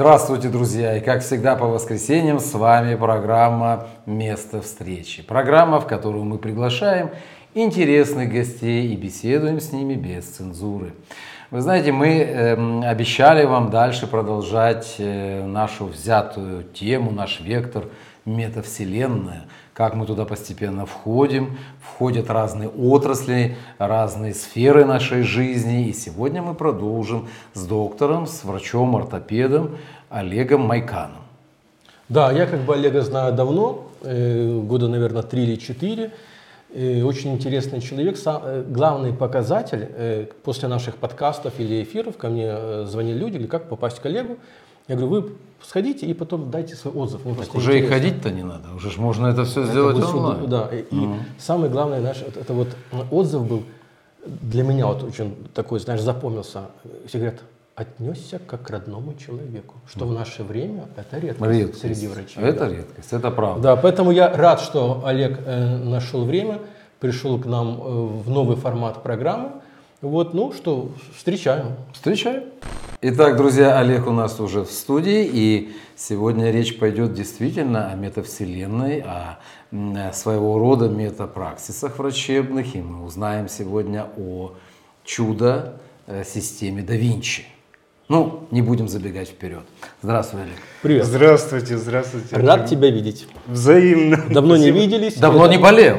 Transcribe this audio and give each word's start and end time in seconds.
Здравствуйте, 0.00 0.48
друзья! 0.48 0.96
И 0.96 1.00
как 1.00 1.20
всегда 1.20 1.56
по 1.56 1.66
воскресеньям 1.66 2.40
с 2.40 2.54
вами 2.54 2.94
программа 2.94 3.86
«Место 4.06 4.62
встречи». 4.62 5.22
Программа, 5.22 5.78
в 5.78 5.86
которую 5.86 6.24
мы 6.24 6.38
приглашаем 6.38 7.10
интересных 7.52 8.32
гостей 8.32 8.94
и 8.94 8.96
беседуем 8.96 9.60
с 9.60 9.72
ними 9.72 9.96
без 9.96 10.24
цензуры. 10.24 10.94
Вы 11.50 11.60
знаете, 11.60 11.92
мы 11.92 12.16
э, 12.16 12.82
обещали 12.88 13.44
вам 13.44 13.68
дальше 13.68 14.06
продолжать 14.06 14.94
э, 14.96 15.44
нашу 15.44 15.84
взятую 15.84 16.64
тему, 16.64 17.10
наш 17.10 17.40
вектор 17.40 17.84
метавселенная, 18.24 19.44
как 19.80 19.94
мы 19.94 20.04
туда 20.04 20.26
постепенно 20.26 20.84
входим, 20.84 21.56
входят 21.80 22.28
разные 22.28 22.68
отрасли, 22.68 23.56
разные 23.78 24.34
сферы 24.34 24.84
нашей 24.84 25.22
жизни. 25.22 25.88
И 25.88 25.94
сегодня 25.94 26.42
мы 26.42 26.52
продолжим 26.52 27.30
с 27.54 27.64
доктором, 27.64 28.26
с 28.26 28.44
врачом-ортопедом 28.44 29.78
Олегом 30.10 30.60
Майканом. 30.66 31.22
Да, 32.10 32.30
я 32.30 32.44
как 32.44 32.60
бы 32.60 32.74
Олега 32.74 33.00
знаю 33.00 33.32
давно, 33.32 33.86
э, 34.02 34.60
года, 34.60 34.86
наверное, 34.88 35.22
три 35.22 35.44
или 35.44 35.56
четыре. 35.56 36.10
Э, 36.74 37.02
очень 37.02 37.32
интересный 37.32 37.80
человек. 37.80 38.18
Э, 38.26 38.62
главный 38.68 39.14
показатель 39.14 40.28
после 40.44 40.68
наших 40.68 40.96
подкастов 40.96 41.54
или 41.58 41.82
эфиров 41.82 42.18
ко 42.18 42.28
мне 42.28 42.84
звонили 42.84 43.16
люди, 43.16 43.32
говорят, 43.38 43.50
как 43.50 43.68
попасть 43.70 43.98
к 44.00 44.02
коллегу. 44.02 44.36
Я 44.90 44.96
говорю, 44.96 45.08
вы 45.08 45.32
сходите 45.62 46.04
и 46.04 46.14
потом 46.14 46.50
дайте 46.50 46.74
свой 46.74 46.92
отзыв. 46.92 47.24
Мне 47.24 47.36
так 47.36 47.54
уже 47.54 47.78
интересно. 47.78 47.86
и 47.86 48.00
ходить-то 48.00 48.30
не 48.32 48.42
надо, 48.42 48.74
уже 48.74 48.90
ж 48.90 48.96
можно 48.96 49.28
это 49.28 49.44
все 49.44 49.62
это 49.62 49.70
сделать 49.70 50.02
онлайн. 50.02 50.48
Да, 50.50 50.68
и, 50.72 50.82
mm 50.82 51.20
самое 51.38 51.70
главное, 51.70 52.00
знаешь, 52.00 52.24
это, 52.26 52.40
это 52.40 52.52
вот 52.54 52.68
отзыв 53.12 53.46
был 53.46 53.62
для 54.26 54.64
меня 54.64 54.88
вот 54.88 55.04
очень 55.04 55.36
такой, 55.54 55.78
знаешь, 55.78 56.00
запомнился. 56.00 56.62
Все 57.06 57.18
говорят, 57.18 57.40
отнесся 57.76 58.40
как 58.40 58.62
к 58.62 58.70
родному 58.70 59.14
человеку, 59.14 59.76
что 59.86 60.06
в 60.06 60.12
наше 60.12 60.42
время 60.42 60.88
это 60.96 61.20
редкость, 61.20 61.52
редкость. 61.52 61.80
среди 61.82 62.08
врачей. 62.08 62.42
Это 62.42 62.66
да. 62.66 62.74
редкость, 62.74 63.12
это 63.12 63.30
правда. 63.30 63.62
Да, 63.62 63.76
поэтому 63.76 64.10
я 64.10 64.36
рад, 64.36 64.60
что 64.60 65.02
Олег 65.06 65.38
э, 65.46 65.76
нашел 65.84 66.24
время, 66.24 66.58
пришел 66.98 67.38
к 67.38 67.46
нам 67.46 67.80
э, 67.80 68.06
в 68.24 68.28
новый 68.28 68.56
формат 68.56 69.04
программы. 69.04 69.52
Вот, 70.00 70.34
ну 70.34 70.52
что, 70.52 70.90
встречаем. 71.16 71.76
Встречаем. 71.92 72.42
Итак, 73.02 73.38
друзья, 73.38 73.78
Олег 73.78 74.06
у 74.06 74.10
нас 74.10 74.40
уже 74.40 74.62
в 74.62 74.70
студии, 74.70 75.24
и 75.24 75.72
сегодня 75.96 76.50
речь 76.50 76.78
пойдет 76.78 77.14
действительно 77.14 77.90
о 77.90 77.94
метавселенной, 77.94 79.02
о 79.06 79.38
своего 80.12 80.58
рода 80.58 80.86
метапраксисах 80.86 81.98
врачебных, 81.98 82.74
и 82.74 82.82
мы 82.82 83.02
узнаем 83.02 83.48
сегодня 83.48 84.06
о 84.18 84.52
чудо-системе 85.02 86.82
да 86.82 86.94
Винчи. 86.94 87.46
Ну, 88.10 88.48
не 88.50 88.60
будем 88.60 88.88
забегать 88.88 89.28
вперед. 89.28 89.62
Здравствуй, 90.02 90.42
Олег. 90.42 90.56
Привет. 90.82 91.04
Здравствуйте, 91.04 91.78
здравствуйте. 91.78 92.34
Рад 92.34 92.68
тебя 92.68 92.90
видеть. 92.90 93.28
Взаимно. 93.46 94.16
Давно 94.28 94.56
Спасибо. 94.56 94.78
не 94.78 94.80
виделись. 94.84 95.14
Давно 95.14 95.44
это, 95.44 95.54
не 95.54 95.62
болел. 95.62 95.98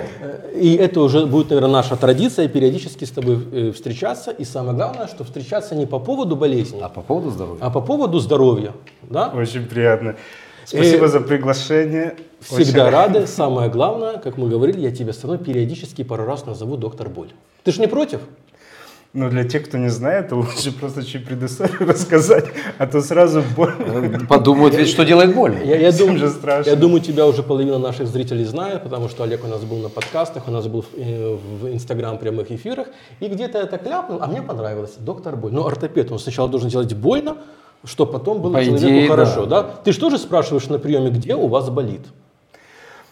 И 0.54 0.76
это 0.76 1.00
уже 1.00 1.26
будет, 1.26 1.52
наверное, 1.52 1.72
наша 1.72 1.96
традиция 1.96 2.50
периодически 2.50 3.06
с 3.06 3.12
тобой 3.12 3.40
э, 3.54 3.72
встречаться. 3.72 4.32
И 4.32 4.44
самое 4.44 4.76
главное, 4.76 5.08
что 5.08 5.24
встречаться 5.24 5.74
не 5.74 5.86
по 5.86 6.00
поводу 6.00 6.36
болезни, 6.36 6.82
а 6.82 6.90
по 6.90 7.00
поводу 7.00 7.30
здоровья. 7.30 7.62
А 7.62 7.70
по 7.70 7.80
поводу 7.80 8.20
здоровья. 8.20 8.74
Да? 9.04 9.30
Очень 9.30 9.66
приятно. 9.66 10.18
Спасибо 10.66 11.06
и 11.06 11.08
за 11.08 11.22
приглашение. 11.22 12.18
Всегда 12.42 12.88
Очень... 12.88 12.94
рады. 12.94 13.26
Самое 13.26 13.70
главное, 13.70 14.18
как 14.18 14.38
мы 14.38 14.50
говорили, 14.50 14.82
я 14.82 14.92
тебя 14.92 15.14
все 15.14 15.30
равно 15.30 15.42
периодически 15.42 16.04
пару 16.04 16.26
раз 16.26 16.46
назову 16.46 16.76
доктор 16.76 17.08
Боль. 17.08 17.32
Ты 17.64 17.72
же 17.72 17.80
не 17.80 17.88
против? 17.88 18.20
Но 19.14 19.30
для 19.30 19.44
тех, 19.44 19.68
кто 19.68 19.78
не 19.78 19.90
знает, 19.90 20.32
лучше 20.32 20.72
просто 20.72 21.04
чуть 21.04 21.26
предысторию 21.26 21.80
рассказать, 21.88 22.46
а 22.78 22.88
то 22.88 23.02
сразу 23.02 23.44
больно. 23.58 24.26
Подумают 24.28 24.74
ведь, 24.74 24.88
что 24.88 25.04
делает 25.04 25.36
больно. 25.36 25.62
Я, 25.64 25.76
я, 25.76 25.92
думаю, 25.92 26.18
же 26.18 26.30
страшно. 26.30 26.70
я 26.70 26.78
думаю, 26.78 27.02
тебя 27.02 27.28
уже 27.28 27.44
половина 27.44 27.78
наших 27.78 28.08
зрителей 28.08 28.46
знает, 28.46 28.84
потому 28.84 29.10
что 29.10 29.24
Олег 29.24 29.44
у 29.44 29.48
нас 29.48 29.62
был 29.64 29.78
на 29.78 29.90
подкастах, 29.90 30.48
у 30.48 30.52
нас 30.52 30.66
был 30.68 30.84
в, 30.84 30.88
э, 30.96 31.36
в 31.36 31.68
Инстаграм 31.68 32.18
прямых 32.18 32.52
эфирах, 32.52 32.88
и 33.20 33.28
где-то 33.28 33.58
это 33.58 33.78
кляпнул, 33.78 34.20
а 34.22 34.28
мне 34.28 34.42
понравилось. 34.42 34.94
Доктор 34.98 35.36
Боль. 35.36 35.52
Ну, 35.52 35.68
ортопед, 35.68 36.10
он 36.10 36.18
сначала 36.18 36.48
должен 36.48 36.70
делать 36.70 36.94
больно, 36.94 37.36
что 37.84 38.06
потом 38.06 38.42
было 38.42 38.54
По 38.54 38.64
человеку 38.64 38.88
идее, 38.88 39.10
хорошо. 39.10 39.46
Да. 39.46 39.64
Да? 39.64 39.70
Ты 39.84 39.92
же 39.92 40.00
тоже 40.00 40.20
спрашиваешь 40.20 40.68
на 40.68 40.80
приеме, 40.80 41.10
где 41.10 41.36
у 41.36 41.48
вас 41.48 41.70
болит? 41.70 42.02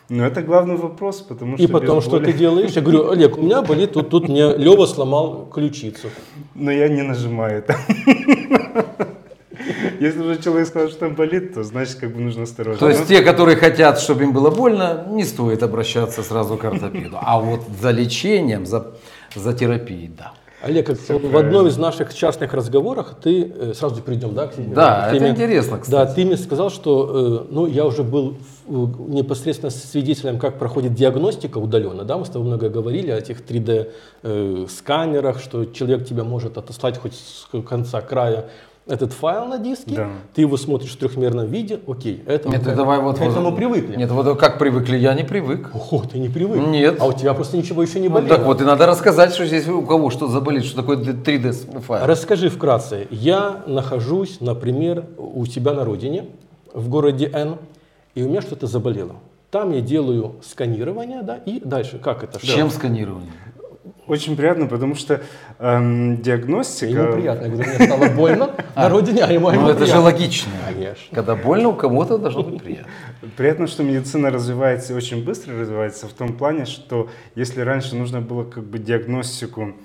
Ну, 0.10 0.24
это 0.24 0.42
главный 0.42 0.76
вопрос, 0.76 1.22
потому 1.22 1.56
что... 1.56 1.64
И 1.64 1.68
потом, 1.68 2.02
что 2.02 2.20
ты 2.20 2.34
делаешь? 2.34 2.72
Я 2.72 2.82
говорю, 2.82 3.12
Олег, 3.12 3.38
у 3.38 3.42
меня 3.42 3.62
болит, 3.62 3.94
тут, 3.94 4.10
тут 4.10 4.28
мне 4.28 4.56
Лева 4.58 4.88
сломал 4.88 5.46
ключицу. 5.54 6.10
Но 6.56 6.72
я 6.72 6.90
не 6.90 7.04
нажимаю 7.04 7.60
это. 7.60 7.78
Если 10.00 10.20
уже 10.20 10.42
человек 10.42 10.68
сказал, 10.68 10.90
что 10.90 11.00
там 11.00 11.16
болит, 11.16 11.54
то 11.54 11.64
значит, 11.64 11.96
как 11.96 12.14
бы 12.16 12.22
нужно 12.22 12.44
осторожно. 12.44 12.80
То 12.80 12.90
есть 12.90 13.08
те, 13.08 13.22
которые 13.22 13.58
хотят, 13.58 14.00
чтобы 14.00 14.24
им 14.24 14.32
было 14.32 14.50
больно, 14.50 15.06
не 15.10 15.26
стоит 15.26 15.62
обращаться 15.62 16.24
сразу 16.24 16.58
к 16.58 16.66
ортопеду. 16.66 17.18
А 17.22 17.40
вот 17.40 17.62
за 17.82 17.92
лечением, 17.92 18.66
за, 18.66 18.96
за 19.36 19.54
терапией, 19.54 20.08
да. 20.08 20.34
Олег, 20.62 20.90
в 20.90 21.38
одном 21.38 21.68
из 21.68 21.78
наших 21.78 22.14
частных 22.14 22.54
разговорах 22.54 23.16
ты, 23.22 23.44
э, 23.44 23.74
сразу 23.74 24.02
перейдем, 24.02 24.36
да, 24.36 24.48
к 24.48 24.56
теме? 24.56 24.76
Да, 24.76 25.08
к 25.08 25.14
теме, 25.14 25.30
это 25.30 25.36
интересно, 25.36 25.78
кстати. 25.78 25.92
Да, 25.92 26.14
ты 26.14 26.26
мне 26.26 26.36
сказал, 26.36 26.70
что, 26.70 27.46
э, 27.48 27.54
ну, 27.54 27.66
я 27.66 27.86
уже 27.86 28.04
был 28.04 28.36
непосредственно 28.68 29.72
свидетелем, 29.72 30.38
как 30.38 30.60
проходит 30.60 30.94
диагностика 30.94 31.58
удаленно, 31.58 32.04
да, 32.04 32.18
мы 32.18 32.26
с 32.26 32.30
тобой 32.30 32.48
много 32.48 32.70
говорили 32.70 33.10
о 33.10 33.18
этих 33.18 33.42
3D 33.42 33.92
э, 34.24 34.66
сканерах, 34.70 35.40
что 35.40 35.64
человек 35.66 36.06
тебя 36.06 36.26
может 36.26 36.58
отослать 36.58 36.98
хоть 36.98 37.14
с 37.14 37.48
конца 37.64 38.02
края 38.02 38.50
этот 38.90 39.14
файл 39.14 39.46
на 39.46 39.60
диске, 39.60 39.96
да. 39.96 40.10
ты 40.34 40.42
его 40.42 40.58
смотришь 40.58 40.92
в 40.92 40.98
трехмерном 40.98 41.48
виде, 41.48 41.80
окей, 41.88 42.24
это 42.26 42.50
Нет, 42.50 42.64
как, 42.64 42.76
давай 42.76 43.00
вот 43.00 43.20
к 43.20 43.22
этому 43.22 43.52
вот, 43.52 43.56
привыкли. 43.56 43.96
Нет, 43.96 44.10
вот 44.12 44.38
как 44.40 44.58
привыкли, 44.58 44.98
я 44.98 45.14
не 45.14 45.24
привык. 45.24 45.72
Ого, 45.74 46.04
ты 46.04 46.18
не 46.18 46.30
привык? 46.30 46.66
Нет. 46.68 46.98
А 47.00 47.06
у 47.06 47.14
тебя 47.14 47.34
просто 47.34 47.58
ничего 47.58 47.84
еще 47.84 48.00
не 48.00 48.10
болело. 48.10 48.30
Ну, 48.30 48.36
так 48.36 48.46
вот, 48.46 48.62
и 48.62 48.64
надо 48.64 48.88
рассказать, 48.88 49.34
что 49.34 49.46
здесь 49.46 49.68
у 49.68 49.84
кого 49.84 50.10
что 50.10 50.28
заболит, 50.28 50.66
что 50.66 50.78
такое 50.78 50.98
3D 50.98 51.82
файл. 51.82 52.06
Расскажи 52.06 52.50
вкратце. 52.50 53.08
Я 53.12 53.64
нахожусь, 53.68 54.42
например, 54.42 55.06
у 55.18 55.46
тебя 55.46 55.74
на 55.74 55.86
родине, 55.86 56.26
в 56.74 56.90
городе 56.90 57.30
Н, 57.34 57.58
и 58.16 58.24
у 58.24 58.30
меня 58.30 58.42
что-то 58.42 58.68
заболело. 58.68 59.16
Там 59.52 59.72
я 59.72 59.82
делаю 59.82 60.36
сканирование, 60.44 61.24
да, 61.24 61.38
и 61.38 61.60
дальше, 61.60 61.98
как 61.98 62.24
это? 62.24 62.40
Чем 62.46 62.70
сканирование? 62.70 63.32
Очень 64.10 64.36
приятно, 64.36 64.66
потому 64.66 64.96
что 64.96 65.22
эм, 65.60 66.18
диагностика... 66.18 67.00
Ему 67.00 67.14
приятно, 67.14 67.50
когда 67.50 67.64
мне 67.64 67.86
стало 67.86 68.10
больно 68.10 68.50
на 68.76 68.90
родине, 68.90 69.24
а 69.24 69.32
ему 69.32 69.52
Ну 69.52 69.70
это 69.70 69.86
же 69.86 70.00
логично. 70.00 70.52
Конечно. 70.68 71.16
Когда 71.16 71.36
больно, 71.36 71.70
у 71.70 71.74
кого-то 71.74 72.18
должно 72.18 72.42
быть 72.42 72.64
приятно. 72.64 72.92
Приятно, 73.38 73.68
что 73.68 73.84
медицина 73.84 74.32
развивается, 74.32 74.96
очень 74.96 75.24
быстро 75.24 75.60
развивается, 75.60 76.08
в 76.08 76.14
том 76.14 76.34
плане, 76.34 76.66
что 76.66 77.10
если 77.36 77.62
раньше 77.62 77.96
нужно 77.96 78.20
было 78.20 78.44
как 78.44 78.64
бы 78.64 78.80
диагностику 78.80 79.76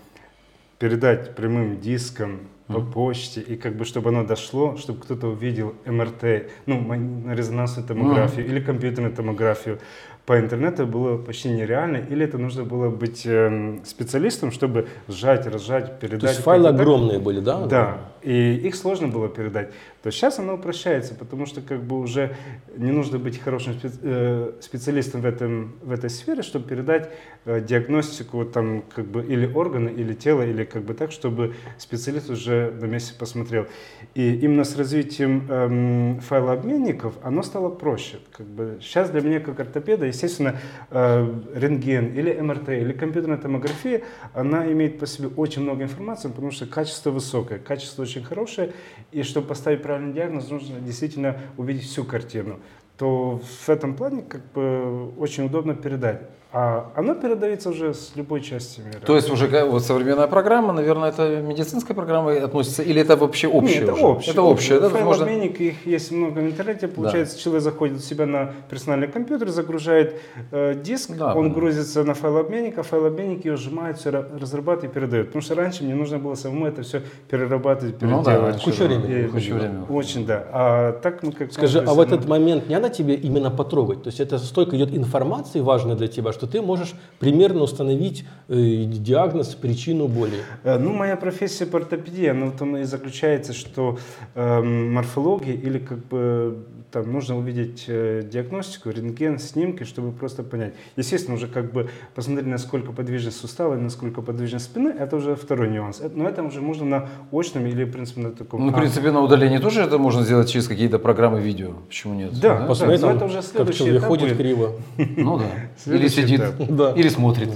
передать 0.79 1.37
прямым 1.37 1.81
диском, 1.81 2.41
по 2.67 2.81
почте, 2.81 3.41
и 3.43 3.57
как 3.57 3.77
бы 3.77 3.85
чтобы 3.85 4.09
оно 4.09 4.25
дошло, 4.25 4.77
чтобы 4.79 5.01
кто-то 5.01 5.29
увидел 5.29 5.75
МРТ, 5.85 6.51
ну, 6.65 7.31
резонансную 7.31 7.87
томографию 7.87 8.47
mm. 8.47 8.49
или 8.49 8.61
компьютерную 8.61 9.15
томографию, 9.15 9.81
по 10.27 10.39
интернету 10.39 10.87
было 10.87 11.19
почти 11.19 11.51
нереально, 11.51 11.99
или 11.99 12.25
это 12.25 12.39
нужно 12.39 12.65
было 12.65 12.89
быть 12.89 13.27
э, 13.27 13.79
специалистом, 13.85 14.53
чтобы 14.53 14.89
сжать, 15.07 15.47
разжать, 15.47 15.99
передать. 15.99 16.21
То 16.21 16.27
есть 16.29 16.41
файлы 16.41 16.69
огромные 16.71 17.19
были, 17.19 17.41
да? 17.41 17.67
Да, 17.67 17.99
и 18.23 18.55
их 18.55 18.75
сложно 18.75 19.09
было 19.09 19.29
передать. 19.29 19.71
То 20.05 20.11
сейчас 20.11 20.39
оно 20.39 20.57
упрощается, 20.57 21.15
потому 21.15 21.47
что 21.47 21.63
как 21.63 21.83
бы 21.83 21.99
уже 21.99 22.37
не 22.77 22.91
нужно 22.91 23.19
быть 23.19 23.41
хорошим 23.41 23.75
э, 23.83 24.53
специалистом 24.61 25.23
в, 25.23 25.25
этом, 25.25 25.77
в 25.81 25.91
этой 25.93 26.11
сфере, 26.11 26.43
чтобы 26.43 26.69
передать 26.69 27.09
э, 27.47 27.63
диагностику 27.63 28.45
там 28.45 28.83
как 28.83 29.07
бы 29.07 29.25
или 29.25 29.51
органа, 29.51 29.89
или 29.89 30.13
тела, 30.13 30.43
или 30.43 30.65
как 30.65 30.83
бы 30.83 30.93
так, 30.93 31.11
чтобы 31.11 31.55
специалист 31.79 32.29
уже 32.29 32.71
на 32.79 32.85
месте 32.85 33.15
посмотрел. 33.19 33.67
И 34.15 34.35
именно 34.41 34.65
с 34.65 34.77
развитием 34.77 35.51
эм, 35.51 36.21
файлообменников 36.21 37.15
оно 37.23 37.43
стало 37.43 37.71
проще. 37.71 38.19
Как 38.37 38.45
бы 38.45 38.77
сейчас 38.83 39.09
для 39.09 39.23
меня 39.23 39.41
как 39.41 39.59
ортопеда 39.59 40.05
естественно, 40.05 40.61
э, 40.91 41.35
рентген 41.55 42.13
или 42.13 42.31
МРТ 42.39 42.69
или 42.69 42.93
компьютерная 42.93 43.39
томография, 43.39 44.03
она 44.35 44.71
имеет 44.71 44.99
по 44.99 45.07
себе 45.07 45.29
очень 45.29 45.63
много 45.63 45.85
информации, 45.85 46.29
потому 46.29 46.51
что 46.51 46.67
качество 46.67 47.11
высокое, 47.11 47.59
качество 47.59 48.03
очень 48.03 48.23
хорошее, 48.23 48.75
и 49.11 49.23
чтобы 49.23 49.47
поставить 49.47 49.81
правильный 49.95 50.13
диагноз, 50.13 50.51
нужно 50.51 50.81
действительно 50.81 51.37
увидеть 51.57 51.85
всю 51.85 52.05
картину 52.05 52.59
то 52.97 53.41
в 53.41 53.69
этом 53.69 53.97
плане 53.97 54.23
как 54.23 54.41
бы 54.53 55.13
очень 55.19 55.47
удобно 55.47 55.75
передать. 55.75 56.21
А 56.57 56.93
оно 56.95 57.17
передается 57.17 57.71
уже 57.71 57.95
с 57.95 58.13
любой 58.15 58.41
части 58.41 58.81
мира. 58.81 59.01
То 59.05 59.17
есть 59.17 59.29
уже 59.29 59.49
вот 59.65 59.83
современная 59.83 60.29
программа, 60.29 60.73
наверное, 60.73 61.09
это 61.09 61.43
медицинская 61.43 61.97
программа 61.97 62.33
относится, 62.45 62.85
или 62.85 63.01
это 63.01 63.17
вообще 63.17 63.49
общее? 63.49 63.81
Нет, 63.81 63.83
это 63.89 63.93
уже? 63.95 64.05
общее. 64.07 64.33
Это 64.33 64.43
общее, 64.43 64.79
да? 64.81 64.89
Файл 64.89 65.05
Можно- 65.05 65.25
обменник, 65.25 65.61
их 65.61 65.85
есть 65.85 66.13
много 66.13 66.39
в 66.39 66.47
интернете. 66.47 66.87
Получается, 66.87 67.41
человек 67.41 67.63
заходит 67.65 67.97
у 67.97 68.01
себя 68.01 68.27
на 68.27 68.53
персональный 68.71 69.09
компьютер, 69.09 69.49
загружает 69.49 70.21
э, 70.53 70.75
диск, 70.81 71.11
Да, 71.17 71.35
он 71.35 71.49
да. 71.49 71.55
грузится 71.57 72.05
на 72.05 72.15
файлообменник, 72.15 72.79
а 72.79 72.85
файлообменник 72.85 73.45
ее 73.45 73.57
сжимает, 73.57 73.99
все 73.99 74.11
разрабатывает 74.11 74.93
и 74.93 74.95
передает. 74.95 75.27
Потому 75.27 75.43
что 75.43 75.57
раньше 75.57 75.83
мне 75.83 75.97
нужно 75.97 76.19
было 76.21 76.37
самому 76.37 76.67
это 76.67 76.83
все 76.83 77.03
перерабатывать, 77.29 78.01
Ну 78.01 78.23
да, 78.23 78.31
переделывать. 78.31 78.53
раньше 78.53 78.65
Куча 78.65 78.79
было. 78.79 78.99
времени 78.99 79.25
И- 79.25 79.29
Куча 79.29 79.55
времени. 79.55 79.85
Очень, 79.89 80.25
да. 80.27 80.45
А 80.53 80.93
так 80.93 81.23
мы 81.25 81.33
как 81.33 81.53
Скажи, 81.53 81.81
ну, 81.83 81.91
а 81.91 81.95
в 81.95 82.01
этот 82.01 82.23
ну, 82.23 82.29
момент 82.29 82.69
не 82.69 82.77
надо 82.79 82.91
тебе 82.95 83.15
именно 83.15 83.51
потрогать? 83.51 84.05
То 84.05 84.09
есть 84.09 84.21
это 84.21 84.39
столько 84.39 84.77
идет 84.77 84.95
информации 84.97 85.59
важной 85.59 85.97
для 85.97 86.07
тебя, 86.07 86.33
что 86.33 86.44
ты 86.47 86.63
можешь 86.63 86.95
примерно 87.19 87.63
установить 87.63 88.25
э, 88.49 88.85
диагноз, 88.87 89.55
причину 89.55 90.09
боли. 90.09 90.37
Э, 90.65 90.79
Ну, 90.79 90.93
моя 90.93 91.17
профессия 91.17 91.67
по 91.67 91.79
ортопедии, 91.79 92.27
она 92.27 92.47
в 92.47 92.57
том 92.57 92.77
и 92.77 92.85
заключается, 92.85 93.53
что 93.53 93.99
эм, 94.35 94.93
морфология 94.93 95.55
или 95.55 95.79
как 95.79 95.99
бы 96.07 96.65
там 96.95 97.13
нужно 97.13 97.37
увидеть 97.37 97.85
э, 97.89 98.23
диагностику, 98.33 98.91
рентген, 98.91 99.41
снимки, 99.41 99.83
чтобы 99.83 100.13
просто 100.13 100.45
понять. 100.45 100.75
Естественно, 100.97 101.35
уже 101.37 101.49
как 101.49 101.73
бы 101.73 101.91
посмотреть, 102.15 102.47
насколько 102.47 102.93
подвижность 102.93 103.37
сустава 103.41 103.75
и 103.75 103.81
насколько 103.81 104.23
подвижность 104.23 104.67
спины, 104.67 104.91
это 104.91 105.17
уже 105.17 105.35
второй 105.35 105.69
нюанс. 105.71 106.01
Это- 106.01 106.17
Но 106.17 106.29
это 106.29 106.45
уже 106.45 106.61
можно 106.61 106.85
на 106.87 107.09
очном 107.33 107.67
или, 107.67 107.83
в 107.85 107.91
принципе, 107.91 108.21
на 108.21 108.31
таком... 108.31 108.67
Ну, 108.67 108.73
в 108.73 108.75
А, 108.77 108.79
принципе, 108.79 109.11
на 109.11 109.21
удалении 109.23 109.59
тоже 109.59 109.83
это 109.83 109.99
можно 109.99 110.23
сделать 110.23 110.49
через 110.49 110.69
какие-то 110.69 111.01
программы 111.01 111.41
видео. 111.41 111.71
Почему 111.89 112.15
нет? 112.15 112.39
Да, 112.41 112.65
Посмотри, 112.69 112.97
но 112.99 113.07
там, 113.09 113.17
это 113.17 113.25
уже 113.25 113.37
как 113.37 113.45
следующий 113.45 113.79
человек 113.79 113.99
этап 113.99 114.09
ходит 114.09 114.29
будет. 114.29 114.39
криво. 114.39 114.73
Ну 115.17 115.39
да. 115.39 115.47
Или 115.93 116.09
сидит. 116.09 116.41
Да. 116.69 116.93
или 116.93 117.09
смотрит. 117.09 117.49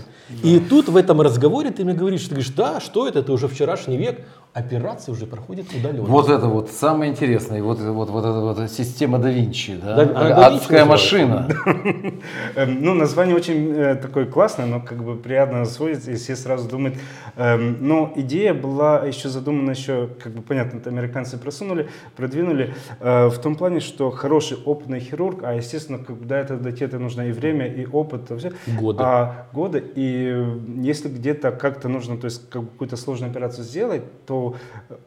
И 0.43 0.59
тут 0.59 0.89
в 0.89 0.97
этом 0.97 1.21
разговоре 1.21 1.71
ты 1.71 1.85
мне 1.85 1.95
говоришь, 1.95 2.23
ты 2.25 2.31
говоришь, 2.31 2.51
да, 2.57 2.81
что 2.81 3.07
это, 3.09 3.21
это 3.21 3.33
уже 3.33 3.47
вчерашний 3.49 3.97
век, 3.97 4.21
операции 4.55 5.13
уже 5.13 5.27
проходят 5.27 5.67
удаленно. 5.73 6.03
Вот 6.09 6.29
это 6.29 6.47
вот 6.47 6.71
самое 6.71 7.13
интересное. 7.13 7.63
Вот, 7.63 7.79
вот, 7.81 8.11
вот 8.11 8.25
эта 8.25 8.41
вот 8.41 8.71
система 8.71 9.19
да 9.19 9.31
Винчи. 9.31 9.77
Да? 9.83 9.95
Да- 9.97 10.03
а 10.03 10.29
да 10.29 10.47
Адская 10.49 10.85
называется? 10.85 10.87
машина. 10.87 11.49
Эм, 12.57 12.83
Ну, 12.83 12.95
название 12.95 13.37
очень 13.37 13.71
э, 13.73 13.95
такое 13.95 14.27
классное, 14.27 14.67
но 14.67 14.81
как 14.81 15.03
бы 15.05 15.17
приятно 15.17 15.65
сводится, 15.65 16.11
и 16.11 16.17
все 16.17 16.35
сразу 16.35 16.69
думают. 16.69 16.97
эм, 17.37 17.77
Но 17.81 18.13
идея 18.17 18.55
была 18.55 19.05
еще 19.07 19.29
задумана 19.29 19.71
еще, 19.71 20.09
как 20.23 20.33
бы 20.33 20.43
понятно, 20.43 20.79
это 20.79 20.91
американцы 20.91 21.39
просунули, 21.39 21.89
продвинули, 22.17 22.75
э, 23.01 23.29
в 23.29 23.39
том 23.39 23.55
плане, 23.55 23.81
что 23.81 24.11
хороший 24.11 24.59
опытный 24.65 25.01
хирург, 25.01 25.43
а 25.45 25.55
естественно, 25.55 25.99
как 25.99 26.17
бы 26.17 26.25
до 26.25 26.37
это 26.37 26.99
нужно 26.99 27.23
и 27.29 27.33
время, 27.33 27.67
и 27.67 27.87
опыт, 27.87 28.27
то 28.29 28.37
всё. 28.39 28.51
Годы. 28.81 29.03
А, 29.05 29.47
годы. 29.53 29.83
И 29.95 30.45
если 30.81 31.09
где-то 31.09 31.51
как-то 31.53 31.89
нужно, 31.89 32.17
то 32.17 32.25
есть 32.27 32.49
какую-то 32.51 32.97
сложную 32.97 33.31
операцию 33.31 33.65
сделать, 33.65 34.03
то 34.27 34.48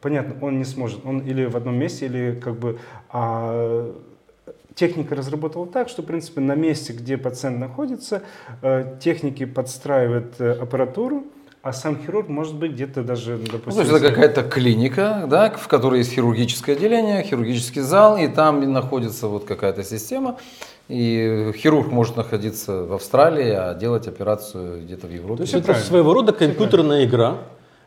понятно, 0.00 0.34
он 0.40 0.58
не 0.58 0.64
сможет. 0.64 1.04
Он 1.04 1.20
или 1.20 1.44
в 1.44 1.56
одном 1.56 1.76
месте, 1.76 2.06
или 2.06 2.38
как 2.40 2.56
бы 2.56 2.78
а, 3.10 3.94
техника 4.74 5.14
разработала 5.14 5.66
так, 5.66 5.88
что, 5.88 6.02
в 6.02 6.06
принципе, 6.06 6.40
на 6.40 6.54
месте, 6.54 6.92
где 6.92 7.16
пациент 7.16 7.58
находится, 7.58 8.22
э, 8.62 8.96
техники 9.00 9.44
подстраивают 9.44 10.40
э, 10.40 10.52
аппаратуру, 10.52 11.24
а 11.62 11.72
сам 11.72 11.96
хирург 11.96 12.28
может 12.28 12.56
быть 12.56 12.72
где-то 12.72 13.02
даже, 13.02 13.36
Ну, 13.36 13.46
допустим... 13.52 13.72
то 13.72 13.80
есть 13.80 13.92
это 13.92 14.08
какая-то 14.08 14.42
клиника, 14.42 15.26
да, 15.28 15.50
в 15.50 15.68
которой 15.68 15.98
есть 15.98 16.12
хирургическое 16.12 16.74
отделение, 16.74 17.22
хирургический 17.22 17.82
зал, 17.82 18.16
и 18.16 18.26
там 18.26 18.72
находится 18.72 19.28
вот 19.28 19.44
какая-то 19.44 19.84
система. 19.84 20.38
И 20.88 21.52
хирург 21.56 21.92
может 21.92 22.16
находиться 22.16 22.82
в 22.82 22.92
Австралии, 22.92 23.50
а 23.50 23.74
делать 23.74 24.08
операцию 24.08 24.82
где-то 24.82 25.06
в 25.06 25.12
Европе. 25.12 25.36
То 25.36 25.42
есть 25.42 25.54
это 25.54 25.74
своего 25.74 26.12
рода 26.12 26.32
компьютерная 26.32 27.04
игра, 27.04 27.38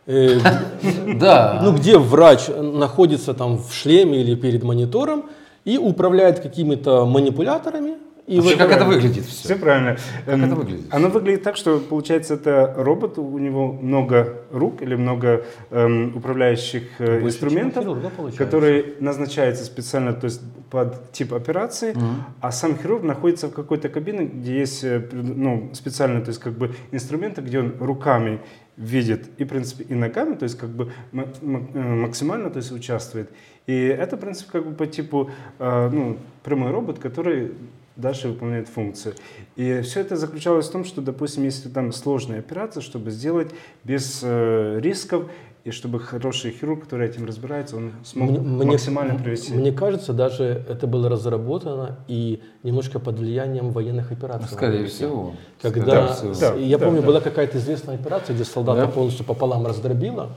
Да. 1.19 1.61
ну, 1.63 1.73
где 1.73 1.97
врач 1.97 2.47
находится 2.47 3.33
там 3.33 3.57
в 3.57 3.73
шлеме 3.73 4.21
или 4.21 4.35
перед 4.35 4.63
монитором 4.63 5.25
и 5.63 5.77
управляет 5.77 6.39
какими-то 6.39 7.05
манипуляторами. 7.05 7.95
И 8.27 8.39
Вообще, 8.39 8.57
как 8.57 8.71
это 8.71 8.85
выглядит 8.85 9.23
все? 9.25 9.43
Все 9.49 9.55
правильно. 9.55 9.97
Как 10.25 10.33
Эм, 10.33 10.45
это 10.45 10.55
выглядит? 10.55 10.85
Оно 10.89 11.09
выглядит 11.09 11.43
так, 11.43 11.55
что 11.57 11.79
получается 11.79 12.33
это 12.33 12.73
робот, 12.75 13.19
у 13.19 13.37
него 13.37 13.71
много 13.71 14.41
рук 14.51 14.81
или 14.81 14.95
много 14.95 15.45
эм, 15.69 16.11
управляющих 16.17 16.83
э, 16.97 17.19
Больше, 17.21 17.27
инструментов, 17.27 17.83
хирурга, 17.83 18.09
получается. 18.09 18.43
который 18.43 18.95
назначается 18.99 19.63
специально, 19.63 20.13
то 20.13 20.25
есть 20.25 20.41
под 20.71 21.11
тип 21.11 21.35
операции, 21.35 21.95
а 22.41 22.51
сам 22.51 22.75
хирург 22.79 23.03
находится 23.03 23.47
в 23.47 23.51
какой-то 23.53 23.89
кабине, 23.89 24.25
где 24.25 24.57
есть 24.57 24.83
э, 24.83 25.07
ну, 25.11 25.69
специально, 25.73 26.19
то 26.21 26.29
есть 26.29 26.39
как 26.41 26.53
бы 26.53 26.73
инструменты, 26.91 27.41
где 27.41 27.59
он 27.59 27.75
руками 27.79 28.39
видит 28.77 29.29
и, 29.37 29.43
в 29.43 29.47
принципе, 29.47 29.83
и 29.85 29.93
ногами, 29.93 30.35
то 30.35 30.43
есть 30.43 30.57
как 30.57 30.69
бы 30.69 30.91
э, 31.13 31.25
максимально 31.41 32.49
то 32.49 32.57
есть, 32.57 32.71
участвует. 32.71 33.29
И 33.67 33.73
это, 33.73 34.17
в 34.17 34.19
принципе, 34.19 34.51
как 34.51 34.67
бы 34.67 34.73
по 34.75 34.85
типу 34.85 35.29
э, 35.59 35.89
ну, 35.91 36.17
прямой 36.43 36.71
робот, 36.71 36.99
который 36.99 37.53
дальше 37.95 38.27
выполняет 38.27 38.67
функцию. 38.67 39.15
И 39.55 39.81
все 39.81 40.01
это 40.01 40.17
заключалось 40.17 40.67
в 40.67 40.71
том, 40.71 40.83
что, 40.83 41.01
допустим, 41.01 41.43
если 41.43 41.69
там 41.69 41.93
сложная 41.93 42.39
операция, 42.39 42.81
чтобы 42.81 43.11
сделать 43.11 43.51
без 43.83 44.19
э, 44.21 44.79
рисков, 44.81 45.31
и 45.65 45.71
чтобы 45.71 45.99
хороший 45.99 46.51
хирург, 46.51 46.83
который 46.83 47.07
этим 47.09 47.25
разбирается, 47.25 47.75
он 47.77 47.91
смог 48.03 48.29
Мне- 48.29 48.39
мне- 48.39 48.65
максимально 48.67 49.17
привести. 49.17 49.51
Мне 49.51 49.71
кажется, 49.71 50.13
даже 50.13 50.43
это 50.69 50.85
было 50.85 51.09
разработано 51.09 51.97
и 52.07 52.39
немножко 52.61 52.99
под 52.99 53.17
влиянием 53.17 53.71
военных 53.71 54.11
операций. 54.11 54.47
Скорее 54.51 54.85
всего. 54.85 55.33
Когда. 55.63 56.15
Да, 56.39 56.53
я 56.53 56.77
да, 56.77 56.85
помню, 56.85 57.01
да. 57.01 57.07
была 57.07 57.19
какая-то 57.19 57.57
известная 57.57 57.95
операция, 57.95 58.35
где 58.35 58.45
солдата 58.45 58.81
Да. 58.81 58.87
полностью 58.87 59.25
пополам 59.25 59.65
раздробила, 59.65 60.29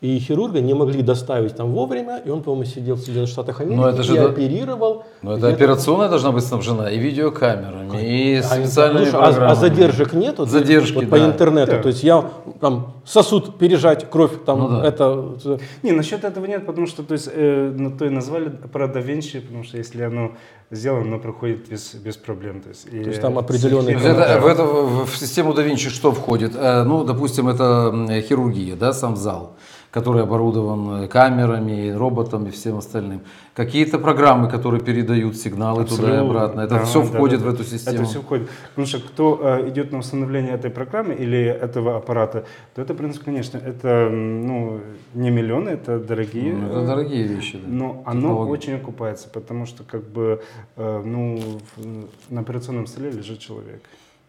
и 0.00 0.18
хирурга 0.18 0.60
не 0.60 0.74
могли 0.74 1.00
доставить 1.02 1.56
там 1.56 1.70
вовремя, 1.72 2.20
и 2.22 2.28
он, 2.28 2.42
по-моему, 2.42 2.66
сидел 2.66 2.96
в 2.96 2.98
Соединенных 3.00 3.30
Штатах 3.30 3.60
Америки 3.62 3.80
Но 3.80 3.88
это 3.88 4.02
же 4.02 4.14
и 4.14 4.18
да- 4.18 4.26
оперировал. 4.26 5.04
Но 5.22 5.36
это 5.38 5.48
операционная 5.48 6.08
должна 6.10 6.30
быть 6.32 6.44
снабжена 6.44 6.90
и 6.90 6.98
видеокамерами, 6.98 8.02
и 8.02 8.34
А, 8.36 8.42
специальными 8.42 9.04
слушай, 9.04 9.16
а- 9.16 9.22
программами. 9.22 9.52
а, 9.52 9.54
задержек 9.54 10.12
нету? 10.12 10.44
Задержки, 10.44 10.94
вот 10.96 11.08
по 11.10 11.18
да. 11.18 11.26
интернету. 11.26 11.72
Да. 11.72 11.82
То 11.82 11.88
есть 11.88 12.02
я 12.04 12.30
там 12.60 12.92
сосуд 13.06 13.56
пережать, 13.58 14.10
кровь 14.10 14.32
там 14.44 14.58
Ну 14.58 14.68
да. 14.80 14.86
это. 14.86 15.36
Не, 15.82 15.92
насчет 15.92 16.24
этого 16.24 16.44
нет, 16.44 16.66
потому 16.66 16.86
что 16.86 17.02
то 17.02 17.12
есть, 17.14 17.30
э, 17.32 17.72
на 17.74 17.90
то 17.90 18.04
и 18.04 18.10
назвали 18.10 18.48
аппарат 18.62 18.92
да 18.92 19.00
Винчи, 19.00 19.40
потому 19.40 19.64
что 19.64 19.78
если 19.78 20.02
оно 20.02 20.32
сделано, 20.70 21.02
оно 21.06 21.18
проходит 21.18 21.68
без, 21.68 21.94
без 21.94 22.16
проблем. 22.16 22.60
То 22.60 22.68
есть, 22.70 22.86
и, 22.92 23.02
То 23.04 23.08
есть 23.08 23.20
там 23.22 23.38
определенные 23.38 23.96
это, 23.96 24.14
да. 24.14 24.40
в, 24.40 24.46
это, 24.46 24.64
в 24.64 25.06
в 25.06 25.16
систему 25.16 25.54
да 25.54 25.62
Винчи 25.62 25.88
что 25.88 26.12
входит? 26.12 26.52
Э, 26.56 26.82
Ну, 26.84 27.04
допустим, 27.04 27.48
это 27.48 27.90
хирургия, 28.28 28.76
да, 28.76 28.92
сам 28.92 29.16
зал, 29.16 29.54
который 29.94 30.22
оборудован 30.24 31.06
камерами, 31.08 31.90
роботами 31.90 32.48
и 32.48 32.50
всем 32.50 32.76
остальным. 32.78 33.20
Какие-то 33.54 33.98
программы, 34.00 34.50
которые 34.50 34.80
передают 34.82 35.36
сигналы 35.36 35.84
туда 35.84 36.02
и 36.02 36.10
Абсолютно. 36.10 36.20
обратно. 36.30 36.60
Это 36.62 36.74
Да, 36.74 36.84
все 36.84 37.00
да, 37.00 37.06
входит 37.06 37.40
да, 37.42 37.50
в 37.50 37.54
эту 37.54 37.62
систему. 37.62 37.96
Это 37.98 38.04
все 38.04 38.20
входит. 38.20 38.48
Потому 38.70 38.86
что 38.88 38.98
кто 38.98 39.40
э, 39.40 39.68
идет 39.68 39.92
на 39.92 39.98
установление 39.98 40.54
этой 40.54 40.70
программы 40.70 41.14
или 41.14 41.38
этого 41.38 41.96
аппарата, 41.96 42.44
то 42.74 42.82
это, 42.82 42.92
в 42.92 42.96
принципе, 42.96 43.24
конечно, 43.26 43.56
это 43.58 44.08
ну, 44.10 44.80
не 45.14 45.30
миллионы, 45.30 45.68
это 45.70 46.00
дорогие. 46.00 46.54
Ну, 46.54 46.66
это 46.66 46.80
э, 46.80 46.86
дорогие 46.86 47.22
вещи. 47.28 47.58
Да. 47.64 47.68
Но 47.68 48.02
оно 48.04 48.20
Технологии. 48.20 48.50
очень 48.50 48.74
окупается, 48.74 49.28
потому 49.28 49.64
что 49.66 49.84
как 49.84 50.02
бы 50.08 50.42
э, 50.76 51.02
ну, 51.06 51.38
в- 51.76 52.32
на 52.34 52.40
операционном 52.40 52.88
столе 52.88 53.12
лежит 53.12 53.38
человек. 53.38 53.80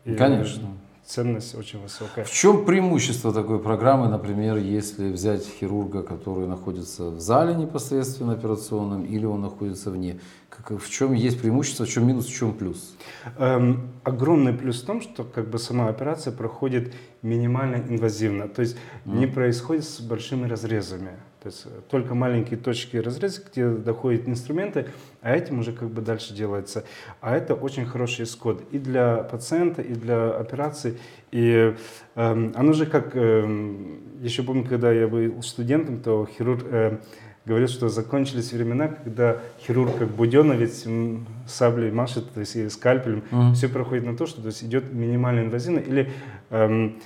И 0.06 0.14
Конечно. 0.14 0.68
Ценность 1.06 1.54
очень 1.54 1.80
высокая. 1.80 2.26
В 2.26 2.32
чем 2.32 2.66
преимущество 2.66 3.32
такой 3.32 3.60
программы, 3.60 4.08
например, 4.08 4.58
если 4.58 5.12
взять 5.12 5.46
хирурга, 5.46 6.02
который 6.02 6.48
находится 6.48 7.12
в 7.12 7.20
зале 7.20 7.54
непосредственно 7.54 8.34
операционном, 8.34 9.06
или 9.06 9.24
он 9.24 9.42
находится 9.42 9.92
вне? 9.92 10.20
Как, 10.50 10.80
в 10.80 10.90
чем 10.90 11.14
есть 11.14 11.42
преимущество, 11.42 11.86
в 11.86 11.90
чем 11.90 12.08
минус, 12.08 12.28
в 12.28 12.34
чем 12.34 12.54
плюс? 12.54 12.96
Эм, 13.38 13.90
огромный 14.04 14.54
плюс 14.54 14.82
в 14.82 14.86
том, 14.86 15.02
что 15.02 15.24
как 15.24 15.50
бы 15.50 15.60
сама 15.60 15.90
операция 15.90 16.32
проходит 16.32 16.94
минимально 17.22 17.78
инвазивно, 17.78 18.48
то 18.48 18.62
есть 18.62 18.78
не 19.06 19.28
происходит 19.28 19.86
с 19.86 20.00
большими 20.00 20.48
разрезами. 20.48 21.12
То 21.46 21.50
есть 21.50 21.66
э, 21.68 21.70
только 21.92 22.16
маленькие 22.16 22.58
точки 22.58 22.98
разреза, 22.98 23.40
где 23.48 23.70
доходят 23.70 24.28
инструменты, 24.28 24.88
а 25.22 25.36
этим 25.36 25.60
уже 25.60 25.74
как 25.74 25.90
бы 25.92 26.02
дальше 26.02 26.34
делается. 26.34 26.86
А 27.22 27.38
это 27.38 27.54
очень 27.54 27.86
хороший 27.86 28.24
исход 28.24 28.64
и 28.72 28.80
для 28.80 29.18
пациента, 29.18 29.84
и 29.84 29.94
для 29.94 30.32
операции. 30.32 30.98
И 31.30 31.76
эм, 32.16 32.52
оно 32.56 32.74
же 32.74 32.88
как, 32.88 33.16
эм, 33.16 34.00
еще 34.24 34.42
помню, 34.42 34.64
когда 34.64 34.92
я 34.92 35.08
был 35.08 35.40
студентом, 35.44 36.00
то 36.02 36.28
хирург 36.36 36.64
э, 36.66 36.98
говорил, 37.46 37.68
что 37.68 37.90
закончились 37.90 38.52
времена, 38.52 38.88
когда 38.88 39.38
хирург 39.60 39.98
как 39.98 40.10
буденовец 40.10 40.86
саблей 41.48 41.92
машет, 41.92 42.32
то 42.34 42.40
есть 42.40 42.56
и 42.56 42.70
скальпелем, 42.70 43.24
Мгм. 43.32 43.54
все 43.54 43.70
проходит 43.70 44.06
на 44.06 44.16
то, 44.18 44.26
что 44.26 44.42
то 44.42 44.48
есть 44.48 44.64
идет 44.64 44.92
минимально 44.94 45.42
инвазивно 45.42 45.80
или 45.80 46.12
эм, 46.50 47.00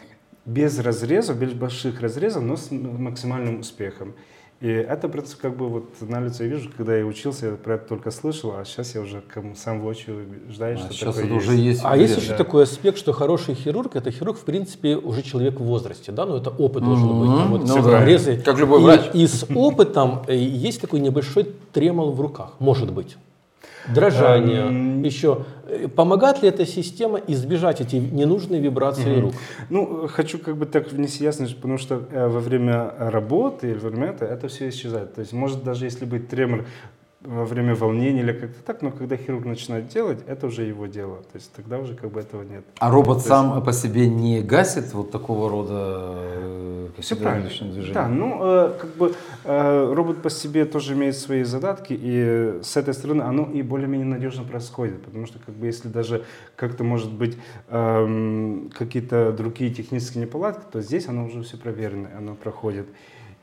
без 0.45 0.79
разрезов, 0.79 1.37
без 1.37 1.51
больших 1.53 2.01
разрезов, 2.01 2.43
но 2.43 2.55
с 2.55 2.69
максимальным 2.71 3.59
успехом. 3.59 4.13
И 4.61 4.67
это, 4.67 5.07
в 5.07 5.11
принципе, 5.11 5.41
как 5.43 5.55
бы 5.55 5.69
вот 5.69 5.85
на 6.01 6.19
лицо 6.19 6.43
я 6.43 6.49
вижу, 6.49 6.69
когда 6.75 6.93
я 6.97 7.05
учился, 7.05 7.45
я 7.45 7.51
про 7.53 7.75
это 7.75 7.87
только 7.87 8.11
слышал, 8.11 8.55
а 8.57 8.65
сейчас 8.65 8.93
я 8.93 8.99
уже 9.01 9.23
сам 9.55 9.79
воочию 9.79 10.17
убеждаюсь, 10.45 10.81
А 10.81 10.83
что 10.85 10.93
сейчас 10.93 11.15
такое 11.15 11.25
это 11.31 11.33
уже 11.35 11.55
есть. 11.55 11.81
А 11.85 11.95
есть 11.95 12.15
Да. 12.15 12.21
еще 12.21 12.33
такой 12.35 12.63
аспект, 12.63 12.97
что 12.97 13.13
хороший 13.13 13.55
хирург 13.55 13.95
это 13.95 14.11
хирург, 14.11 14.37
в 14.37 14.43
принципе, 14.43 14.97
уже 14.97 15.21
человек 15.21 15.61
в 15.61 15.63
возрасте, 15.63 16.11
да, 16.11 16.25
но 16.25 16.37
это 16.37 16.49
опыт 16.49 16.83
должен 16.83 17.07
быть. 17.21 17.29
там 17.39 17.51
вот 17.51 17.67
Ну 17.67 17.75
да. 17.83 17.99
порезы. 17.99 18.35
Как 18.43 18.57
любой 18.59 18.81
И- 18.81 18.83
врач. 18.83 19.01
И 19.13 19.25
с 19.27 19.45
опытом 19.55 20.23
э, 20.27 20.35
есть 20.35 20.81
такой 20.81 20.99
небольшой 20.99 21.45
тремол 21.71 22.11
в 22.11 22.19
руках, 22.19 22.55
может 22.59 22.91
быть. 22.91 23.15
Дрожание, 23.93 24.61
Эм. 24.67 25.03
еще. 25.03 25.45
Э, 25.67 25.87
Помогает 25.87 26.41
ли 26.41 26.49
эта 26.49 26.65
система 26.65 27.19
избежать 27.27 27.81
эти 27.81 27.95
ненужные 27.97 28.61
вибрации 28.61 29.19
рук? 29.19 29.33
Ну, 29.69 30.07
хочу 30.07 30.39
как 30.39 30.57
бы 30.57 30.65
так 30.65 30.91
внести 30.91 31.23
ясность, 31.23 31.55
потому 31.55 31.77
что 31.77 32.01
э, 32.11 32.27
во 32.27 32.39
время 32.39 32.91
работы 32.97 33.71
или 33.71 33.77
во 33.77 33.89
время 33.89 34.07
этого 34.07 34.29
это 34.29 34.47
все 34.47 34.69
исчезает. 34.69 35.13
То 35.15 35.21
есть, 35.21 35.33
может, 35.33 35.63
даже 35.63 35.85
если 35.85 36.05
быть 36.05 36.27
тремор 36.29 36.65
во 37.21 37.43
время 37.43 37.75
волнения 37.75 38.21
или 38.21 38.31
как-то 38.31 38.63
так, 38.63 38.81
но 38.81 38.91
когда 38.91 39.17
хирург 39.17 39.43
начинает 39.45 39.89
делать, 39.89 40.19
это 40.25 40.47
уже 40.47 40.63
его 40.63 40.85
дело. 40.87 41.17
То 41.17 41.35
есть 41.35 41.51
тогда 41.53 41.77
уже 41.77 41.93
как 41.95 42.11
бы 42.11 42.21
этого 42.21 42.43
нет. 42.43 42.63
А 42.79 42.89
робот 42.89 43.15
То 43.17 43.19
есть- 43.19 43.27
сам 43.27 43.61
по 43.63 43.73
себе 43.73 44.07
не 44.07 44.41
гасит 44.41 44.93
вот 44.93 45.11
такого 45.11 45.49
рода 45.49 45.73
э, 46.15 46.87
Все 46.99 47.17
правильно. 47.17 47.49
движения? 47.49 47.93
Да, 47.93 48.07
ну, 48.07 48.39
э, 48.41 48.71
как 48.79 48.89
бы 48.95 49.13
э, 49.43 49.93
робот 49.93 50.21
по 50.21 50.29
себе 50.29 50.63
тоже 50.63 50.93
имеет 50.93 51.17
свои 51.17 51.43
задатки, 51.43 51.93
и 51.99 52.59
с 52.63 52.77
этой 52.77 52.93
стороны 52.93 53.23
оно 53.23 53.43
и 53.51 53.61
более-менее 53.63 54.07
надежно 54.07 54.43
происходит, 54.45 55.03
потому 55.03 55.25
что, 55.25 55.39
как 55.45 55.55
бы, 55.55 55.65
если 55.65 55.89
даже 55.89 56.23
как-то, 56.55 56.85
может 56.85 57.11
быть, 57.11 57.37
эм, 57.69 58.71
какие-то 58.77 59.33
другие 59.33 59.73
технические 59.73 60.23
неполадки, 60.23 60.63
то 60.71 60.81
здесь 60.81 61.07
оно 61.09 61.25
уже 61.25 61.43
все 61.43 61.57
проверено, 61.57 62.09
оно 62.17 62.35
проходит. 62.35 62.87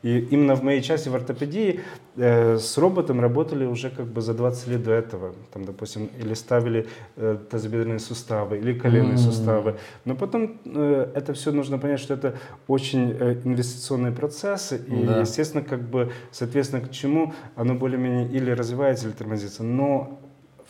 И 0.03 0.19
именно 0.19 0.55
в 0.55 0.63
моей 0.63 0.81
части 0.81 1.09
в 1.09 1.15
ортопедии 1.15 1.79
э, 2.17 2.57
с 2.57 2.77
роботом 2.77 3.19
работали 3.19 3.65
уже 3.65 3.89
как 3.89 4.05
бы 4.05 4.21
за 4.21 4.33
20 4.33 4.67
лет 4.67 4.83
до 4.83 4.91
этого. 4.91 5.33
Там, 5.51 5.65
допустим, 5.65 6.09
или 6.19 6.33
ставили 6.35 6.87
э, 7.15 7.37
тазобедренные 7.49 7.99
суставы, 7.99 8.59
или 8.59 8.77
коленные 8.77 9.13
М. 9.13 9.17
суставы. 9.17 9.75
Но 10.05 10.15
потом 10.15 10.59
э, 10.65 11.11
это 11.15 11.33
все 11.33 11.51
нужно 11.51 11.79
понять, 11.79 11.99
что 11.99 12.13
это 12.13 12.35
очень 12.67 13.11
э, 13.19 13.41
инвестиционные 13.43 14.11
процессы. 14.11 14.77
И, 14.87 15.05
Да. 15.05 15.19
естественно, 15.21 15.63
как 15.63 15.81
бы, 15.81 16.11
соответственно, 16.31 16.81
к 16.85 16.91
чему 16.91 17.33
оно 17.55 17.73
более-менее 17.73 18.29
или 18.29 18.51
развивается, 18.51 19.07
или 19.07 19.13
тормозится. 19.13 19.63
Но 19.63 20.19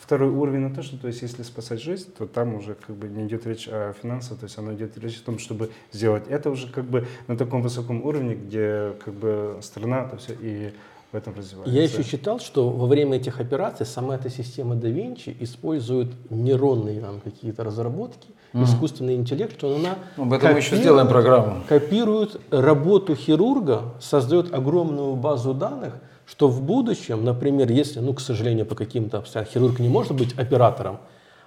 второй 0.08 0.30
уровень 0.30 0.60
на 0.60 0.74
то, 0.74 0.82
что 0.82 0.96
то 0.96 1.06
есть, 1.06 1.20
если 1.20 1.42
спасать 1.42 1.82
жизнь, 1.82 2.10
то 2.16 2.26
там 2.26 2.54
уже 2.54 2.74
как 2.74 2.96
бы 2.96 3.08
не 3.08 3.26
идет 3.26 3.46
речь 3.46 3.68
о 3.68 3.92
финансах, 3.92 4.38
то 4.38 4.44
есть 4.44 4.56
оно 4.56 4.72
идет 4.72 4.96
речь 4.96 5.18
о 5.18 5.26
том, 5.26 5.38
чтобы 5.38 5.68
сделать 5.92 6.22
это 6.30 6.48
уже 6.48 6.66
как 6.66 6.84
бы 6.84 7.06
на 7.26 7.36
таком 7.36 7.60
высоком 7.60 8.02
уровне, 8.02 8.34
где 8.34 8.94
как 9.04 9.12
бы 9.12 9.58
страна 9.60 10.04
то 10.04 10.16
все 10.16 10.32
и 10.32 10.72
в 11.12 11.14
этом 11.14 11.34
развивается. 11.36 11.74
Я 11.74 11.82
еще 11.82 12.02
читал, 12.04 12.40
что 12.40 12.70
во 12.70 12.86
время 12.86 13.18
этих 13.18 13.38
операций 13.38 13.84
сама 13.84 14.14
эта 14.14 14.30
система 14.30 14.76
да 14.76 14.88
Винчи 14.88 15.36
использует 15.40 16.08
нейронные 16.30 17.02
там, 17.02 17.20
какие-то 17.20 17.62
разработки, 17.62 18.28
искусственный 18.54 19.14
интеллект, 19.14 19.58
что 19.58 19.76
она 19.76 19.98
Ну, 20.16 20.22
Об 20.22 20.32
этом 20.32 20.52
мы 20.52 20.58
еще 20.60 20.76
сделаем 20.76 21.06
программу. 21.08 21.64
копирует 21.68 22.40
работу 22.50 23.14
хирурга, 23.14 23.92
создает 24.00 24.54
огромную 24.54 25.16
базу 25.16 25.52
данных, 25.52 25.92
что 26.28 26.48
в 26.48 26.60
будущем, 26.62 27.24
например, 27.24 27.70
если, 27.72 28.00
ну, 28.00 28.12
к 28.12 28.20
сожалению, 28.20 28.66
по 28.66 28.74
каким-то 28.74 29.18
обстоятельствам 29.18 29.62
хирург 29.62 29.80
не 29.80 29.88
может 29.88 30.12
быть 30.12 30.38
оператором, 30.38 30.98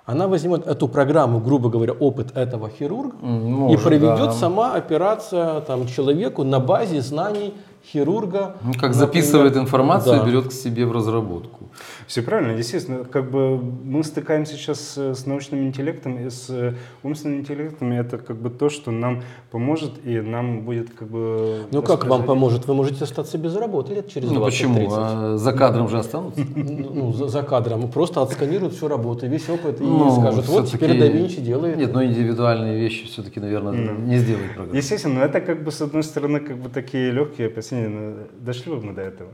она 0.05 0.27
возьмет 0.27 0.65
эту 0.65 0.87
программу, 0.87 1.39
грубо 1.39 1.69
говоря, 1.69 1.93
опыт 1.93 2.35
этого 2.35 2.69
хирурга 2.69 3.15
М, 3.21 3.47
и 3.47 3.51
может, 3.51 3.83
проведет 3.83 4.17
да. 4.17 4.31
сама 4.31 4.73
операция 4.73 5.61
там, 5.61 5.87
человеку 5.87 6.43
на 6.43 6.59
базе 6.59 7.01
знаний 7.01 7.53
хирурга. 7.85 8.55
Ну, 8.63 8.73
как 8.73 8.81
например. 8.83 8.93
записывает 8.93 9.57
информацию 9.57 10.17
Да. 10.17 10.23
и 10.23 10.25
берет 10.29 10.47
к 10.47 10.51
себе 10.51 10.85
в 10.85 10.91
разработку. 10.91 11.69
Все 12.07 12.21
правильно, 12.21 12.57
естественно, 12.57 13.03
как 13.05 13.31
бы 13.31 13.57
мы 13.57 14.03
стыкаемся 14.03 14.53
сейчас 14.53 14.97
с 14.97 15.25
научным 15.25 15.63
интеллектом 15.65 16.17
и 16.19 16.29
с 16.29 16.49
э, 16.49 16.73
умственным 17.03 17.39
интеллектом, 17.39 17.93
и 17.93 17.95
это 17.95 18.17
как 18.17 18.35
бы 18.37 18.49
то, 18.49 18.69
что 18.69 18.91
нам 18.91 19.23
поможет 19.51 20.05
и 20.05 20.19
нам 20.21 20.61
будет 20.61 20.89
как 20.93 21.07
бы... 21.07 21.61
Ну 21.71 21.81
как 21.81 22.05
вам 22.05 22.23
поможет? 22.23 22.67
Вы 22.67 22.73
можете 22.73 23.03
остаться 23.05 23.37
без 23.37 23.55
работы 23.55 23.93
лет 23.95 24.09
через 24.09 24.29
20-30. 24.29 24.33
Ну 24.33 24.43
почему? 24.43 24.87
А 24.91 25.37
за 25.37 25.53
кадром 25.53 25.87
же 25.89 25.97
останутся. 25.99 26.41
Ну, 26.91 27.13
за, 27.13 27.27
за 27.27 27.41
кадром. 27.43 27.89
Просто 27.89 28.21
отсканируют 28.21 28.73
всю 28.73 28.87
работу, 28.87 29.25
весь 29.27 29.47
опыт 29.49 29.79
и 29.79 29.83
Ну, 29.83 30.11
скажут, 30.19 30.47
вот 30.47 30.67
теперь 30.69 30.99
да 30.99 31.07
Винчи 31.07 31.39
делает. 31.41 31.77
Нет, 31.77 31.93
но 31.93 32.03
индивидуальные 32.03 32.77
вещи 32.79 33.07
все-таки, 33.07 33.39
наверное, 33.39 33.73
не 33.97 34.17
сделает 34.17 34.53
программа. 34.55 34.77
Естественно, 34.77 35.15
но 35.19 35.25
это 35.25 35.39
как 35.41 35.63
бы 35.63 35.71
с 35.71 35.81
одной 35.81 36.03
стороны 36.03 36.39
как 36.39 36.57
бы 36.57 36.69
такие 36.69 37.11
легкие 37.11 37.47
опасения, 37.47 37.70
но 37.75 38.27
дошли 38.39 38.71
бы 38.71 38.81
мы 38.81 38.93
до 38.93 39.01
этого. 39.01 39.31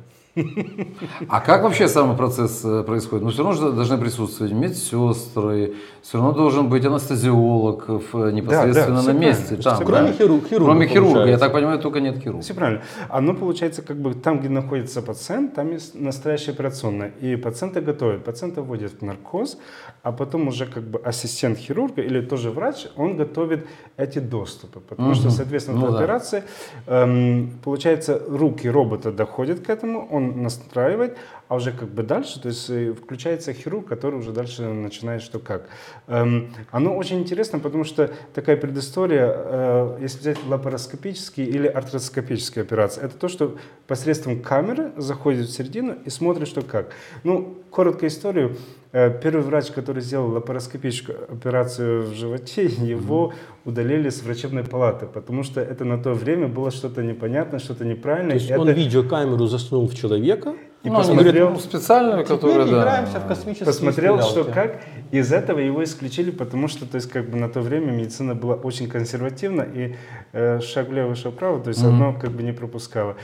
А 1.29 1.41
как 1.41 1.63
вообще 1.63 1.87
самый 1.87 2.15
процесс 2.15 2.61
э, 2.63 2.83
происходит? 2.83 3.23
Ну, 3.23 3.31
все 3.31 3.43
равно 3.43 3.53
же 3.59 3.71
должны 3.71 3.97
присутствовать 3.97 4.53
медсестры, 4.53 5.73
все 6.01 6.17
равно 6.17 6.33
должен 6.33 6.69
быть 6.69 6.85
анестезиолог 6.85 7.85
в- 7.87 8.31
непосредственно 8.31 9.01
всё 9.01 9.13
на 9.13 9.17
месте. 9.17 9.55
там, 9.57 9.83
Кроме 9.85 10.07
да? 10.07 10.13
хирург- 10.13 10.47
хирурга, 10.47 10.65
Кроме 10.65 10.87
хирурга, 10.87 11.09
я 11.09 11.13
получается. 11.15 11.45
так 11.45 11.53
понимаю, 11.53 11.79
только 11.79 11.99
нет 11.99 12.17
хирурга. 12.21 12.41
Все 12.41 12.53
правильно. 12.53 12.81
Оно 13.09 13.33
получается 13.33 13.81
как 13.81 13.97
бы 13.97 14.13
там, 14.13 14.39
где 14.39 14.49
находится 14.49 15.01
пациент, 15.01 15.55
там 15.55 15.71
есть 15.71 15.95
настоящая 15.99 16.51
операционная. 16.51 17.11
И 17.21 17.35
пациента 17.35 17.81
готовят. 17.81 18.23
Пациента 18.23 18.61
вводят 18.61 18.93
в 18.99 19.01
наркоз, 19.05 19.57
а 20.03 20.11
потом 20.11 20.47
уже 20.47 20.65
как 20.65 20.83
бы 20.83 20.99
ассистент 20.99 21.57
хирурга 21.57 22.01
или 22.01 22.21
тоже 22.21 22.51
врач, 22.51 22.87
он 22.95 23.17
готовит 23.17 23.67
эти 23.97 24.19
доступы. 24.19 24.79
Потому 24.79 25.13
что, 25.13 25.27
Мгм. 25.27 25.31
соответственно, 25.35 25.79
Ну 25.79 25.91
да. 25.91 25.97
операции, 25.97 26.43
эм, 26.85 27.51
получается, 27.63 28.21
руки 28.29 28.69
робота 28.69 29.11
доходят 29.11 29.59
к 29.59 29.69
этому, 29.69 30.07
он 30.11 30.26
настраивает, 30.35 31.17
а 31.47 31.55
уже 31.55 31.71
как 31.71 31.89
бы 31.89 32.03
дальше, 32.03 32.41
то 32.41 32.49
есть 32.49 32.69
э, 32.69 32.93
включается 32.93 33.53
хирург, 33.53 33.87
который 33.87 34.19
уже 34.19 34.31
дальше 34.31 34.63
начинает 34.63 35.21
что 35.21 35.39
как. 35.39 35.69
Эм, 36.07 36.53
оно 36.71 36.95
очень 36.95 37.19
интересно, 37.19 37.59
потому 37.59 37.83
что 37.85 38.11
такая 38.33 38.57
предыстория, 38.57 39.33
э, 39.33 39.97
если 40.01 40.19
взять 40.19 40.37
лапароскопические 40.45 41.47
или 41.47 41.67
артроскопические 41.67 42.63
операции, 42.63 43.01
это 43.03 43.17
то, 43.17 43.27
что 43.29 43.57
посредством 43.87 44.41
камеры 44.41 44.91
заходит 44.97 45.47
в 45.47 45.51
середину 45.51 45.95
и 46.05 46.09
смотрит, 46.09 46.47
что 46.47 46.61
как. 46.61 46.91
Ну, 47.23 47.57
короткую 47.71 48.09
историю. 48.09 48.57
Э, 48.91 49.17
Первый 49.21 49.43
врач, 49.43 49.67
который 49.71 50.01
сделал 50.01 50.29
лапароскопическую 50.31 51.31
операцию 51.31 52.03
в 52.03 52.13
животе, 52.13 52.65
его 52.65 53.33
удалили 53.63 54.09
с 54.09 54.21
врачебной 54.21 54.63
палаты, 54.63 55.05
потому 55.05 55.43
что 55.43 55.61
это 55.61 55.85
на 55.85 55.97
то 55.97 56.13
время 56.13 56.47
было 56.47 56.71
что-то 56.71 57.03
непонятное, 57.03 57.59
что-то 57.59 57.85
неправильное. 57.85 58.31
То 58.31 58.35
есть 58.37 58.49
и 58.49 58.55
он 58.55 58.67
это- 58.67 58.77
видеокамеру 58.77 59.45
засунул 59.47 59.87
в 59.87 59.95
человека 59.95 60.55
И 60.83 60.89
Ну, 60.89 60.95
посмотрел, 60.97 61.49
ну, 61.49 61.59
специальную, 61.59 62.23
Теперь 62.23 62.37
которая, 62.37 62.65
да. 62.67 62.79
играемся 62.81 63.19
в 63.19 63.27
космические 63.27 63.65
посмотрел, 63.65 64.21
что 64.21 64.43
стрелялки. 64.43 64.53
как. 64.53 64.81
Из 65.11 65.33
этого 65.33 65.59
его 65.59 65.83
исключили, 65.83 66.31
потому 66.31 66.67
что, 66.67 66.85
то 66.85 66.95
есть, 66.95 67.09
как 67.09 67.29
бы 67.29 67.37
на 67.37 67.49
то 67.49 67.61
время 67.61 67.91
медицина 67.91 68.35
была 68.35 68.55
очень 68.55 68.87
консервативна 68.87 69.63
и 69.63 69.95
э, 70.33 70.59
шаг 70.61 70.89
влево, 70.89 71.15
шаг 71.15 71.33
вправо, 71.33 71.59
то 71.61 71.69
есть 71.69 71.81
Мгм. 71.81 71.89
одно 71.93 72.19
как 72.19 72.31
бы 72.31 72.43
не 72.43 72.51
пропускало. 72.53 73.15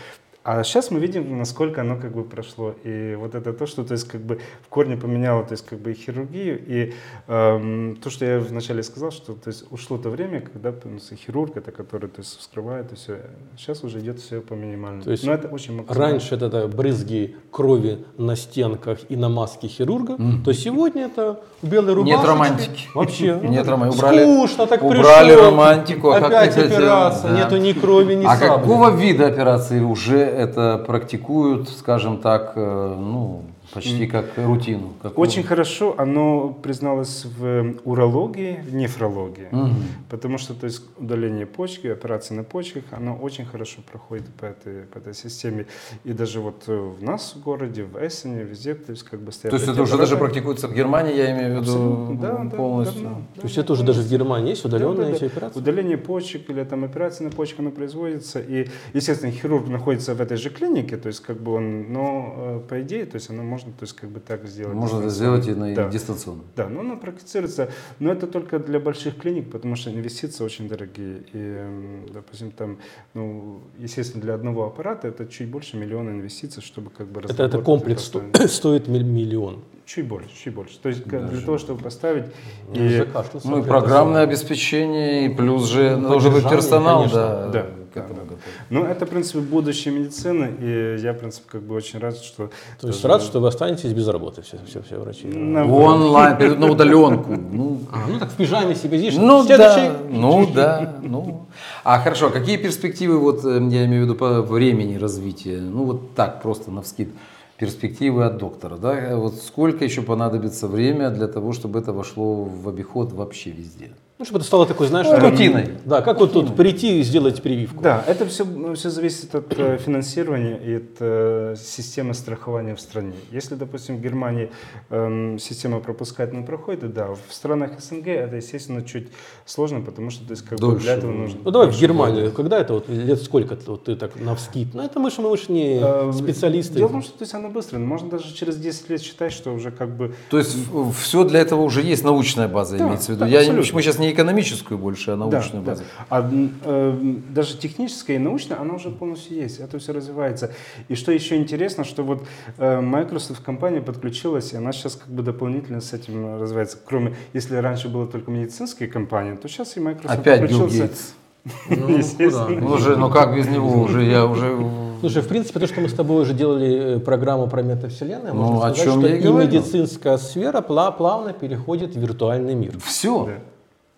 А 0.46 0.62
сейчас 0.64 0.92
мы 0.92 1.00
видим, 1.00 1.38
насколько 1.38 1.82
оно 1.82 1.96
как 1.96 2.14
бы 2.14 2.26
прошло. 2.26 2.76
И 2.84 3.16
вот 3.18 3.34
это 3.34 3.54
то, 3.54 3.66
что 3.66 3.86
то 3.86 3.94
есть, 3.94 4.06
как 4.08 4.20
бы 4.22 4.40
в 4.62 4.68
корне 4.68 4.98
поменяло 4.98 5.44
то 5.46 5.54
есть, 5.54 5.66
как 5.66 5.80
бы 5.80 5.92
и 5.92 5.94
хирургию. 5.94 6.62
И 6.68 6.94
эм, 7.28 7.96
то, 8.04 8.10
что 8.10 8.26
я 8.26 8.40
вначале 8.40 8.84
сказал, 8.84 9.12
что 9.12 9.34
то 9.34 9.50
есть, 9.50 9.64
ушло 9.72 9.98
то 9.98 10.10
время, 10.10 10.42
когда 10.42 10.74
появился 10.74 11.16
хирург, 11.16 11.56
это 11.56 11.72
который 11.72 12.10
то 12.10 12.20
есть, 12.20 12.38
вскрывает 12.38 12.92
и 12.92 12.96
все. 12.96 13.22
Сейчас 13.58 13.86
уже 13.86 14.00
идет 14.00 14.20
все 14.20 14.42
по 14.42 14.54
минимальному. 14.54 15.04
То 15.04 15.12
есть 15.12 15.24
Но 15.26 15.32
это 15.32 15.48
очень 15.48 15.78
максимально. 15.78 16.12
Раньше 16.12 16.36
это, 16.36 16.50
да, 16.50 16.68
брызги 16.68 17.38
крови 17.50 18.00
на 18.18 18.36
стенках 18.36 19.00
и 19.08 19.16
на 19.16 19.30
маске 19.30 19.70
хирурга, 19.70 20.18
то 20.44 20.52
сегодня 20.54 21.06
это 21.06 21.40
белые 21.62 21.96
рубашки. 21.96 22.18
Нет 22.18 22.28
романтики. 22.28 22.88
Вообще. 22.94 23.40
Нет 23.44 23.66
романтики. 23.66 24.00
Убрали- 24.02 24.24
Скучно 24.24 24.68
так 24.68 24.84
убрали 24.84 25.32
романтику, 25.32 26.10
а 26.12 26.18
Опять 26.18 26.58
операция, 26.58 27.32
да. 27.32 27.38
нету 27.38 27.56
ни 27.56 27.72
крови, 27.72 28.16
ни 28.16 28.26
А 28.26 28.36
сабли. 28.36 28.48
какого 28.48 28.90
вида 28.90 29.28
операции 29.28 29.80
уже 29.80 30.33
это 30.34 30.78
практикуют, 30.78 31.70
скажем 31.70 32.18
так, 32.20 32.54
э, 32.56 32.96
ну, 32.98 33.44
почти 33.74 34.08
как 34.08 34.26
рутину? 34.38 34.94
Какую? 35.02 35.28
Очень 35.28 35.44
хорошо 35.44 35.96
оно 35.98 36.50
призналось 36.50 37.26
в 37.26 37.76
урологии, 37.84 38.60
в 38.62 38.74
нефрологии. 38.74 39.48
Мгм. 39.52 39.76
Потому 40.10 40.38
что 40.38 40.54
то 40.54 40.66
есть, 40.66 40.84
удаление 40.98 41.46
почки, 41.46 41.88
операции 41.88 42.34
на 42.34 42.44
почках, 42.44 42.84
оно 42.92 43.16
очень 43.16 43.46
хорошо 43.46 43.82
проходит 43.90 44.26
по 44.40 44.46
этой, 44.46 44.84
по 44.84 44.98
этой 44.98 45.14
системе. 45.14 45.66
И 46.04 46.14
даже 46.14 46.40
вот 46.40 46.64
э, 46.68 46.76
в 46.76 47.04
нас 47.04 47.36
в 47.36 47.44
городе, 47.44 47.84
в 47.84 47.98
Эссене, 47.98 48.44
везде, 48.44 48.76
то 48.76 48.92
есть 48.92 49.04
как 49.04 49.20
бы 49.22 49.32
стоят 49.32 49.52
То 49.52 49.58
есть 49.58 49.68
это 49.68 49.82
уже 49.82 49.98
даже 49.98 50.18
практикуется 50.18 50.68
в 50.68 50.74
Германии, 50.74 51.16
я 51.16 51.32
имею 51.32 51.60
в 51.60 51.62
виду 51.64 52.18
да, 52.22 52.44
да, 52.44 52.56
полностью. 52.58 53.04
давно, 53.04 53.22
То 53.36 53.44
есть 53.44 53.58
это 53.58 53.74
уже 53.74 53.84
даже 53.84 54.02
в 54.02 54.10
Германии 54.10 54.50
есть 54.50 54.66
удаленные 54.66 55.14
Да, 55.14 55.14
да, 55.14 55.20
да. 55.20 55.26
операции? 55.26 55.60
Удаление 55.60 55.98
почек 55.98 56.50
или 56.50 56.64
там 56.64 56.84
операция 56.84 57.26
на 57.26 57.32
почках, 57.32 57.60
оно 57.60 57.72
производится. 57.72 58.40
И, 58.40 58.68
естественно, 58.94 59.32
хирург 59.32 59.68
находится 59.68 60.14
в 60.14 60.22
этой 60.22 60.38
же 60.38 60.50
клинике, 60.50 60.98
то 60.98 61.08
есть 61.08 61.22
как 61.22 61.38
бы 61.38 61.54
он, 61.54 61.92
но 61.92 62.34
э, 62.38 62.62
по 62.70 62.82
идее, 62.82 63.06
то 63.06 63.16
есть 63.16 63.30
оно 63.30 63.44
может 63.44 63.63
можно, 63.64 63.74
то 63.80 63.84
есть 63.84 63.94
как 63.96 64.10
бы 64.10 64.20
так 64.20 64.46
сделать. 64.48 64.74
Можно 64.76 65.00
это 65.00 65.10
сделать 65.10 65.48
и 65.48 65.54
на 65.54 65.74
Да. 65.74 65.90
дистанционно. 65.90 66.42
Да, 66.56 66.68
но 66.70 66.82
она 66.82 66.96
практицируется, 66.96 67.70
но 68.00 68.12
это 68.12 68.28
только 68.28 68.60
для 68.60 68.80
больших 68.80 69.18
клиник, 69.18 69.52
потому 69.52 69.76
что 69.76 69.90
инвестиции 69.92 70.44
очень 70.44 70.68
дорогие. 70.68 71.24
И, 71.34 72.06
допустим, 72.14 72.52
там, 72.52 72.78
ну, 73.14 73.62
естественно, 73.80 74.22
для 74.24 74.34
одного 74.36 74.66
аппарата 74.66 75.08
это 75.08 75.26
чуть 75.28 75.50
больше 75.50 75.78
миллиона 75.78 76.10
инвестиций, 76.12 76.62
чтобы 76.62 76.90
как 76.90 77.08
бы 77.08 77.22
Это, 77.22 77.44
это 77.44 77.60
комплекс 77.62 78.04
сто- 78.04 78.22
стоит 78.48 78.88
миллион. 78.88 79.64
Чуть 79.86 80.08
больше, 80.08 80.30
чуть 80.36 80.54
больше. 80.54 80.80
То 80.80 80.90
есть 80.90 81.04
как- 81.04 81.20
для 81.22 81.30
Даже. 81.30 81.46
того, 81.46 81.58
чтобы 81.58 81.84
поставить 81.84 82.26
Я 82.74 82.86
и 82.86 82.98
закашлялся. 82.98 83.48
Ну 83.50 83.60
и 83.60 83.64
программное 83.64 84.24
обеспечение, 84.24 85.26
и 85.26 85.30
плюс 85.36 85.70
же 85.70 85.98
должен 85.98 86.32
быть 86.34 86.50
персонал, 86.50 87.00
конечно. 87.02 87.18
да, 87.20 87.48
Да, 87.50 87.66
к 87.94 87.96
да, 87.96 88.02
этому 88.06 88.20
да. 88.20 88.24
готов. 88.24 88.40
Ну, 88.70 88.84
это, 88.86 89.06
в 89.06 89.10
принципе, 89.10 89.40
будущее 89.40 89.94
медицины, 89.94 90.56
и 90.60 90.98
я, 91.02 91.14
в 91.14 91.18
принципе, 91.20 91.46
как 91.52 91.62
бы 91.62 91.76
очень 91.76 92.00
рад, 92.00 92.18
что... 92.18 92.50
То 92.82 92.88
есть 92.88 93.06
рад, 93.06 93.22
что 93.22 93.40
вы 93.40 93.48
останетесь 93.48 93.94
без 93.94 94.08
работы, 94.08 94.42
все, 94.42 94.58
все, 94.68 94.82
все 94.82 94.98
врачи. 94.98 95.28
на- 95.28 95.66
Онлайн, 95.66 96.38
перейдут 96.38 96.60
на 96.60 96.72
удаленку. 96.72 97.34
Ну, 97.34 97.80
А, 97.92 97.98
ну 98.10 98.20
так 98.20 98.32
в 98.32 98.36
пижаме 98.36 98.76
себе 98.76 98.98
сидишь. 98.98 99.16
Ну 99.16 99.44
Следующий. 99.44 99.90
да, 99.90 99.96
ну 100.10 100.48
да, 100.54 100.96
ну. 101.02 101.46
А 101.84 102.00
хорошо, 102.00 102.30
какие 102.30 102.58
перспективы, 102.58 103.20
вот 103.20 103.46
э, 103.46 103.54
я 103.70 103.86
имею 103.86 104.04
в 104.04 104.06
виду 104.06 104.16
по 104.16 104.42
времени 104.42 104.96
развития, 104.98 105.60
ну 105.60 105.84
вот 105.84 106.16
так 106.16 106.42
просто 106.42 106.72
на 106.72 106.82
вскид, 106.82 107.10
перспективы 107.58 108.26
от 108.26 108.38
доктора, 108.38 108.78
да, 108.78 109.16
вот 109.16 109.36
сколько 109.36 109.84
еще 109.86 110.02
понадобится 110.02 110.68
время 110.68 111.10
для 111.12 111.28
того, 111.28 111.54
чтобы 111.54 111.80
это 111.80 111.94
вошло 111.94 112.44
в 112.44 112.68
обиход 112.68 113.12
вообще 113.14 113.52
везде? 113.52 113.92
Ну, 114.24 114.26
чтобы 114.26 114.40
это 114.40 114.48
стало 114.48 114.66
такой, 114.66 114.88
знаешь, 114.88 115.08
Ну, 115.10 115.20
рутиной. 115.20 115.72
Да, 115.84 116.02
как 116.02 116.18
вот 116.22 116.32
тут 116.32 116.56
прийти 116.56 117.02
и 117.02 117.04
сделать 117.04 117.42
прививку. 117.42 117.84
Да, 117.84 118.02
это 118.08 118.26
все, 118.26 118.46
все 118.74 118.90
зависит 118.90 119.36
от 119.36 119.52
э, 119.60 119.78
финансирования 119.86 120.58
и 120.66 120.76
от 120.76 120.96
э, 121.02 121.56
системы 121.62 122.14
страхования 122.14 122.74
в 122.74 122.80
стране. 122.80 123.16
Если, 123.32 123.56
допустим, 123.56 123.98
в 123.98 124.02
Германии 124.02 124.50
эм, 124.90 125.38
система 125.40 125.82
пропускательная 125.82 126.46
проходит, 126.46 126.94
да, 126.94 127.08
в 127.08 127.34
странах 127.34 127.82
СНГ 127.82 128.08
это, 128.08 128.38
естественно, 128.38 128.82
чуть 128.82 129.10
сложно, 129.46 129.82
потому 129.82 130.10
что 130.10 130.24
то 130.24 130.32
есть, 130.32 130.44
как 130.44 130.58
бы 130.58 130.68
Дольше. 130.68 130.84
для 130.84 130.94
этого 130.94 131.12
нужно... 131.12 131.42
Ну 131.44 131.52
давай 131.52 131.68
в 131.70 131.78
Германию. 131.78 132.16
времени. 132.20 132.34
Когда 132.34 132.60
это 132.60 132.76
вот 132.76 132.88
лет 132.88 133.22
сколько 133.22 133.58
вот 133.68 133.84
ты 133.84 133.98
так 133.98 134.18
на 134.18 134.36
вскид? 134.36 134.70
Ну 134.74 134.84
это 134.84 135.02
мы 135.02 135.12
ж, 135.12 135.18
мы 135.18 135.36
ж 135.38 135.50
не 135.50 135.80
Э, 135.82 136.14
специалисты. 136.14 136.76
Дело 136.76 136.88
в 136.88 136.92
том, 136.94 137.02
что 137.02 137.12
то 137.18 137.24
есть, 137.24 137.34
оно 137.34 137.50
быстро. 137.50 137.78
Можно 137.78 138.10
даже 138.12 138.34
через 138.34 138.56
10 138.56 138.90
лет 138.90 139.02
считать, 139.02 139.34
что 139.34 139.52
уже 139.52 139.72
как 139.72 139.90
бы... 139.98 140.16
То 140.30 140.38
есть 140.38 140.56
все 141.02 141.26
для 141.26 141.42
этого 141.42 141.62
уже 141.64 141.82
есть 141.82 142.06
научная 142.06 142.48
база, 142.48 142.78
Да, 142.78 142.86
имеется 142.88 143.08
в 143.08 143.10
виду. 143.10 143.20
да, 143.20 143.26
Я, 143.28 143.40
не- 143.44 143.50
абсолютно. 143.50 143.76
мы 143.76 143.82
сейчас 143.82 144.00
не 144.00 144.13
экономическую 144.14 144.78
больше, 144.78 145.12
а 145.12 145.16
научную 145.18 145.64
Да, 145.64 145.72
базу. 145.72 145.84
да. 145.84 146.06
А 146.10 146.30
э, 146.64 147.16
даже 147.30 147.58
техническая 147.58 148.16
и 148.16 148.20
научная, 148.20 148.60
она 148.60 148.74
уже 148.76 148.90
полностью 148.90 149.36
есть, 149.38 149.60
это 149.60 149.78
все 149.80 149.94
развивается. 149.94 150.52
И 150.88 150.96
что 150.96 151.12
еще 151.12 151.36
интересно, 151.36 151.84
что 151.84 152.04
вот 152.04 152.24
э, 152.58 152.80
Microsoft 152.82 153.44
компания 153.44 153.82
подключилась, 153.82 154.54
и 154.54 154.56
она 154.58 154.72
сейчас 154.72 154.96
как 154.96 155.10
бы 155.10 155.24
дополнительно 155.24 155.82
с 155.82 155.94
этим 155.94 156.40
развивается. 156.40 156.78
Кроме, 156.86 157.16
если 157.34 157.56
раньше 157.58 157.90
было 157.90 158.08
только 158.08 158.32
медицинские 158.32 158.88
компании, 158.90 159.36
то 159.36 159.48
сейчас 159.48 159.76
и 159.78 159.80
Microsoft 159.80 160.20
Опять 160.20 160.42
Билл 160.50 160.62
подключился. 160.62 160.88
Гейтс. 160.88 161.14
Ну, 161.70 161.98
естественно. 161.98 162.46
куда? 162.46 162.62
Ну, 162.62 162.72
уже, 162.72 162.96
ну 162.96 163.10
как 163.10 163.36
без 163.36 163.48
него 163.50 163.82
уже, 163.82 164.04
я 164.06 164.26
уже... 164.26 164.58
Слушай, 165.02 165.22
в 165.22 165.28
принципе, 165.28 165.60
то, 165.60 165.68
что 165.68 165.82
мы 165.82 165.90
с 165.90 165.94
тобой 165.94 166.22
уже 166.22 166.34
делали 166.34 166.96
э, 166.96 167.00
программу 167.00 167.48
про 167.50 167.62
метавселенную, 167.62 168.34
Ну, 168.34 168.42
можно 168.44 168.68
о 168.68 168.74
сказать, 168.74 168.84
чем 168.86 169.00
что 169.02 169.10
я 169.10 169.18
и 169.18 169.20
говорил. 169.22 169.50
медицинская 169.50 170.18
сфера 170.18 170.62
пла- 170.62 170.96
плавно 170.96 171.34
переходит 171.34 171.96
в 171.96 172.00
виртуальный 172.00 172.56
мир. 172.56 172.76
Все. 172.86 173.26
Да. 173.26 173.32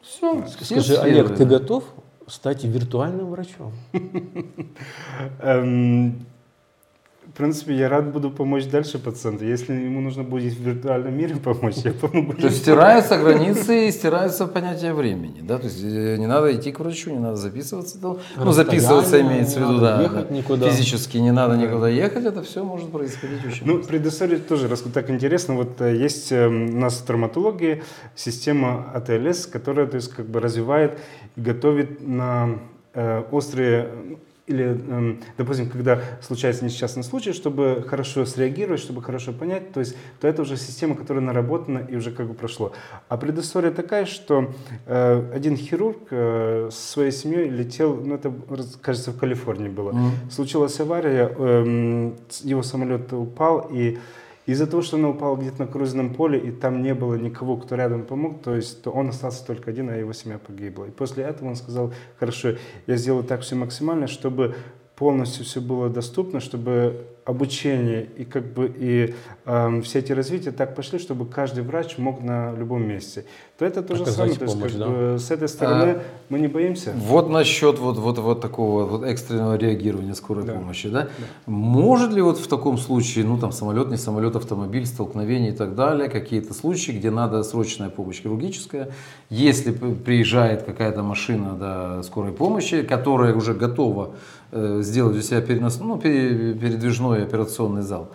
Все. 0.08 0.46
Скажи, 0.62 0.96
Олег, 0.98 1.36
ты 1.36 1.46
готов 1.46 1.84
стать 2.28 2.64
виртуальным 2.64 3.32
врачом? 3.32 3.74
В 7.36 7.38
принципе, 7.38 7.76
я 7.76 7.90
рад 7.90 8.14
буду 8.14 8.32
помочь 8.32 8.66
дальше 8.68 8.98
пациенту. 8.98 9.44
Если 9.44 9.74
ему 9.74 10.00
нужно 10.00 10.24
будет 10.24 10.54
в 10.54 10.62
виртуальном 10.62 11.18
мире 11.18 11.36
помочь, 11.44 11.76
я 11.84 11.92
помогу. 11.92 12.32
То 12.32 12.48
есть 12.48 12.60
стираются 12.60 13.18
границы 13.18 13.90
и 13.90 13.92
стираются 13.92 14.48
понятие 14.48 14.94
времени, 14.94 15.42
да, 15.42 15.58
то 15.58 15.66
есть 15.66 15.84
э, 15.84 16.16
не 16.16 16.28
надо 16.28 16.56
идти 16.56 16.72
к 16.72 16.80
врачу, 16.80 17.12
не 17.12 17.20
надо 17.20 17.36
записываться, 17.36 17.98
ну 18.38 18.52
записываться 18.54 19.20
имеется 19.20 19.60
в 19.60 19.64
виду, 19.64 19.82
да, 19.82 20.02
ехать 20.02 20.30
да. 20.30 20.34
никуда. 20.34 20.70
физически 20.70 21.18
не 21.18 21.32
надо 21.32 21.58
никуда 21.58 21.90
ехать, 21.90 22.24
это 22.24 22.42
все 22.42 22.64
может 22.64 22.90
происходить 22.90 23.46
очень 23.46 23.66
Ну, 23.68 23.84
предыстория 23.84 24.40
тоже, 24.40 24.70
раз 24.70 24.80
так 24.94 25.10
интересно, 25.10 25.56
вот 25.56 25.82
э, 25.82 25.94
есть 25.94 26.32
э, 26.32 26.48
у 26.48 26.52
нас 26.52 27.00
в 27.00 27.06
травматологии 27.06 27.84
система 28.16 28.90
АТЛС, 28.94 29.48
которая, 29.48 29.88
то 29.88 29.98
есть, 29.98 30.08
как 30.08 30.26
бы 30.26 30.40
развивает 30.40 30.98
и 31.36 31.42
готовит 31.42 32.00
на 32.08 32.60
острые 33.30 33.90
или, 34.48 34.64
эм, 34.66 35.20
допустим, 35.38 35.70
когда 35.70 36.00
случается 36.22 36.64
несчастный 36.66 37.04
случай, 37.04 37.34
чтобы 37.34 37.84
хорошо 37.88 38.26
среагировать, 38.26 38.80
чтобы 38.80 39.02
хорошо 39.02 39.34
понять, 39.34 39.72
то 39.72 39.80
есть, 39.80 39.96
то 40.20 40.28
это 40.28 40.44
уже 40.44 40.56
система, 40.58 40.96
которая 40.96 41.24
наработана 41.24 41.80
и 41.80 41.96
уже 41.96 42.12
как 42.12 42.28
бы 42.28 42.34
прошло. 42.36 42.72
А 43.10 43.18
предыстория 43.18 43.72
такая, 43.72 44.06
что 44.06 44.54
э, 44.86 45.32
один 45.34 45.58
хирург 45.58 45.98
э, 46.12 46.70
со 46.72 46.92
своей 46.94 47.12
семьей 47.12 47.50
летел, 47.50 47.96
ну 47.96 48.16
это, 48.16 48.32
кажется, 48.82 49.12
в 49.12 49.18
Калифорнии 49.18 49.70
было, 49.70 49.92
Мгм. 49.94 50.12
случилась 50.30 50.80
авария, 50.80 51.28
эм, 51.38 52.16
его 52.44 52.62
самолет 52.62 53.12
упал, 53.14 53.68
и 53.72 53.98
из-за 54.46 54.68
того, 54.68 54.84
что 54.84 54.98
он 54.98 55.06
упал 55.06 55.38
где-то 55.38 55.62
на 55.62 55.68
круизном 55.68 56.14
поле, 56.14 56.40
и 56.40 56.52
там 56.52 56.84
не 56.84 56.94
было 56.94 57.16
никого, 57.16 57.58
кто 57.58 57.76
рядом 57.76 58.06
помог, 58.06 58.42
то 58.44 58.56
есть 58.56 58.84
то 58.84 58.92
он 58.92 59.10
остался 59.10 59.46
только 59.46 59.72
один, 59.72 59.90
а 59.90 59.96
его 59.96 60.14
семья 60.14 60.38
погибла. 60.38 60.86
И 60.86 60.92
после 60.92 61.24
этого 61.24 61.50
он 61.50 61.56
сказал, 61.56 61.94
хорошо, 62.20 62.56
я 62.86 62.96
сделаю 62.96 63.24
так 63.24 63.42
все 63.42 63.56
максимально, 63.56 64.08
чтобы 64.08 64.56
полностью 64.96 65.46
все 65.46 65.62
было 65.62 65.90
доступно, 65.90 66.40
чтобы 66.40 67.06
обучение 67.26 68.08
и 68.18 68.24
как 68.24 68.54
бы 68.54 68.72
и 68.78 69.16
эм, 69.46 69.82
все 69.82 70.00
эти 70.00 70.12
развития 70.12 70.52
так 70.52 70.76
пошли, 70.76 71.00
чтобы 71.00 71.26
каждый 71.26 71.64
врач 71.64 71.98
мог 71.98 72.22
на 72.22 72.54
любом 72.54 72.88
месте. 72.88 73.26
То 73.58 73.66
это 73.66 73.82
то 73.82 73.96
же 73.96 74.06
самое, 74.06 74.36
то 74.36 74.44
есть 74.44 74.54
помощь, 74.54 74.72
как 74.74 74.80
да. 74.80 74.88
бы 74.88 75.18
с 75.18 75.32
этой 75.32 75.48
стороны 75.48 76.02
мы 76.30 76.40
не 76.40 76.48
боимся. 76.48 76.94
Вот 76.96 77.30
насчет 77.30 77.80
вот, 77.80 77.98
вот, 77.98 78.20
вот 78.20 78.42
такого 78.42 78.86
вот 78.86 79.04
экстренного 79.04 79.56
реагирования 79.56 80.14
скорой 80.14 80.46
Да. 80.46 80.54
помощи, 80.54 80.88
да? 80.88 81.08
Может 81.48 82.12
ли 82.12 82.22
вот 82.22 82.38
в 82.38 82.48
таком 82.48 82.78
случае, 82.78 83.26
ну 83.26 83.40
там 83.40 83.52
самолет, 83.52 83.90
не 83.90 83.98
самолет, 83.98 84.36
автомобиль, 84.36 84.86
столкновение 84.86 85.52
и 85.52 85.56
так 85.56 85.74
далее, 85.74 86.10
какие-то 86.10 86.54
случаи, 86.54 86.92
где 86.92 87.10
надо 87.10 87.42
срочная 87.42 87.90
помощь 87.90 88.22
хирургическая, 88.22 88.90
если 89.32 89.72
приезжает 89.72 90.62
какая-то 90.62 91.02
машина 91.02 91.56
да, 91.60 92.04
скорой 92.04 92.34
помощи, 92.34 92.84
которая 92.84 93.34
уже 93.34 93.56
готова 93.56 94.12
э, 94.45 94.45
сделать 94.82 95.18
у 95.18 95.22
себя 95.22 95.42
перенос, 95.42 95.80
ну, 95.80 95.98
пере- 95.98 96.54
передвижной 96.54 97.24
операционный 97.24 97.82
зал, 97.82 98.12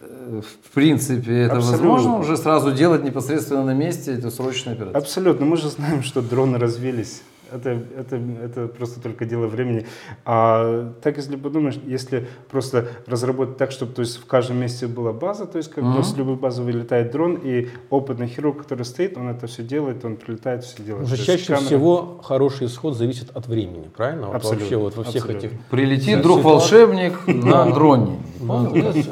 э, 0.00 0.40
в 0.42 0.74
принципе, 0.74 1.42
это 1.42 1.56
Абсолютно. 1.56 1.88
возможно 1.88 2.18
уже 2.18 2.36
сразу 2.36 2.72
делать 2.72 3.04
непосредственно 3.04 3.64
на 3.64 3.74
месте 3.74 4.12
эту 4.14 4.30
срочную 4.30 4.74
операцию? 4.76 4.98
Абсолютно. 4.98 5.46
Мы 5.46 5.56
же 5.56 5.68
знаем, 5.68 6.02
что 6.02 6.20
дроны 6.22 6.58
развились. 6.58 7.22
Это, 7.52 7.70
это, 7.96 8.16
это 8.16 8.66
просто 8.68 9.00
только 9.00 9.24
дело 9.24 9.46
времени. 9.46 9.86
А 10.24 10.92
так, 11.02 11.16
если 11.16 11.36
подумаешь, 11.36 11.78
если 11.86 12.26
просто 12.50 12.88
разработать 13.06 13.56
так, 13.56 13.70
чтобы 13.70 13.92
то 13.92 14.00
есть, 14.02 14.18
в 14.18 14.26
каждом 14.26 14.58
месте 14.58 14.86
была 14.86 15.12
база, 15.12 15.46
то 15.46 15.58
есть 15.58 15.70
как 15.70 15.84
бы 15.84 15.90
Мгм. 15.90 16.02
с 16.04 16.16
любой 16.16 16.36
базы 16.36 16.62
вылетает 16.62 17.10
дрон, 17.10 17.38
и 17.42 17.68
опытный 17.90 18.26
хирург, 18.26 18.62
который 18.62 18.84
стоит, 18.84 19.16
он 19.16 19.28
это 19.28 19.46
все 19.46 19.62
делает, 19.62 20.04
он 20.04 20.16
прилетает, 20.16 20.64
все 20.64 20.82
делает. 20.82 21.04
Уже 21.06 21.16
чаще 21.16 21.54
камера- 21.54 21.64
всего 21.66 22.20
хороший 22.22 22.66
исход 22.66 22.96
зависит 22.96 23.30
от 23.34 23.46
времени, 23.46 23.88
правильно? 23.96 24.26
Вот 24.26 24.36
Абсолютно, 24.36 24.60
Вообще 24.64 24.76
вот 24.76 24.96
во 24.96 25.04
всех 25.04 25.22
абсолютно. 25.24 25.46
этих 25.46 25.60
Прилетит 25.70 26.04
Вся 26.04 26.22
друг 26.22 26.38
ситуация- 26.38 26.86
волшебник 26.86 27.26
на 27.26 27.70
дроне. 27.72 28.18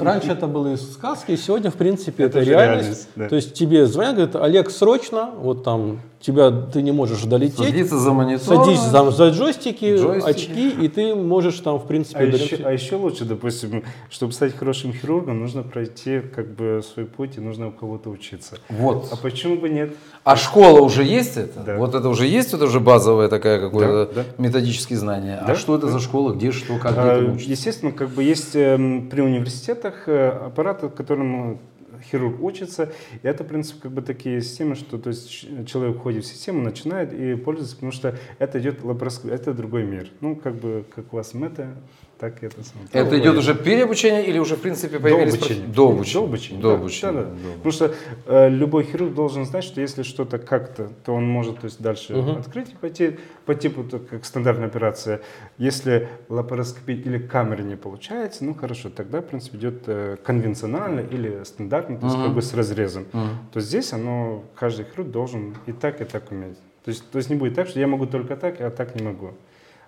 Раньше 0.00 0.28
это 0.32 0.46
было 0.46 0.76
сказки, 0.76 1.32
и 1.32 1.36
сегодня, 1.36 1.70
в 1.70 1.74
принципе, 1.74 2.24
Это 2.24 2.38
это, 2.40 2.48
реальность. 2.50 2.82
реальность, 2.82 3.08
да. 3.16 3.28
То 3.28 3.36
есть 3.36 3.54
тебе 3.54 3.86
звонят, 3.86 4.14
говорят, 4.14 4.36
Олег, 4.36 4.70
срочно, 4.70 5.30
вот 5.38 5.64
там, 5.64 6.00
тебя, 6.20 6.50
ты 6.50 6.82
не 6.82 6.92
можешь 6.92 7.22
долететь, 7.22 7.58
Садиться 7.58 7.98
за 7.98 8.12
монитор. 8.12 8.64
садись 8.64 8.80
за, 8.80 9.10
за 9.10 9.28
джойстики, 9.30 9.96
Джойстики. 9.96 10.30
очки, 10.30 10.68
и 10.70 10.88
ты 10.88 11.14
можешь 11.14 11.58
там, 11.60 11.78
в 11.78 11.86
принципе, 11.86 12.20
А 12.20 12.22
удалять 12.28 12.50
еще, 12.52 12.64
а 12.64 12.72
еще 12.72 12.96
лучше, 12.96 13.24
допустим, 13.24 13.84
чтобы 14.10 14.32
стать 14.32 14.56
хорошим 14.56 14.92
хирургом, 14.92 15.40
нужно 15.40 15.62
пройти 15.62 16.20
как 16.20 16.48
бы 16.54 16.82
свой 16.94 17.06
путь, 17.06 17.36
и 17.36 17.40
нужно 17.40 17.68
у 17.68 17.70
кого-то 17.72 18.10
учиться. 18.10 18.56
Вот. 18.68 19.08
А 19.12 19.16
почему 19.16 19.56
бы 19.56 19.68
нет? 19.68 19.94
А 20.24 20.36
школа 20.36 20.80
уже 20.80 21.04
есть 21.04 21.36
это? 21.36 21.60
Да. 21.60 21.76
Вот 21.76 21.94
это 21.94 22.08
уже 22.08 22.26
есть, 22.26 22.52
это 22.52 22.64
уже 22.64 22.80
базовое 22.80 23.28
такая 23.28 23.60
какое-то 23.60 24.12
Да, 24.12 24.22
да. 24.22 24.28
методические 24.42 24.98
знания. 24.98 25.38
А 25.40 25.46
Да, 25.46 25.54
что 25.54 25.76
это 25.76 25.86
да. 25.86 25.92
за 25.92 26.00
школа, 26.00 26.32
где 26.32 26.50
что, 26.50 26.78
как, 26.78 26.92
где 26.92 27.00
А, 27.00 27.12
это 27.22 27.32
учится? 27.32 27.50
Естественно, 27.50 27.92
как 27.92 28.08
бы 28.10 28.24
есть 28.24 28.56
эм, 28.56 29.08
при 29.16 29.22
университетах 29.22 30.08
э, 30.08 30.28
аппараты, 30.28 30.90
которым 30.90 31.58
хирург 32.02 32.42
учится, 32.42 32.92
и 33.22 33.26
это, 33.26 33.44
в 33.44 33.46
принципе, 33.46 33.80
как 33.80 33.92
бы 33.92 34.02
такие 34.02 34.42
системы, 34.42 34.74
что 34.74 34.98
то 34.98 35.08
есть 35.08 35.66
человек 35.66 35.96
входит 35.96 36.24
в 36.24 36.26
систему, 36.26 36.60
начинает 36.60 37.14
и 37.14 37.34
пользуется, 37.34 37.76
потому 37.76 37.92
что 37.92 38.14
это 38.38 38.60
идет 38.60 38.84
лапароскоп, 38.84 39.30
это 39.30 39.54
другой 39.54 39.84
мир. 39.84 40.10
Ну, 40.20 40.36
как 40.36 40.56
бы, 40.56 40.84
как 40.94 41.14
у 41.14 41.16
вас 41.16 41.32
мета, 41.32 41.76
так 42.18 42.42
это 42.42 42.62
самое. 42.64 42.88
Это 42.92 43.18
идет 43.18 43.36
уже 43.36 43.54
переобучение 43.54 44.26
или 44.26 44.38
уже 44.38 44.56
в 44.56 44.60
принципе 44.60 44.98
появились... 44.98 45.34
До 45.34 45.38
обучения. 45.38 45.66
До 45.66 45.88
обучения. 45.88 46.22
До 46.22 46.24
обучения. 46.24 46.60
До 46.60 46.68
да, 46.68 46.74
обучения, 46.74 47.12
да, 47.12 47.22
да. 47.22 47.30
до. 47.30 47.52
Потому 47.56 47.72
что 47.72 47.94
э, 48.26 48.48
любой 48.48 48.84
хирург 48.84 49.14
должен 49.14 49.44
знать, 49.44 49.64
что 49.64 49.80
если 49.80 50.02
что-то 50.02 50.38
как-то, 50.38 50.90
то 51.04 51.12
он 51.12 51.28
может 51.28 51.60
то 51.60 51.66
есть, 51.66 51.80
дальше 51.80 52.14
открыть 52.14 52.70
и 52.70 52.76
пойти 52.76 53.18
по 53.44 53.54
типу, 53.54 53.84
то, 53.84 53.98
как 53.98 54.24
стандартная 54.24 54.68
операция. 54.68 55.20
Если 55.58 56.08
лапароскопия 56.28 56.96
или 56.96 57.18
камеры 57.18 57.64
не 57.64 57.76
получается, 57.76 58.44
ну 58.44 58.54
хорошо, 58.54 58.88
тогда, 58.88 59.20
в 59.20 59.26
принципе, 59.26 59.58
идет 59.58 59.82
э, 59.86 60.16
конвенционально 60.24 61.00
или 61.00 61.44
стандартно, 61.44 61.98
то 61.98 62.06
есть 62.06 62.18
как 62.18 62.34
бы 62.34 62.40
с 62.40 62.54
разрезом. 62.54 63.06
То 63.52 63.60
здесь 63.60 63.92
оно, 63.92 64.44
каждый 64.54 64.86
хирург 64.86 65.10
должен 65.10 65.54
и 65.66 65.72
так, 65.72 66.00
и 66.00 66.04
так 66.04 66.30
уметь. 66.30 66.56
То 66.84 66.90
есть, 66.90 67.10
то 67.10 67.18
есть 67.18 67.30
не 67.30 67.36
будет 67.36 67.54
так, 67.54 67.68
что 67.68 67.80
я 67.80 67.86
могу 67.88 68.06
только 68.06 68.36
так, 68.36 68.60
а 68.60 68.70
так 68.70 68.94
не 68.94 69.04
могу. 69.04 69.32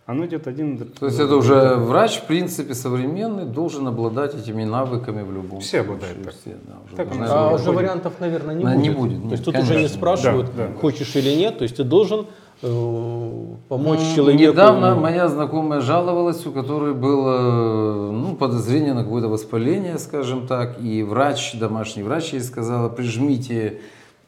Оно 0.09 0.25
идет 0.25 0.47
один... 0.47 0.79
То 0.79 1.05
есть 1.05 1.21
это 1.21 1.37
уже 1.37 1.75
врач, 1.75 2.17
в 2.17 2.25
принципе, 2.25 2.73
современный, 2.73 3.45
должен 3.45 3.87
обладать 3.87 4.35
этими 4.35 4.65
навыками 4.65 5.23
в 5.23 5.31
любом 5.31 5.61
Все 5.61 5.83
случае. 5.85 5.93
обладают 5.93 6.25
так. 6.25 6.33
Все, 6.35 6.57
да, 6.67 6.75
уже 6.87 6.97
Так 6.97 7.09
должны 7.09 7.27
А 7.27 7.55
уже 7.55 7.71
вариантов, 7.73 8.13
наверное, 8.19 8.55
не 8.55 8.65
будет. 8.65 8.79
не 8.79 8.89
будет, 8.91 9.23
То 9.25 9.33
есть 9.33 9.45
тут 9.45 9.59
уже 9.59 9.79
не 9.83 9.87
спрашивают, 9.89 10.47
Да, 10.57 10.69
да. 10.69 10.73
хочешь 10.81 11.15
или 11.15 11.35
нет. 11.35 11.59
То 11.59 11.65
есть 11.65 11.77
ты 11.77 11.85
должен 11.85 12.25
э, 12.63 13.45
помочь 13.69 14.01
М, 14.01 14.15
человеку. 14.17 14.43
Недавно 14.43 14.95
моя 14.95 15.29
знакомая 15.29 15.83
жаловалась, 15.83 16.47
у 16.47 16.53
которой 16.53 16.95
было 16.95 18.11
ну, 18.11 18.35
подозрение 18.35 18.95
на 18.95 19.05
какое-то 19.05 19.29
воспаление, 19.29 19.99
скажем 19.99 20.47
так, 20.47 20.81
и 20.81 21.03
врач, 21.03 21.53
домашний 21.59 22.03
врач 22.03 22.33
ей 22.33 22.41
сказала, 22.41 22.89
прижмите 22.89 23.81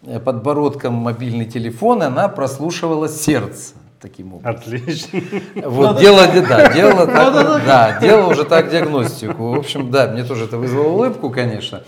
э, 0.05 0.21
подбородком 0.21 0.93
мобильный 0.93 1.47
телефон, 1.47 2.03
и 2.03 2.05
она 2.05 2.29
прослушивала 2.29 3.09
сердце 3.09 3.73
таким 4.01 4.35
образом. 4.35 4.61
Отлично. 4.61 5.21
Вот 5.65 6.01
дело, 6.01 6.27
да, 6.49 6.73
дело 6.73 7.07
так, 7.07 7.65
да, 7.65 7.99
дело 8.01 8.31
уже 8.31 8.45
так 8.45 8.71
диагностику. 8.71 9.51
В 9.51 9.55
общем, 9.59 9.91
да, 9.91 10.09
мне 10.11 10.25
тоже 10.25 10.45
это 10.45 10.57
вызвало 10.57 10.89
улыбку, 10.89 11.31
конечно. 11.31 11.83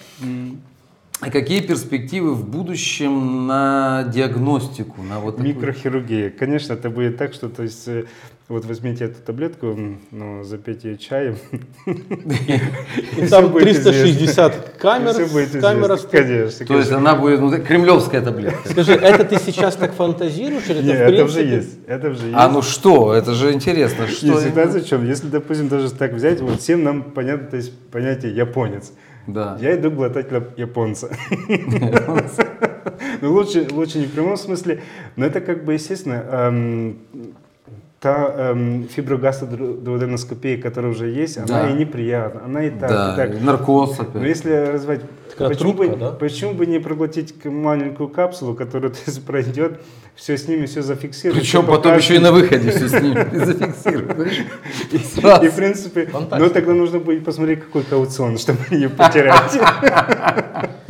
А 1.21 1.31
какие 1.31 1.61
перспективы 1.61 2.35
в 2.35 2.49
будущем 2.49 3.47
на 3.47 4.03
диагностику, 4.13 5.03
на 5.03 5.21
вот 5.21 5.37
такую- 5.37 5.55
Микрохирургия. 5.55 6.31
Конечно, 6.31 6.73
это 6.73 6.91
будет 6.91 7.17
так, 7.17 7.33
что 7.33 7.49
то 7.49 7.63
есть 7.63 7.87
э, 7.87 8.07
вот 8.49 8.65
возьмите 8.67 9.05
эту 9.07 9.23
таблетку, 9.23 9.67
м, 9.69 10.01
ну, 10.11 10.43
запейте 10.45 10.91
ее 10.91 10.99
чаем. 10.99 11.37
И 13.17 13.27
там 13.27 13.49
будет 13.51 13.65
360 13.65 14.75
камер, 14.79 15.13
Всё 15.13 15.27
будет 15.29 15.61
камера. 15.61 15.97
Конечно. 15.97 16.67
То 16.67 16.77
есть 16.77 16.93
она 16.93 17.15
будет 17.15 17.41
ну, 17.41 17.51
кремлевская 17.63 18.21
таблетка. 18.21 18.69
Скажи, 18.69 18.93
это 18.95 19.25
ты 19.25 19.39
сейчас 19.39 19.77
так 19.77 19.95
фантазируешь 19.95 20.69
или 20.69 20.83
Не, 20.83 20.93
это 20.93 21.25
уже 21.25 21.35
принципе- 21.41 21.57
есть. 21.57 21.79
Это 21.87 22.09
уже 22.11 22.25
есть. 22.27 22.35
А 22.37 22.49
ну 22.49 22.63
что, 22.63 23.15
это 23.15 23.33
же 23.35 23.53
интересно. 23.53 24.07
Что 24.07 24.27
И 24.27 24.29
именно? 24.29 24.41
ситуация 24.43 24.83
в 24.83 24.87
чем? 24.87 25.07
Если, 25.07 25.29
допустим, 25.29 25.69
даже 25.69 25.91
так 25.91 26.13
взять, 26.13 26.41
вот 26.41 26.61
всем 26.61 26.83
нам 26.85 27.03
понятно, 27.03 27.49
то 27.49 27.57
есть 27.57 27.73
понятие 27.91 28.35
японец. 28.35 28.93
Да. 29.27 29.57
Я 29.61 29.77
иду 29.77 29.91
глотать 29.91 30.27
японца. 30.57 31.09
Ну, 33.21 33.33
лучше, 33.33 33.69
лучше 33.71 33.99
не 33.99 34.07
в 34.07 34.11
прямом 34.13 34.37
смысле, 34.37 34.83
но 35.15 35.27
это 35.27 35.41
как 35.41 35.65
бы 35.65 35.75
естественно. 35.75 36.93
Та 38.03 38.35
эм, 38.37 38.89
фиброгастродуоденоскопия, 38.89 40.61
которая 40.61 40.91
уже 40.91 41.07
есть, 41.09 41.37
Да. 41.47 41.61
она 41.61 41.71
и 41.71 41.75
неприятна, 41.75 42.43
она 42.47 42.65
и 42.65 42.71
так, 42.71 42.91
Да, 42.91 43.13
и 43.13 43.17
так. 43.17 43.41
наркоз 43.41 43.97
Но 43.99 44.03
опять. 44.05 44.23
если 44.25 44.51
развивать, 44.73 45.03
Такая 45.31 45.49
почему, 45.51 45.73
трубка, 45.73 45.93
бы, 45.93 45.97
да? 46.01 46.11
почему 46.11 46.55
бы 46.55 46.67
не 46.67 46.81
проглотить 46.81 47.45
маленькую 47.45 48.09
капсулу, 48.09 48.55
которая 48.55 48.91
то 48.93 48.99
есть, 49.07 49.25
пройдет, 49.25 49.81
все 50.17 50.37
с 50.37 50.49
ними, 50.49 50.67
все 50.67 50.83
зафиксирует. 50.83 51.41
Причем 51.43 51.61
потом 51.65 51.77
покажет. 51.77 52.03
еще 52.03 52.17
и 52.17 52.19
на 52.19 52.33
выходе 52.33 52.71
все 52.73 52.89
с 52.89 53.01
ним 53.01 53.17
и 53.33 53.39
зафиксируешь. 53.39 54.39
И 54.91 54.97
И, 54.97 55.49
в 55.49 55.55
принципе, 55.55 56.07
Фантастика. 56.07 56.39
но 56.41 56.49
тогда 56.49 56.73
нужно 56.75 56.99
будет 56.99 57.25
посмотреть, 57.25 57.61
какой 57.61 57.85
кауцион, 57.85 58.37
чтобы 58.37 58.59
не 58.73 58.89
потерять. 58.89 59.59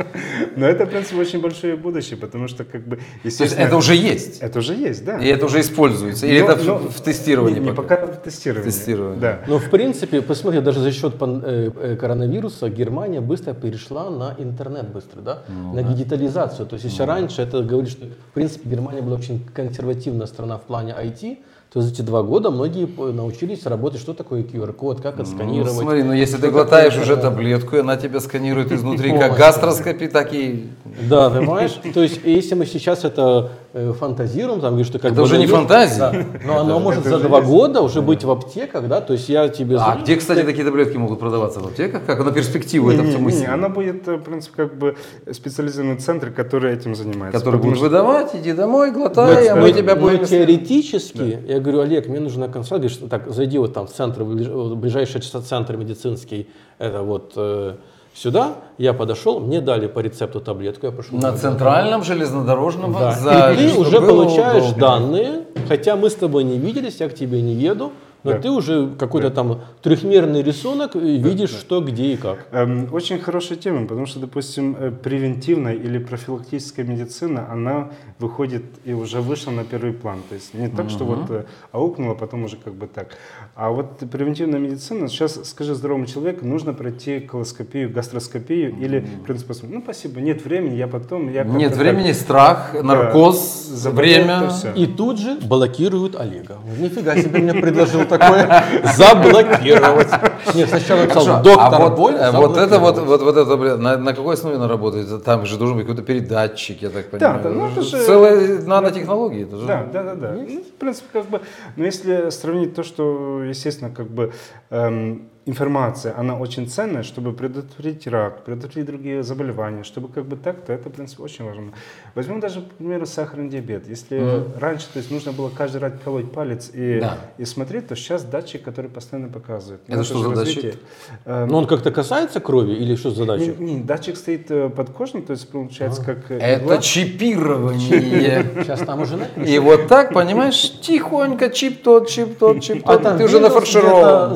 Но 0.55 0.65
это, 0.67 0.85
в 0.85 0.89
принципе, 0.89 1.17
очень 1.19 1.41
большое 1.41 1.75
будущее, 1.75 2.17
потому 2.17 2.47
что, 2.47 2.63
как 2.63 2.85
бы, 2.87 2.97
То 2.97 3.01
есть 3.23 3.41
это 3.41 3.75
уже 3.77 3.95
есть. 3.95 4.39
Это 4.41 4.59
уже 4.59 4.73
есть, 4.73 5.03
да. 5.05 5.17
И 5.17 5.27
это 5.27 5.45
уже 5.45 5.59
используется. 5.61 6.25
Или 6.27 6.39
Но- 6.41 6.45
это 6.51 6.55
в- 6.55 6.65
но- 6.65 6.77
в 6.77 7.01
тестировании 7.01 7.59
Не, 7.59 7.65
не, 7.65 7.73
пока? 7.73 7.95
пока 7.97 8.07
в 8.13 8.21
тестировании. 8.23 8.69
Тестировании. 8.69 9.19
Да. 9.19 9.39
Но 9.47 9.59
в 9.59 9.69
принципе, 9.69 10.21
посмотри, 10.21 10.61
даже 10.61 10.79
за 10.79 10.91
счет 10.91 11.15
э, 11.19 11.71
э, 11.75 11.95
коронавируса 11.99 12.69
Германия 12.69 13.21
быстро 13.21 13.53
перешла 13.53 14.09
на 14.09 14.35
интернет 14.37 14.89
быстро, 14.89 15.21
да? 15.21 15.43
Ну 15.47 15.73
на 15.73 15.83
дигитализацию. 15.83 16.65
То 16.67 16.73
есть 16.75 16.85
если 16.85 17.03
раньше 17.03 17.41
это 17.41 17.61
говорит, 17.63 17.89
что 17.91 18.05
в 18.05 18.33
принципе 18.33 18.69
Германия 18.69 19.01
была 19.01 19.15
очень 19.17 19.43
консервативная 19.53 20.27
страна 20.27 20.57
в 20.57 20.63
плане 20.63 20.93
IT, 20.93 21.37
то 21.73 21.81
за 21.81 21.89
эти 21.91 22.03
два 22.03 22.21
года 22.21 22.51
многие 22.51 22.87
научились 23.13 23.65
работать, 23.65 23.99
что 23.99 24.13
такое 24.13 24.43
QR-код, 24.43 25.01
как 25.01 25.17
Ну, 25.17 25.23
отсканировать. 25.23 25.73
смотри, 25.73 26.03
ну 26.03 26.13
если 26.13 26.37
ты 26.37 26.51
глотаешь 26.51 26.93
такое 26.93 27.03
уже 27.13 27.17
таблетку, 27.17 27.75
и 27.77 27.79
она 27.79 27.97
тебя 27.97 28.19
сканирует 28.19 28.71
изнутри 28.71 29.17
как 29.17 29.35
гастроскопи, 29.35 30.07
так 30.07 30.33
и... 30.35 30.67
Да, 31.09 31.31
понимаешь? 31.31 31.71
То 31.95 32.03
есть, 32.03 32.19
если 32.23 32.53
мы 32.53 32.67
сейчас 32.67 33.03
это 33.05 33.53
э, 33.73 33.91
фантазируем, 33.99 34.61
там, 34.61 34.69
говоришь, 34.73 34.85
что 34.85 34.99
как 34.99 35.13
Это 35.13 35.21
бы 35.21 35.23
уже 35.23 35.39
не 35.39 35.47
фантазия. 35.47 35.97
да, 35.97 36.25
но 36.45 36.59
оно 36.59 36.79
может 36.79 37.05
за 37.05 37.17
два 37.17 37.41
года 37.41 37.81
уже 37.81 38.03
быть 38.03 38.23
в 38.23 38.29
аптеках, 38.29 38.87
да, 38.87 39.01
то 39.01 39.13
есть 39.13 39.27
я 39.27 39.49
тебе... 39.49 39.77
А 39.79 39.97
где, 39.99 40.15
кстати, 40.15 40.43
такие 40.43 40.63
таблетки 40.65 40.97
могут 40.97 41.19
продаваться 41.19 41.59
в 41.59 41.65
аптеках? 41.65 42.05
Как 42.05 42.23
на 42.23 42.31
перспективу 42.31 42.91
это 42.91 43.01
в 43.01 43.05
Не, 43.07 43.13
том 43.13 43.23
не, 43.25 43.29
и 43.31 43.33
не, 43.33 43.39
силе? 43.39 43.47
она 43.51 43.69
будет, 43.69 44.07
э, 44.07 44.17
в 44.17 44.21
принципе, 44.21 44.67
как 44.67 44.77
бы 44.77 44.95
специализированный 45.31 45.97
центр, 45.97 46.29
который 46.29 46.71
этим 46.71 46.93
занимается. 46.93 47.43
Будут 47.43 47.77
что- 47.77 47.85
выдавать, 47.85 48.35
иди 48.35 48.53
домой, 48.53 48.91
глотай, 48.91 49.47
а 49.47 49.55
мы 49.55 49.71
тебя 49.71 49.95
будем... 49.95 50.23
теоретически, 50.23 51.39
я 51.47 51.62
говорю, 51.63 51.81
Олег, 51.81 52.07
мне 52.07 52.19
нужна 52.19 52.47
консультация, 52.47 52.89
говоришь, 52.99 53.09
так, 53.09 53.33
зайди 53.33 53.57
вот 53.57 53.73
там 53.73 53.87
в 53.87 53.91
центр, 53.91 54.23
в 54.23 54.35
ближ- 54.35 54.51
в 54.73 54.75
ближайший 54.75 55.21
центр 55.21 55.77
медицинский, 55.77 56.47
это 56.79 57.01
вот 57.01 57.33
э, 57.35 57.75
сюда, 58.13 58.55
я 58.77 58.93
подошел, 58.93 59.39
мне 59.39 59.61
дали 59.61 59.87
по 59.87 59.99
рецепту 59.99 60.39
таблетку, 60.39 60.85
я 60.85 60.91
пошел. 60.91 61.17
На 61.17 61.31
центральном 61.35 62.03
железнодорожном 62.03 62.93
Да. 62.93 62.99
вокзале. 63.09 63.65
И 63.67 63.71
ты 63.71 63.79
уже 63.79 63.99
получаешь 64.01 64.63
удобно. 64.65 64.81
данные, 64.87 65.31
хотя 65.67 65.95
мы 65.95 66.09
с 66.09 66.15
тобой 66.15 66.43
не 66.43 66.57
виделись, 66.57 66.97
я 66.99 67.09
к 67.09 67.15
тебе 67.15 67.41
не 67.41 67.53
еду, 67.53 67.91
но 68.23 68.31
Да. 68.31 68.39
ты 68.39 68.49
уже 68.49 68.89
какой-то 68.97 69.29
там 69.29 69.61
трехмерный 69.81 70.41
рисунок 70.43 70.95
и 70.95 71.17
видишь, 71.17 71.51
что, 71.51 71.81
где 71.81 72.13
и 72.13 72.17
как. 72.17 72.47
Эм, 72.51 72.87
Очень 72.93 73.19
хорошая 73.19 73.57
тема, 73.57 73.85
потому 73.87 74.05
что, 74.05 74.19
допустим, 74.19 74.75
э, 74.79 74.91
превентивная 74.91 75.73
или 75.73 75.97
профилактическая 75.97 76.85
медицина, 76.85 77.47
она 77.51 77.89
выходит 78.19 78.63
и 78.85 78.93
уже 78.93 79.21
вышла 79.21 79.51
на 79.51 79.63
первый 79.63 79.93
план. 79.93 80.19
То 80.29 80.35
есть 80.35 80.53
не 80.53 80.67
так, 80.69 80.89
что 80.89 81.05
вот 81.05 81.29
э, 81.29 81.43
аукнула, 81.71 82.13
потом 82.15 82.43
уже 82.45 82.57
как 82.57 82.73
бы 82.73 82.87
так. 82.87 83.07
А 83.55 83.69
вот 83.69 83.97
превентивная 84.11 84.59
медицина, 84.59 85.07
сейчас, 85.07 85.39
скажи 85.49 85.75
здоровому 85.75 86.05
человеку, 86.05 86.45
нужно 86.45 86.73
пройти 86.73 87.19
колоскопию, 87.19 87.91
гастроскопию 87.91 88.75
или, 88.79 88.99
в 88.99 89.23
принципе, 89.25 89.53
ну, 89.63 89.81
спасибо, 89.81 90.21
нет 90.21 90.43
времени, 90.45 90.75
я 90.75 90.87
потом, 90.87 91.31
я 91.31 91.43
Нет 91.43 91.71
так». 91.71 91.79
времени, 91.79 92.11
страх, 92.13 92.73
наркоз, 92.81 93.65
Заболел, 93.67 94.23
время. 94.23 94.51
И 94.75 94.85
тут 94.85 95.19
же 95.19 95.37
блокируют 95.41 96.15
Олега. 96.15 96.57
Нифига 96.79 97.15
себе 97.17 97.39
мне 97.39 97.53
предложил 97.53 98.05
такое 98.17 98.63
заблокировать. 98.95 100.09
Нет, 100.53 100.69
сначала 100.69 101.01
написал 101.01 101.25
Хорошо, 101.25 101.43
доктор 101.43 101.73
а 101.73 101.79
вот, 101.79 101.95
Боль, 101.95 102.15
э, 102.15 102.31
вот 102.31 102.57
это 102.57 102.79
вот, 102.79 102.95
заблокировать». 102.95 103.07
вот, 103.07 103.21
вот 103.21 103.37
это, 103.37 103.57
блин, 103.57 103.81
на, 103.81 103.97
на 103.97 104.13
какой 104.13 104.33
основе 104.35 104.55
она 104.55 104.67
работает? 104.67 105.23
Там 105.23 105.45
же 105.45 105.57
должен 105.57 105.77
быть 105.77 105.85
какой-то 105.85 106.05
передатчик, 106.05 106.81
я 106.81 106.89
так 106.89 107.09
понимаю. 107.09 107.41
да, 107.43 107.49
ну, 107.49 107.67
Это 107.67 107.81
же 107.81 108.03
Целая 108.03 108.61
нанотехнология. 108.61 109.43
Это 109.43 109.57
же... 109.57 109.65
Да, 109.65 109.85
да, 109.91 110.03
да, 110.03 110.15
да. 110.15 110.31
Ну, 110.33 110.61
в 110.61 110.79
принципе, 110.79 111.07
как 111.13 111.25
бы, 111.25 111.41
но 111.75 111.85
если 111.85 112.29
сравнить 112.29 112.75
то, 112.75 112.83
что, 112.83 113.43
естественно, 113.43 113.89
как 113.91 114.07
бы 114.09 114.33
эм, 114.69 115.29
информация, 115.45 116.17
она 116.17 116.37
очень 116.37 116.67
ценная, 116.69 117.03
чтобы 117.03 117.33
предотвратить 117.33 118.07
рак, 118.07 118.43
предотвратить 118.45 118.85
другие 118.85 119.23
заболевания, 119.23 119.83
чтобы 119.83 120.07
как 120.07 120.25
бы 120.25 120.35
так, 120.37 120.61
то 120.65 120.71
это, 120.73 120.89
в 120.89 120.93
принципе, 120.93 121.23
очень 121.23 121.43
важно. 121.45 121.73
Возьмем 122.15 122.39
даже, 122.39 122.61
к 122.61 122.65
примеру, 122.77 123.05
сахарный 123.05 123.49
диабет. 123.49 123.87
Если 123.89 124.43
раньше, 124.59 124.85
то 124.93 124.99
есть 124.99 125.11
нужно 125.11 125.31
было 125.33 125.49
каждый 125.49 125.81
раз 125.81 125.93
колоть 126.03 126.31
палец 126.31 126.71
и, 126.73 126.99
Да. 127.01 127.17
и 127.37 127.45
смотреть, 127.45 127.87
то 127.89 127.95
сейчас 127.95 128.23
датчик, 128.23 128.63
который 128.63 128.89
постоянно 128.89 129.27
показывает. 129.29 129.81
Это 129.87 129.97
Ну, 129.97 130.03
что 130.03 130.19
за 130.19 130.29
развитие. 130.29 130.63
датчик? 130.63 130.81
Эм, 131.25 131.47
Но 131.49 131.57
он 131.57 131.67
как-то 131.67 131.91
касается 131.91 132.39
крови 132.39 132.71
или 132.73 132.95
что 132.95 133.09
за 133.09 133.17
задача? 133.25 133.53
не, 133.59 133.73
не, 133.75 133.81
датчик 133.81 134.15
стоит 134.17 134.49
э, 134.49 134.69
подкожник, 134.69 135.25
то 135.25 135.31
есть 135.33 135.49
получается 135.49 136.03
как 136.03 136.31
э, 136.31 136.37
Это 136.37 136.63
игла. 136.63 136.77
чипирование. 136.77 138.45
Сейчас 138.63 138.79
там 138.81 139.01
уже 139.01 139.17
написано. 139.17 139.43
И 139.43 139.59
вот 139.59 139.87
так, 139.87 140.13
понимаешь, 140.13 140.79
тихонько, 140.81 141.49
чип 141.49 141.81
тот, 141.83 142.07
чип 142.09 142.37
тот, 142.37 142.61
чип 142.61 142.81
А 142.85 142.93
тот. 142.93 143.01
там 143.03 143.17
Ты 143.17 143.25
уже 143.25 143.37
Windows 143.37 143.41
нафаршировал. 143.41 144.35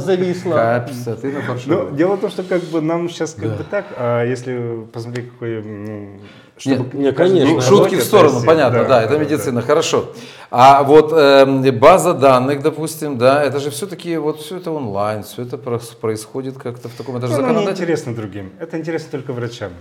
Где-то 0.97 1.21
зависло. 1.21 1.41
Капец, 1.41 1.49
а 1.49 1.55
ты 1.57 1.69
Ну, 1.69 1.95
дело 1.95 2.15
в 2.15 2.19
том, 2.21 2.29
что 2.29 2.43
как 2.43 2.61
бы 2.63 2.81
нам 2.81 3.09
сейчас 3.09 3.33
как 3.33 3.57
бы 3.57 3.63
так, 3.63 3.85
а 3.97 4.23
если 4.25 4.85
посмотреть, 4.91 5.31
какой, 5.31 5.63
ну, 5.63 6.19
Нет, 6.65 6.93
не, 6.93 7.11
каждый 7.11 7.39
конечно. 7.41 7.55
Ну, 7.55 7.61
шутки 7.61 7.95
в 7.95 8.03
сторону, 8.03 8.37
все, 8.39 8.45
понятно, 8.47 8.83
да, 8.85 9.03
это 9.03 9.17
медицина, 9.17 9.61
хорошо. 9.61 10.11
А 10.49 10.83
вот 10.83 11.11
эм, 11.13 11.61
база 11.79 12.13
данных, 12.13 12.61
допустим, 12.61 13.17
да, 13.17 13.43
это 13.43 13.59
же 13.59 13.69
все-таки 13.69 14.17
вот 14.17 14.39
все 14.39 14.57
это 14.57 14.71
онлайн, 14.71 15.23
все 15.23 15.43
это 15.43 15.57
происходит 15.57 16.57
как-то 16.57 16.89
в 16.89 16.93
таком, 16.93 17.17
это 17.17 17.27
же 17.27 17.33
Ну, 17.33 17.41
законодательно. 17.41 17.71
интересно 17.73 18.15
другим. 18.15 18.51
Это 18.59 18.77
интересно 18.77 19.09
только 19.11 19.33
врачам. 19.33 19.71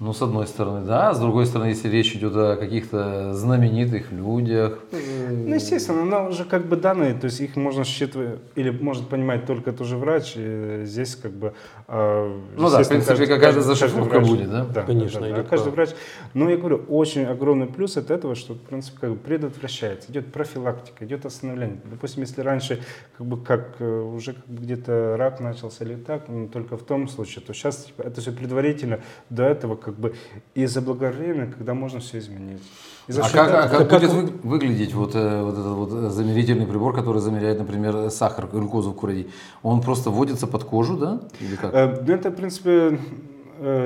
Ну, 0.00 0.14
с 0.14 0.22
одной 0.22 0.46
стороны, 0.46 0.86
да. 0.86 1.12
С 1.12 1.20
другой 1.20 1.44
стороны, 1.44 1.68
если 1.68 1.90
речь 1.90 2.14
идет 2.16 2.34
о 2.34 2.56
каких-то 2.56 3.34
знаменитых 3.34 4.10
людях. 4.10 4.78
Ну, 4.92 5.54
естественно, 5.54 6.06
но 6.06 6.28
уже 6.28 6.44
как 6.44 6.64
бы 6.66 6.76
данные, 6.76 7.12
то 7.12 7.26
есть 7.26 7.40
их 7.40 7.54
можно 7.56 7.84
считывать, 7.84 8.40
или 8.54 8.70
может 8.70 9.08
понимать 9.08 9.44
только 9.44 9.72
тоже 9.72 9.98
врач, 9.98 10.32
и 10.36 10.84
здесь 10.84 11.16
как 11.16 11.32
бы... 11.32 11.52
э, 11.86 12.38
Ну 12.56 12.70
да, 12.70 12.82
в 12.82 12.88
принципе, 12.88 13.26
какая-то 13.26 13.60
зашифровка 13.60 14.20
будет, 14.20 14.50
да? 14.50 14.64
Да, 14.64 14.82
Конечно, 14.84 15.20
да, 15.20 15.28
да, 15.28 15.36
или 15.36 15.46
каждый 15.46 15.72
врач. 15.72 15.90
Но 16.32 16.48
я 16.48 16.56
говорю, 16.56 16.78
очень 16.88 17.24
огромный 17.26 17.66
плюс 17.66 17.98
от 17.98 18.10
этого, 18.10 18.34
что, 18.34 18.54
в 18.54 18.60
принципе, 18.60 18.96
как 19.02 19.10
бы 19.10 19.16
предотвращается, 19.16 20.10
идет 20.10 20.32
профилактика, 20.32 21.04
идет 21.04 21.26
остановление. 21.26 21.78
Допустим, 21.90 22.22
если 22.22 22.40
раньше 22.40 22.80
как 23.18 23.26
бы 23.26 23.36
как 23.38 23.76
э, 23.80 24.00
уже 24.00 24.32
как 24.32 24.46
бы 24.46 24.62
где-то 24.62 25.16
рак 25.18 25.40
начался 25.40 25.84
или 25.84 25.96
так, 25.96 26.28
ну, 26.28 26.48
только 26.48 26.78
в 26.78 26.84
том 26.84 27.06
случае, 27.06 27.44
то 27.44 27.52
сейчас 27.52 27.84
типа, 27.84 28.00
это 28.00 28.22
все 28.22 28.32
предварительно, 28.32 29.00
до 29.28 29.42
этого 29.44 29.76
как 29.76 29.89
бы 29.96 30.14
и 30.54 30.66
заблаговременно, 30.66 31.46
когда 31.52 31.74
можно 31.74 32.00
все 32.00 32.18
изменить. 32.18 32.62
И 33.08 33.12
за 33.12 33.22
А 33.22 33.24
счет 33.24 33.32
как, 33.32 33.50
а 33.50 33.66
этого- 33.66 33.78
как 33.78 33.88
как 33.90 34.00
будет 34.00 34.12
вы- 34.12 34.48
выглядеть 34.50 34.94
вот, 34.94 35.14
э, 35.14 35.42
вот 35.42 35.54
этот 35.54 35.66
вот 35.72 35.92
э, 35.92 36.10
замерительный 36.10 36.66
прибор, 36.66 36.94
который 36.94 37.20
замеряет, 37.20 37.58
например, 37.58 38.10
сахар, 38.10 38.46
глюкозу 38.52 38.90
в 38.92 38.96
крови? 38.96 39.28
Он 39.62 39.80
просто 39.80 40.10
вводится 40.10 40.46
под 40.46 40.64
кожу, 40.64 40.96
да? 40.96 41.20
Или 41.40 41.56
как? 41.56 41.74
Э, 41.74 42.02
Ну, 42.06 42.12
это, 42.14 42.30
в 42.30 42.34
принципе, 42.34 42.98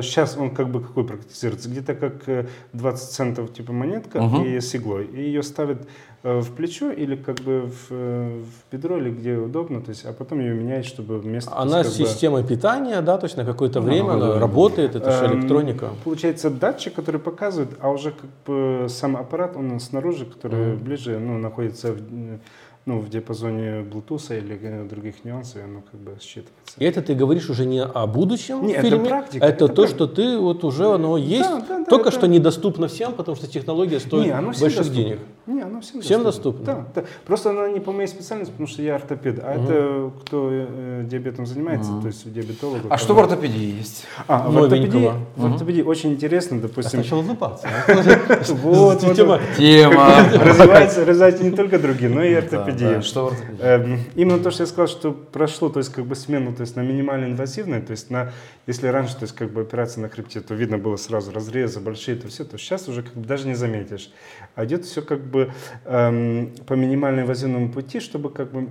сейчас 0.02 0.36
он 0.36 0.50
как 0.54 0.68
бы 0.68 0.80
какой 0.80 1.04
практицируется? 1.04 1.68
Где-то 1.68 1.94
как 1.94 2.28
э, 2.28 2.46
20 2.72 3.10
центов 3.10 3.52
типа 3.52 3.72
монетка 3.72 4.22
Мгм. 4.22 4.44
и 4.44 4.60
с 4.60 4.74
иглой. 4.74 5.06
И 5.06 5.20
ее 5.20 5.42
ставят 5.42 5.86
э, 6.22 6.40
в 6.40 6.50
плечо 6.52 6.90
или 6.90 7.16
как 7.16 7.40
бы 7.40 7.62
в, 7.70 7.86
э, 7.90 8.42
в 8.42 8.72
бедро, 8.72 8.96
или 8.98 9.10
где 9.10 9.36
удобно, 9.36 9.80
то 9.80 9.90
есть, 9.90 10.04
а 10.06 10.12
потом 10.12 10.40
ее 10.40 10.54
меняют, 10.54 10.86
чтобы 10.86 11.18
вместо... 11.18 11.50
то 11.50 11.58
Она 11.58 11.82
с 11.84 11.88
как 11.88 11.98
бы, 11.98 12.06
системой 12.06 12.44
питания, 12.44 13.00
да, 13.02 13.18
то 13.18 13.26
есть 13.26 13.36
на 13.36 13.44
какое-то 13.44 13.80
время 13.80 14.00
какое-то 14.04 14.24
она 14.24 14.26
время. 14.32 14.40
работает, 14.40 14.96
это 14.96 15.10
же 15.10 15.24
эм, 15.26 15.40
электроника. 15.40 15.88
Получается 16.04 16.50
датчик, 16.50 16.94
который 16.94 17.20
показывает, 17.20 17.70
а 17.80 17.90
уже 17.90 18.12
как 18.12 18.30
бы 18.46 18.86
сам 18.88 19.16
аппарат, 19.16 19.56
он 19.56 19.80
снаружи, 19.80 20.24
который 20.24 20.74
Мгм. 20.74 20.84
ближе, 20.84 21.18
ну, 21.18 21.38
находится 21.38 21.92
в, 21.92 21.96
э, 21.98 22.38
ну, 22.86 22.98
в 23.00 23.08
диапазоне 23.08 23.80
Bluetooth 23.80 24.36
или 24.38 24.58
э, 24.62 24.84
других 24.84 25.24
нюансов, 25.24 25.56
и 25.56 25.60
оно 25.62 25.80
как 25.90 25.98
бы 26.00 26.12
считывается. 26.20 26.74
И 26.78 26.84
это 26.84 27.00
ты 27.00 27.14
говоришь 27.14 27.48
уже 27.48 27.64
не 27.64 27.82
о 27.82 28.06
будущем 28.06 28.66
Не, 28.66 28.74
это 28.74 28.82
фильме, 28.82 29.08
практика, 29.08 29.44
а 29.44 29.48
это, 29.48 29.64
это 29.64 29.68
то, 29.68 29.82
практика. 29.82 29.96
что 29.96 30.06
ты 30.06 30.38
вот 30.38 30.64
уже 30.64 30.92
оно 30.92 31.16
есть, 31.16 31.48
Да, 31.48 31.60
да, 31.66 31.78
да, 31.78 31.84
только 31.86 32.08
это- 32.10 32.18
что 32.18 32.26
недоступно 32.28 32.88
всем, 32.88 33.12
потому 33.14 33.36
что 33.36 33.46
технология 33.46 34.00
стоит 34.00 34.26
Не, 34.26 34.30
оно 34.32 34.52
всем 34.52 34.62
больших 34.62 34.78
доступно. 34.80 35.02
денег. 35.02 35.18
Не, 35.46 35.60
оно 35.62 35.80
всем, 35.80 36.00
Всем 36.02 36.22
доступно. 36.24 36.64
доступно? 36.64 36.86
Да, 36.94 37.00
да. 37.02 37.06
Просто 37.26 37.50
она 37.50 37.68
не 37.68 37.80
по 37.80 37.92
моей 37.92 38.08
специальности, 38.08 38.50
потому 38.52 38.66
что 38.68 38.82
я 38.82 38.96
ортопед. 38.96 39.38
А 39.42 39.54
это 39.54 40.10
кто 40.24 40.48
э, 40.52 41.04
диабетом 41.04 41.46
занимается, 41.46 41.90
то 42.02 42.06
есть 42.08 42.26
у 42.26 42.30
диабетолога. 42.30 42.88
А 42.90 42.98
что 42.98 43.14
в 43.14 43.18
ортопедии 43.18 43.76
есть? 43.78 44.04
А, 44.28 44.50
в 44.50 44.58
ортопедии, 44.58 45.10
в 45.36 45.46
ортопедии 45.46 45.82
очень 45.82 46.12
интересно, 46.12 46.60
допустим. 46.60 46.98
Начал 47.00 47.18
улыбаться. 47.20 47.66
Вот, 48.64 49.02
вот, 49.02 49.16
Тема. 49.16 49.40
Тема. 49.56 50.16
Развивается, 50.34 51.04
развивается 51.04 51.44
не 51.44 51.50
только 51.50 51.78
другие, 51.78 52.10
но 52.10 52.22
и 52.22 52.34
Да, 52.34 52.40
ортопедия. 52.74 52.96
да. 52.96 53.02
Что 53.02 53.28
в 53.28 53.32
ортопедии? 53.32 53.62
Эм, 53.62 54.00
Именно 54.14 54.38
то, 54.38 54.50
что 54.50 54.62
я 54.62 54.66
сказал, 54.66 54.86
что 54.86 55.12
прошло, 55.12 55.68
то 55.68 55.78
есть 55.78 55.92
как 55.92 56.04
бы 56.04 56.14
смену, 56.14 56.54
то 56.54 56.62
есть 56.62 56.76
на 56.76 56.80
минимально 56.80 57.26
инвазивное, 57.26 57.80
то 57.80 57.92
есть 57.92 58.10
на, 58.10 58.32
если 58.66 58.88
раньше, 58.88 59.14
то 59.16 59.22
есть 59.22 59.34
как 59.34 59.50
бы 59.50 59.62
операция 59.62 60.02
на 60.02 60.08
хребте, 60.08 60.40
то 60.40 60.54
видно 60.54 60.78
было 60.78 60.96
сразу 60.96 61.32
разрезы 61.32 61.80
большие, 61.80 62.16
то 62.16 62.28
все, 62.28 62.44
то 62.44 62.58
сейчас 62.58 62.88
уже 62.88 63.02
как 63.02 63.14
бы 63.14 63.26
даже 63.26 63.46
не 63.46 63.54
заметишь. 63.54 64.12
А 64.54 64.64
идет 64.64 64.84
все 64.84 65.02
как 65.02 65.20
бы 65.20 65.52
эм, 65.84 66.52
по 66.66 66.74
минимально 66.74 67.20
инвазивному 67.20 67.70
пути, 67.70 68.00
чтобы 68.00 68.30
как 68.30 68.50
бы 68.52 68.68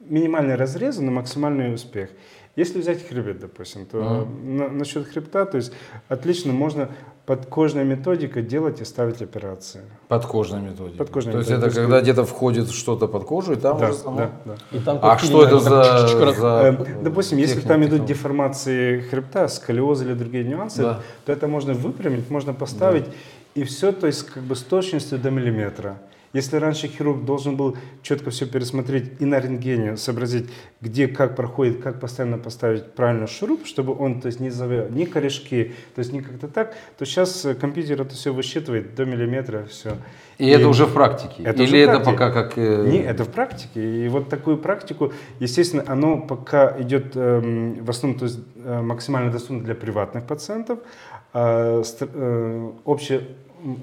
минимальный 0.00 0.54
разрез 0.54 0.98
на 0.98 1.10
максимальный 1.10 1.74
успех. 1.74 2.10
Если 2.56 2.80
взять 2.80 3.06
хребет, 3.06 3.38
допустим, 3.38 3.84
то 3.84 4.26
на- 4.44 4.68
насчет 4.70 5.06
хребта, 5.06 5.44
то 5.44 5.58
есть 5.58 5.72
отлично 6.08 6.54
можно 6.54 6.88
подкожной 7.26 7.84
методикой 7.84 8.42
делать 8.42 8.80
и 8.80 8.84
ставить 8.84 9.20
операции. 9.20 9.82
Подкожная 10.08 10.60
методика. 10.62 10.96
Подкожная 10.96 11.32
То 11.34 11.38
есть 11.40 11.50
методика. 11.50 11.70
это 11.70 11.80
когда 11.80 12.00
где-то 12.00 12.24
входит 12.24 12.70
что-то 12.70 13.08
под 13.08 13.24
кожу, 13.24 13.52
и 13.52 13.56
там 13.56 13.78
Да, 13.78 13.84
уже 13.90 13.94
само... 13.98 14.16
да, 14.16 14.30
да. 14.46 14.54
И 14.72 14.78
там 14.80 14.98
А 15.02 15.18
что 15.18 15.44
это 15.44 15.58
за... 15.58 16.32
за 16.32 16.46
Эм, 16.68 17.02
Допустим, 17.04 17.36
если 17.38 17.60
там 17.60 17.84
идут 17.84 18.06
деформации 18.06 19.00
хребта, 19.00 19.48
сколиозы 19.48 20.04
или 20.06 20.14
другие 20.14 20.44
нюансы, 20.44 20.82
Да. 20.82 21.00
то 21.26 21.32
это 21.32 21.48
можно 21.48 21.74
выпрямить, 21.74 22.30
можно 22.30 22.54
поставить, 22.54 23.04
и 23.54 23.64
все, 23.64 23.92
то 23.92 24.06
есть 24.06 24.22
как 24.30 24.42
бы 24.44 24.54
с 24.56 24.62
точностью 24.62 25.18
до 25.18 25.30
миллиметра. 25.30 25.98
Если 26.32 26.56
раньше 26.56 26.88
хирург 26.88 27.24
должен 27.24 27.56
был 27.56 27.76
четко 28.02 28.30
все 28.30 28.46
пересмотреть 28.46 29.12
и 29.20 29.24
на 29.24 29.40
рентгене 29.40 29.96
сообразить, 29.96 30.50
где 30.80 31.08
как 31.08 31.34
проходит, 31.36 31.82
как 31.82 32.00
постоянно 32.00 32.38
поставить 32.38 32.92
правильно 32.92 33.26
шуруп, 33.26 33.66
чтобы 33.66 33.96
он 33.98 34.20
то 34.20 34.26
есть, 34.26 34.40
не 34.40 34.50
завел 34.50 34.88
ни 34.90 35.04
корешки, 35.04 35.74
то 35.94 36.00
есть 36.00 36.12
не 36.12 36.20
как-то 36.20 36.48
так, 36.48 36.74
то 36.98 37.04
сейчас 37.06 37.44
э, 37.44 37.54
компьютер 37.54 38.02
это 38.02 38.14
все 38.14 38.32
высчитывает 38.34 38.94
до 38.94 39.04
миллиметра, 39.06 39.64
все. 39.70 39.96
И 40.38 40.46
это 40.48 40.68
уже 40.68 40.84
в 40.84 40.92
практике? 40.92 41.42
Это 41.44 41.62
Или 41.62 41.80
это 41.80 41.92
практике. 41.92 42.12
пока 42.12 42.30
как... 42.30 42.58
э, 42.58 42.86
Не, 42.86 42.98
это 43.02 43.24
в 43.24 43.28
практике. 43.28 44.04
И 44.04 44.08
вот 44.08 44.28
такую 44.28 44.58
практику, 44.58 45.12
естественно, 45.40 45.84
оно 45.86 46.18
пока 46.18 46.76
идет 46.80 47.12
эм, 47.16 47.82
в 47.82 47.88
основном, 47.88 48.18
то 48.18 48.24
есть 48.26 48.40
э, 48.62 48.82
максимально 48.82 49.30
доступно 49.32 49.62
для 49.64 49.74
приватных 49.74 50.24
пациентов. 50.26 50.80
Э, 51.32 51.80
обще- 51.82 52.10
м, 52.14 52.74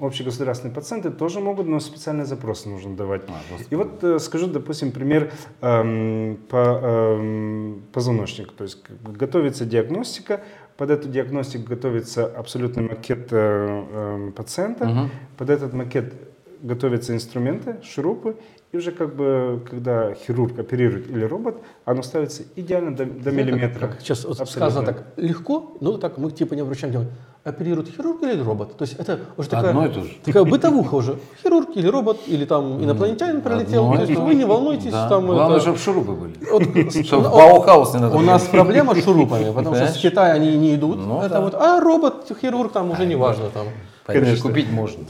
общегосударственные 0.00 0.74
пациенты 0.74 1.10
тоже 1.10 1.40
могут, 1.40 1.66
но 1.66 1.80
специальные 1.80 2.26
запросы 2.26 2.68
нужно 2.68 2.96
давать. 2.96 3.22
А, 3.28 3.32
И 3.70 3.74
вот 3.74 4.02
э, 4.04 4.18
скажу, 4.18 4.46
допустим, 4.46 4.92
пример 4.92 5.32
эм, 5.60 6.38
по 6.48 6.56
эм, 6.82 7.82
позвоночнику. 7.92 8.54
То 8.54 8.64
есть 8.64 8.78
готовится 9.02 9.64
диагностика, 9.64 10.40
под 10.76 10.90
эту 10.90 11.08
диагностику 11.08 11.68
готовится 11.68 12.26
абсолютный 12.26 12.82
макет 12.88 13.28
э, 13.30 13.36
эм, 13.36 14.32
пациента, 14.32 14.86
Мгм. 14.86 15.10
под 15.36 15.50
этот 15.50 15.72
макет 15.72 16.14
готовятся 16.62 17.12
инструменты, 17.14 17.76
шурупы, 17.82 18.36
и 18.72 18.76
уже 18.76 18.90
как 18.90 19.14
бы, 19.14 19.60
когда 19.70 20.14
хирург 20.14 20.58
оперирует 20.58 21.08
или 21.10 21.24
робот, 21.24 21.56
оно 21.84 22.02
ставится 22.02 22.42
идеально 22.56 22.96
до, 22.96 23.04
до 23.04 23.30
миллиметра. 23.30 23.80
как- 23.80 23.90
как 23.92 24.00
сейчас 24.00 24.24
вот 24.24 24.38
сказано 24.48 24.86
так 24.86 25.04
легко, 25.16 25.76
ну 25.80 25.98
так 25.98 26.16
мы 26.18 26.30
типа 26.32 26.54
не 26.54 26.62
обращаем 26.62 26.92
внимания. 26.92 27.12
Оперирует 27.44 27.94
хирург 27.94 28.22
или 28.22 28.40
робот? 28.40 28.74
То 28.78 28.84
есть 28.84 28.94
это 28.98 29.20
уже 29.36 29.50
такая, 29.50 29.68
Одно 29.68 29.84
и 29.84 29.90
то 29.90 30.00
же. 30.02 30.14
такая 30.24 30.44
бытовуха 30.44 30.94
уже. 30.94 31.18
Хирург 31.42 31.68
или 31.74 31.86
робот, 31.88 32.20
или 32.26 32.46
там 32.46 32.82
инопланетянин 32.82 33.42
пролетел. 33.42 33.84
Одно 33.84 33.96
То 34.06 34.10
есть 34.10 34.18
вы 34.18 34.34
не 34.34 34.46
волнуйтесь. 34.46 34.90
Да. 34.90 35.10
Там 35.10 35.26
Главное, 35.26 35.56
это- 35.58 35.60
чтобы 35.60 35.78
шурупы 35.78 36.12
были. 36.12 36.34
Вот, 36.50 37.04
Чтобы 37.04 37.26
у- 37.26 37.28
в 37.28 37.32
Баухаус 37.32 37.92
не 37.92 38.00
надо. 38.00 38.16
У 38.16 38.20
нас 38.20 38.44
проблема 38.44 38.94
с 38.94 39.04
шурупами, 39.04 39.52
потому 39.54 39.76
что 39.76 39.88
с 39.88 39.98
Китая 39.98 40.32
они 40.32 40.56
не 40.56 40.74
идут. 40.74 40.96
Ну 40.96 41.20
это 41.20 41.42
вот, 41.42 41.52
а 41.54 41.80
робот, 41.80 42.32
хирург 42.40 42.72
там 42.72 42.90
уже 42.92 43.04
не 43.04 43.14
важно. 43.14 43.50
Там. 43.52 43.66
Конечно. 44.06 44.48
купить 44.48 44.70
можно. 44.72 45.04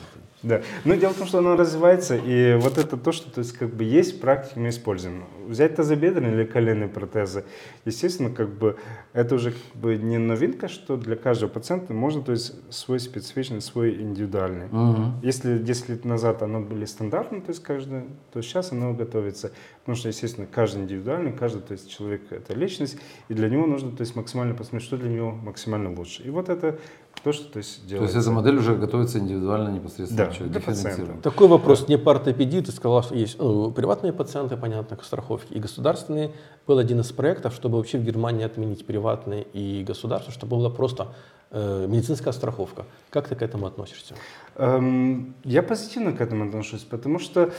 Да. 0.45 0.63
Но 0.85 0.95
дело 0.95 1.13
в 1.13 1.17
том, 1.17 1.27
что 1.27 1.39
оно 1.39 1.57
развивается, 1.57 2.17
и 2.17 2.57
вот 2.61 2.79
это 2.79 2.97
то, 2.97 3.13
что 3.13 3.31
то 3.31 3.41
есть, 3.41 3.53
как 3.53 3.71
бы 3.71 3.83
есть 3.85 4.19
в 4.19 4.21
практике, 4.21 4.61
мы 4.61 4.69
используем. 4.69 5.25
Взять 5.49 5.77
тазобедренные 5.77 6.35
или 6.35 6.45
коленные 6.45 6.89
протезы, 6.89 7.45
естественно, 7.85 8.31
как 8.31 8.51
бы 8.51 8.77
это 9.13 9.35
уже 9.35 9.53
как 9.53 9.81
бы 9.81 9.97
не 9.97 10.19
новинка, 10.19 10.69
что 10.69 10.97
для 10.97 11.17
каждого 11.17 11.51
пациента 11.51 11.93
можно, 11.93 12.23
то 12.23 12.33
есть 12.33 12.55
свой 12.71 13.01
специфичный, 13.01 13.61
свой 13.61 13.95
индивидуальный. 14.01 14.67
Мгм. 14.71 15.21
Если 15.23 15.59
10 15.59 15.89
лет 15.89 16.05
назад 16.05 16.43
оно 16.43 16.61
были 16.61 16.85
стандартны, 16.85 17.41
то 17.41 17.51
есть 17.51 17.63
каждый, 17.63 18.05
то 18.33 18.43
сейчас 18.43 18.73
оно 18.73 18.93
готовится. 18.93 19.53
Потому 19.85 19.97
что, 19.97 20.09
естественно, 20.09 20.47
каждый 20.51 20.85
индивидуальный, 20.85 21.31
каждый 21.31 21.61
то 21.61 21.73
есть 21.73 21.91
человек– 21.91 22.23
это 22.31 22.55
личность, 22.55 22.97
и 23.29 23.35
для 23.35 23.51
него 23.51 23.67
нужно 23.67 23.93
то 23.93 24.01
есть, 24.01 24.17
максимально 24.17 24.55
посмотреть, 24.55 24.87
что 24.87 24.97
для 24.97 25.11
него 25.11 25.33
максимально 25.33 25.95
лучше. 25.95 26.23
И 26.23 26.31
вот 26.31 26.49
это 26.49 26.79
то, 27.23 27.33
что 27.33 27.53
то 27.53 27.59
есть, 27.59 27.83
То 27.83 27.89
делается. 27.89 28.17
есть 28.17 28.27
эта 28.27 28.35
модель 28.35 28.57
уже 28.57 28.77
готовится 28.77 29.19
индивидуально 29.19 29.69
непосредственно 29.69 30.27
Да, 30.27 30.33
человек, 30.33 30.53
для 30.53 30.61
пациента. 30.63 31.13
Такой 31.23 31.49
вопрос 31.49 31.87
не 31.87 31.99
по 31.99 32.13
ортопедии. 32.13 32.61
Ты 32.61 32.73
сказала, 32.73 33.03
что 33.03 33.15
есть 33.15 33.39
ну, 33.39 33.71
приватные 33.73 34.15
пациенты, 34.15 34.57
понятно, 34.57 34.99
страховки, 35.03 35.53
и 35.53 35.59
государственные. 35.59 36.33
Был 36.67 36.79
один 36.79 37.01
из 37.01 37.13
проектов, 37.13 37.53
чтобы 37.53 37.77
вообще 37.77 37.99
в 37.99 38.05
Германии 38.05 38.45
отменить 38.47 38.87
приватные 38.87 39.43
и 39.53 39.85
государственные, 39.87 40.35
чтобы 40.35 40.57
была 40.57 40.71
просто 40.71 41.09
э, 41.51 41.87
медицинская 41.87 42.33
страховка. 42.33 42.87
Как 43.11 43.29
ты 43.29 43.35
к 43.37 43.43
этому 43.43 43.67
относишься? 43.67 44.15
Эм, 44.57 45.35
Я 45.45 45.63
позитивно 45.63 46.13
к 46.13 46.21
этому 46.23 46.47
отношусь, 46.47 46.83
потому 46.83 47.19
что, 47.19 47.53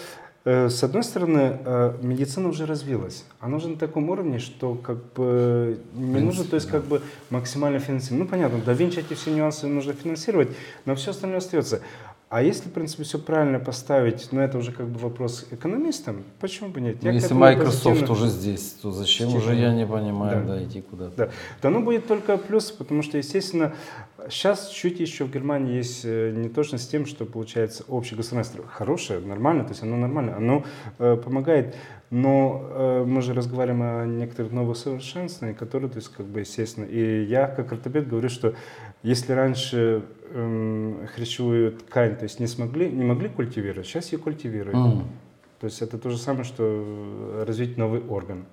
с 0.45 0.83
одной 0.83 1.03
стороны, 1.03 1.57
э, 1.65 1.97
медицина 2.03 2.49
уже 2.49 2.67
развилась. 2.67 3.25
Она 3.39 3.57
уже 3.57 3.67
на 3.67 3.77
таком 3.77 4.11
уровне, 4.11 4.37
что 4.37 4.75
как 4.75 4.97
бы 5.13 5.79
не 5.95 6.19
нужно, 6.19 6.43
то 6.43 6.55
есть 6.55 6.69
как 6.69 6.83
бы 6.83 7.01
максимально 7.31 7.79
финансировать. 7.79 8.25
Ну, 8.25 8.29
понятно, 8.29 8.59
да 8.63 8.73
Винчи 8.73 8.99
эти 8.99 9.15
все 9.15 9.31
нюансы 9.31 9.65
нужно 9.65 9.93
финансировать, 9.93 10.49
но 10.85 10.95
все 10.95 11.11
остальное 11.11 11.39
остается. 11.39 11.81
А 12.35 12.41
если, 12.41 12.67
в 12.67 12.73
принципе, 12.73 13.03
все 13.03 13.17
правильно 13.17 13.59
поставить, 13.59 14.27
но 14.33 14.41
это 14.41 14.57
уже 14.57 14.73
как 14.73 14.89
бы 14.89 14.99
вопрос 14.99 15.45
экономистам, 15.51 16.25
почему 16.41 16.67
бы 16.67 16.81
нет? 16.81 16.97
Ну, 17.01 17.07
Я 17.07 17.13
если 17.13 17.33
Microsoft 17.33 18.01
позитивно- 18.01 18.11
уже 18.11 18.27
здесь, 18.27 18.75
то 18.81 18.91
зачем 18.91 19.29
Типа, 19.29 19.37
уже, 19.37 19.55
я 19.55 19.73
не 19.73 19.87
понимаю, 19.87 20.43
да. 20.45 20.55
да, 20.55 20.63
идти 20.65 20.81
куда-то. 20.81 21.15
Да, 21.15 21.29
то 21.61 21.69
оно 21.69 21.79
будет 21.79 22.07
только 22.07 22.35
плюс, 22.35 22.71
потому 22.71 23.03
что, 23.03 23.17
естественно, 23.17 23.73
сейчас 24.29 24.67
чуть 24.67 24.99
еще 24.99 25.23
в 25.23 25.31
Германии 25.31 25.75
есть 25.75 26.01
э, 26.03 26.33
неточность 26.35 26.83
с 26.83 26.87
тем, 26.87 27.05
что 27.05 27.23
получается 27.23 27.85
общее 27.87 28.17
государство 28.17 28.65
хорошее, 28.67 29.21
нормально, 29.21 29.63
то 29.63 29.69
есть 29.69 29.83
оно 29.83 29.95
нормально, 29.95 30.35
оно 30.35 30.65
э, 30.99 31.15
помогает, 31.15 31.77
но 32.09 32.61
э, 32.69 33.03
мы 33.05 33.21
же 33.21 33.33
разговариваем 33.33 33.81
о 33.81 34.05
некоторых 34.05 34.51
новых 34.51 34.77
совершенствованиях, 34.77 35.57
которые, 35.57 35.89
то 35.89 35.97
есть, 35.97 36.09
как 36.09 36.25
бы, 36.25 36.41
естественно, 36.41 36.85
и 36.85 37.23
я 37.23 37.47
как 37.47 37.71
ортопед 37.71 38.07
говорю, 38.07 38.29
что 38.29 38.55
если 39.03 39.33
раньше 39.33 40.03
эм, 40.31 41.07
хрящевую 41.13 41.73
ткань, 41.73 42.15
то 42.15 42.23
есть 42.23 42.39
не 42.39 42.47
смогли, 42.47 42.89
не 42.91 43.03
могли 43.03 43.29
культивировать, 43.29 43.87
сейчас 43.87 44.11
ее 44.11 44.19
культивируют. 44.19 44.75
М. 44.75 45.07
То 45.59 45.67
есть 45.67 45.81
это 45.81 45.97
то 45.97 46.09
же 46.09 46.17
самое, 46.17 46.43
что 46.43 46.63
э, 46.63 47.43
развить 47.47 47.77
новый 47.77 48.01
орган. 48.01 48.45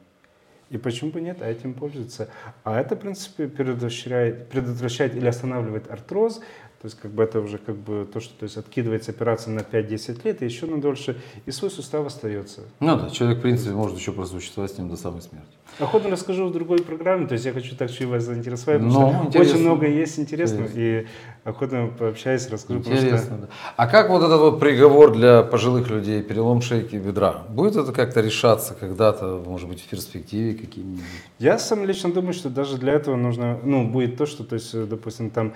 И 0.72 0.78
почему 0.78 1.10
бы 1.10 1.20
нет, 1.20 1.42
а 1.42 1.50
этим 1.50 1.74
пользуются. 1.74 2.30
А 2.64 2.80
это, 2.80 2.96
в 2.96 2.98
принципе, 2.98 3.46
предотвращает, 3.46 4.48
предотвращает 4.48 5.14
или 5.14 5.26
останавливает 5.26 5.90
артроз. 5.90 6.40
То 6.82 6.86
есть 6.86 6.98
как 6.98 7.12
бы 7.12 7.22
это 7.22 7.38
уже 7.38 7.58
как 7.58 7.76
бы 7.76 8.08
то, 8.12 8.18
что 8.18 8.34
то 8.34 8.42
есть, 8.42 8.56
откидывается 8.56 9.12
операция 9.12 9.54
на 9.54 9.60
5-10 9.60 10.24
лет 10.24 10.42
и 10.42 10.44
еще 10.44 10.66
на 10.66 10.80
дольше, 10.80 11.16
и 11.46 11.52
свой 11.52 11.70
сустав 11.70 12.04
остается. 12.04 12.62
Ну 12.80 12.96
да, 12.98 13.08
человек, 13.08 13.38
в 13.38 13.42
принципе, 13.42 13.70
может 13.70 13.96
еще 13.96 14.10
просуществовать 14.10 14.72
с 14.72 14.78
ним 14.78 14.88
до 14.88 14.96
самой 14.96 15.22
смерти. 15.22 15.46
Охотно 15.78 16.10
расскажу 16.10 16.46
в 16.48 16.52
другой 16.52 16.78
программе, 16.80 17.26
то 17.26 17.32
есть 17.32 17.46
я 17.46 17.52
хочу 17.52 17.74
так 17.74 17.90
чуть 17.90 18.06
вас 18.06 18.24
заинтересовать, 18.24 18.80
потому 18.82 19.00
Ну, 19.00 19.12
что 19.14 19.26
интересно. 19.26 19.54
очень 19.54 19.64
много 19.64 19.86
есть 19.86 20.18
интересного, 20.18 20.68
и 20.74 21.06
охотно 21.44 21.90
пообщаюсь, 21.98 22.48
расскажу, 22.50 22.80
потому 22.80 22.96
что 22.96 23.06
Интересно, 23.06 23.38
да. 23.38 23.48
А 23.76 23.86
как 23.86 24.10
вот 24.10 24.22
этот 24.22 24.38
вот 24.40 24.60
приговор 24.60 25.12
для 25.14 25.42
пожилых 25.42 25.88
людей, 25.90 26.22
перелом 26.22 26.60
шейки 26.60 26.96
бедра, 26.96 27.44
будет 27.48 27.76
это 27.76 27.90
как-то 27.92 28.20
решаться 28.20 28.74
когда-то, 28.78 29.42
может 29.46 29.68
быть, 29.68 29.80
в 29.80 29.88
перспективе 29.88 30.54
каким-нибудь? 30.54 31.02
Я 31.38 31.58
сам 31.58 31.84
лично 31.86 32.12
думаю, 32.12 32.34
что 32.34 32.50
даже 32.50 32.76
для 32.76 32.92
этого 32.92 33.16
нужно, 33.16 33.58
ну, 33.64 33.88
будет 33.88 34.16
то, 34.18 34.26
что, 34.26 34.44
то 34.44 34.54
есть, 34.56 34.74
э, 34.74 34.84
допустим, 34.84 35.30
там 35.30 35.54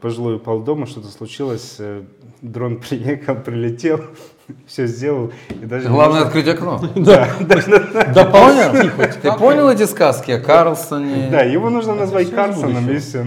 пожилой 0.00 0.36
упал 0.36 0.60
дома, 0.60 0.86
что-то 0.86 1.08
случилось, 1.08 1.76
э, 1.80 2.02
дрон 2.40 2.80
приехал, 2.88 3.34
прилетел, 3.34 4.00
все 4.66 4.86
сделал, 4.86 5.32
и 5.50 5.66
даже... 5.66 5.88
Главное 5.88 6.24
нужно- 6.24 6.26
открыть 6.26 6.48
окно. 6.48 6.80
Да, 6.96 7.28
да, 7.40 7.56
да, 7.92 8.04
Да 8.12 8.24
понял? 8.24 8.90
Ты 9.22 9.32
понял 9.32 9.68
эти 9.68 9.84
сказки 9.84 10.30
о 10.32 10.40
Карлсоне? 10.40 11.28
да, 11.30 11.42
его 11.42 11.70
нужно 11.70 11.94
назвать 11.94 12.30
Карсоном, 12.30 12.90
и 12.90 12.98
все. 12.98 13.26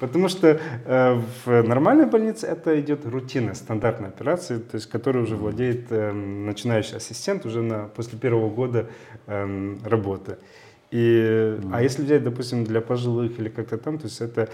Потому 0.00 0.28
что 0.28 0.58
э, 0.86 1.20
в 1.44 1.62
нормальной 1.62 2.06
больнице 2.06 2.46
это 2.46 2.80
идет 2.80 3.04
рутина, 3.04 3.54
стандартная 3.54 4.08
операция, 4.08 4.58
то 4.58 4.76
есть 4.76 4.88
которой 4.88 5.22
уже 5.22 5.36
владеет 5.36 5.92
эм, 5.92 6.46
начинающий 6.46 6.96
ассистент 6.96 7.44
уже 7.44 7.60
на, 7.60 7.80
после 7.94 8.18
первого 8.18 8.48
года 8.48 8.86
эм, 9.26 9.78
работы. 9.84 10.38
И, 10.90 11.58
А 11.70 11.82
если 11.82 12.02
взять, 12.02 12.24
допустим, 12.24 12.64
для 12.64 12.80
пожилых 12.80 13.38
или 13.38 13.50
как-то 13.50 13.76
там, 13.76 13.98
то 13.98 14.06
есть 14.06 14.22
это 14.22 14.48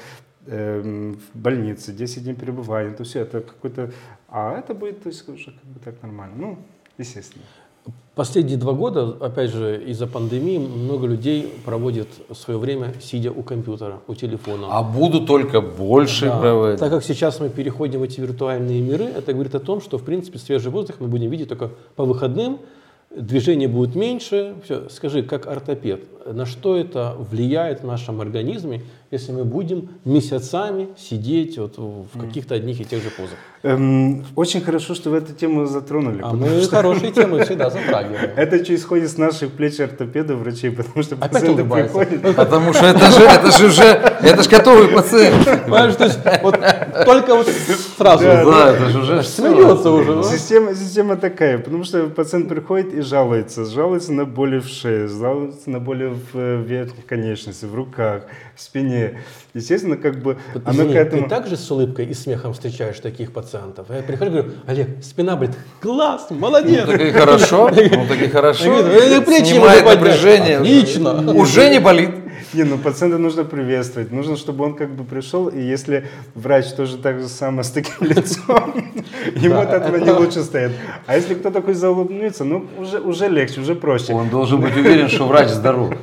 в 0.47 1.17
больнице, 1.35 1.93
10 1.93 2.25
дней 2.25 2.35
пребывания, 2.35 2.91
то 2.91 3.05
все 3.05 3.21
это 3.21 3.41
какой-то... 3.41 3.91
А 4.29 4.59
это 4.59 4.75
будет, 4.75 5.03
то 5.03 5.09
есть 5.09 5.29
уже 5.29 5.47
как 5.47 5.65
бы 5.65 5.81
так 5.85 6.03
нормально. 6.03 6.35
Ну, 6.39 6.59
естественно. 6.99 7.45
Последние 8.15 8.57
два 8.57 8.73
года, 8.73 9.17
опять 9.21 9.51
же, 9.51 9.83
из-за 9.87 10.07
пандемии, 10.07 10.59
много 10.59 11.07
людей 11.07 11.53
проводит 11.65 12.09
свое 12.35 12.59
время 12.59 12.95
сидя 13.01 13.31
у 13.31 13.43
компьютера, 13.43 14.01
у 14.09 14.15
телефона. 14.15 14.69
А 14.71 14.83
буду 14.83 15.27
только 15.27 15.61
больше 15.61 16.27
Да. 16.27 16.41
проводить. 16.41 16.81
Так 16.81 16.91
как 16.91 17.05
сейчас 17.05 17.41
мы 17.41 17.51
переходим 17.51 18.01
в 18.01 18.03
эти 18.05 18.21
виртуальные 18.21 18.81
миры, 18.81 19.05
это 19.05 19.35
говорит 19.35 19.55
о 19.55 19.61
том, 19.61 19.81
что, 19.83 19.99
в 19.99 20.03
принципе, 20.03 20.39
свежий 20.39 20.71
воздух 20.71 20.97
мы 20.99 21.09
будем 21.09 21.31
видеть 21.31 21.49
только 21.49 21.71
по 21.95 22.05
выходным, 22.05 22.59
движение 23.15 23.69
будет 23.69 23.95
меньше. 23.95 24.55
Все. 24.65 24.89
Скажи, 24.89 25.23
как 25.23 25.47
ортопед, 25.47 26.01
на 26.27 26.47
что 26.47 26.77
это 26.77 27.15
влияет 27.19 27.83
в 27.83 27.87
нашем 27.87 28.21
организме, 28.21 28.83
если 29.11 29.33
мы 29.33 29.45
будем 29.45 29.89
месяцами 30.05 30.89
сидеть 30.99 31.59
вот 31.59 31.79
в 31.79 32.19
каких-то 32.19 32.55
одних 32.55 32.81
и 32.81 32.85
тех 32.85 33.03
же 33.03 33.11
позах? 33.11 33.39
Эм, 33.63 34.25
очень 34.37 34.61
хорошо, 34.61 34.95
что 34.95 35.11
вы 35.11 35.19
эту 35.19 35.33
тему 35.33 35.67
затронули. 35.67 36.21
А 36.23 36.33
мы 36.33 36.61
что 36.61 36.77
хорошие 36.77 37.11
темы 37.11 37.41
всегда 37.45 37.71
затрагиваем. 37.71 38.31
Это 38.37 38.65
что 38.65 38.75
исходит 38.75 39.11
с 39.11 39.19
наших 39.19 39.51
плеч 39.53 39.81
ортопедов, 39.81 40.39
врачей, 40.39 40.71
потому 40.71 41.03
что 41.03 41.17
Опять 41.17 41.33
пациенты 41.33 41.63
улыбается. 41.63 41.99
приходят. 41.99 42.37
Потому 42.37 42.73
что 42.73 42.87
это 42.87 43.11
же, 43.11 43.23
это 43.25 43.51
же 43.51 43.67
уже, 43.67 43.83
это 43.85 44.43
же 44.43 44.49
готовый 44.49 44.89
пациент. 44.89 45.45
Понимаешь, 45.65 45.95
то 45.97 46.05
есть 46.05 46.19
вот 46.43 46.59
только 47.05 47.35
вот 47.35 47.49
сразу 47.97 48.25
Да, 48.25 48.73
это 48.75 48.89
же 48.91 48.99
уже 49.01 49.23
смеется 49.23 49.91
уже. 49.91 50.15
ну. 50.15 50.23
Система, 50.23 50.75
система 50.75 51.17
такая, 51.17 51.59
потому 51.59 51.85
что 51.85 52.07
пациент 52.09 52.49
приходит 52.49 52.95
и 52.95 53.01
жалуется. 53.01 53.65
Жалуется 53.65 54.13
на 54.13 54.25
боли 54.25 54.59
в 54.59 54.69
шее, 54.69 55.09
жалуется 55.09 55.71
на 55.71 55.81
боли 55.81 56.07
в 56.07 56.37
э, 56.39 56.63
верхних 56.63 57.07
конечностях, 57.07 57.71
в 57.71 57.75
руках, 57.75 58.23
в 58.55 58.61
спине. 58.61 58.96
Естественно, 59.55 59.97
как 59.97 60.23
бы 60.23 60.37
Вот, 60.53 60.63
оно 60.67 60.83
извини, 60.83 60.93
к 60.93 60.97
этому... 60.97 61.23
Ты 61.23 61.29
также 61.29 61.57
с 61.57 61.71
улыбкой 61.71 62.07
и 62.07 62.15
смехом 62.15 62.53
встречаешь 62.53 62.99
таких 62.99 63.33
пациентов? 63.33 63.87
Я 63.91 64.03
прихожу 64.03 64.31
и 64.31 64.35
говорю, 64.35 64.51
Олег, 64.67 64.89
спина 65.03 65.37
болит. 65.37 65.55
Класс, 65.81 66.27
молодец. 66.31 66.85
Ну 66.87 66.93
так 66.93 67.01
и 67.01 67.11
хорошо, 67.11 67.71
ну 67.71 68.07
так 68.07 68.21
и 68.21 68.29
хорошо. 68.29 68.77
Я 68.77 68.83
говорю, 68.83 69.01
«Э, 69.01 69.21
плечи 69.23 69.53
Снимает 69.53 69.85
могу 69.85 69.97
поднять». 69.97 70.15
напряжение. 70.15 70.59
Отлично. 70.59 71.33
Уже 71.33 71.71
не 71.71 71.81
болит. 71.81 72.11
Не, 72.55 72.65
ну 72.65 72.79
пациента 72.79 73.19
нужно 73.19 73.45
приветствовать. 73.45 74.13
Нужно, 74.13 74.37
чтобы 74.37 74.65
он 74.65 74.75
как 74.75 74.91
бы 74.91 75.05
пришел, 75.05 75.49
и 75.49 75.61
если 75.61 76.07
врач 76.35 76.73
тоже 76.73 76.99
так 76.99 77.21
же 77.21 77.29
самое 77.29 77.65
с 77.65 77.71
таким 77.71 77.95
лицом, 78.01 78.75
ему 79.35 79.59
от 79.59 79.73
этого 79.73 79.97
не 79.97 80.11
лучше 80.11 80.43
стоит. 80.43 80.73
А 81.07 81.17
если 81.17 81.35
кто 81.35 81.51
такой 81.51 81.75
заулыбнется, 81.75 82.45
ну 82.45 82.67
уже, 82.79 83.01
уже 83.01 83.29
легче, 83.29 83.61
уже 83.61 83.75
проще. 83.75 84.13
Он 84.13 84.29
должен 84.29 84.61
быть 84.61 84.77
уверен, 84.77 85.09
что 85.09 85.27
врач 85.27 85.49
здоров. 85.49 85.95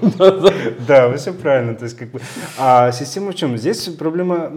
Да, 0.88 1.16
все 1.18 1.34
правильно. 1.34 1.76
То 1.76 1.86
есть, 1.86 1.98
как 1.98 2.10
бы, 2.10 2.22
а 2.58 2.92
система 2.92 3.32
в 3.32 3.36
чем? 3.36 3.58
Здесь 3.58 3.84
проблема 3.90 4.52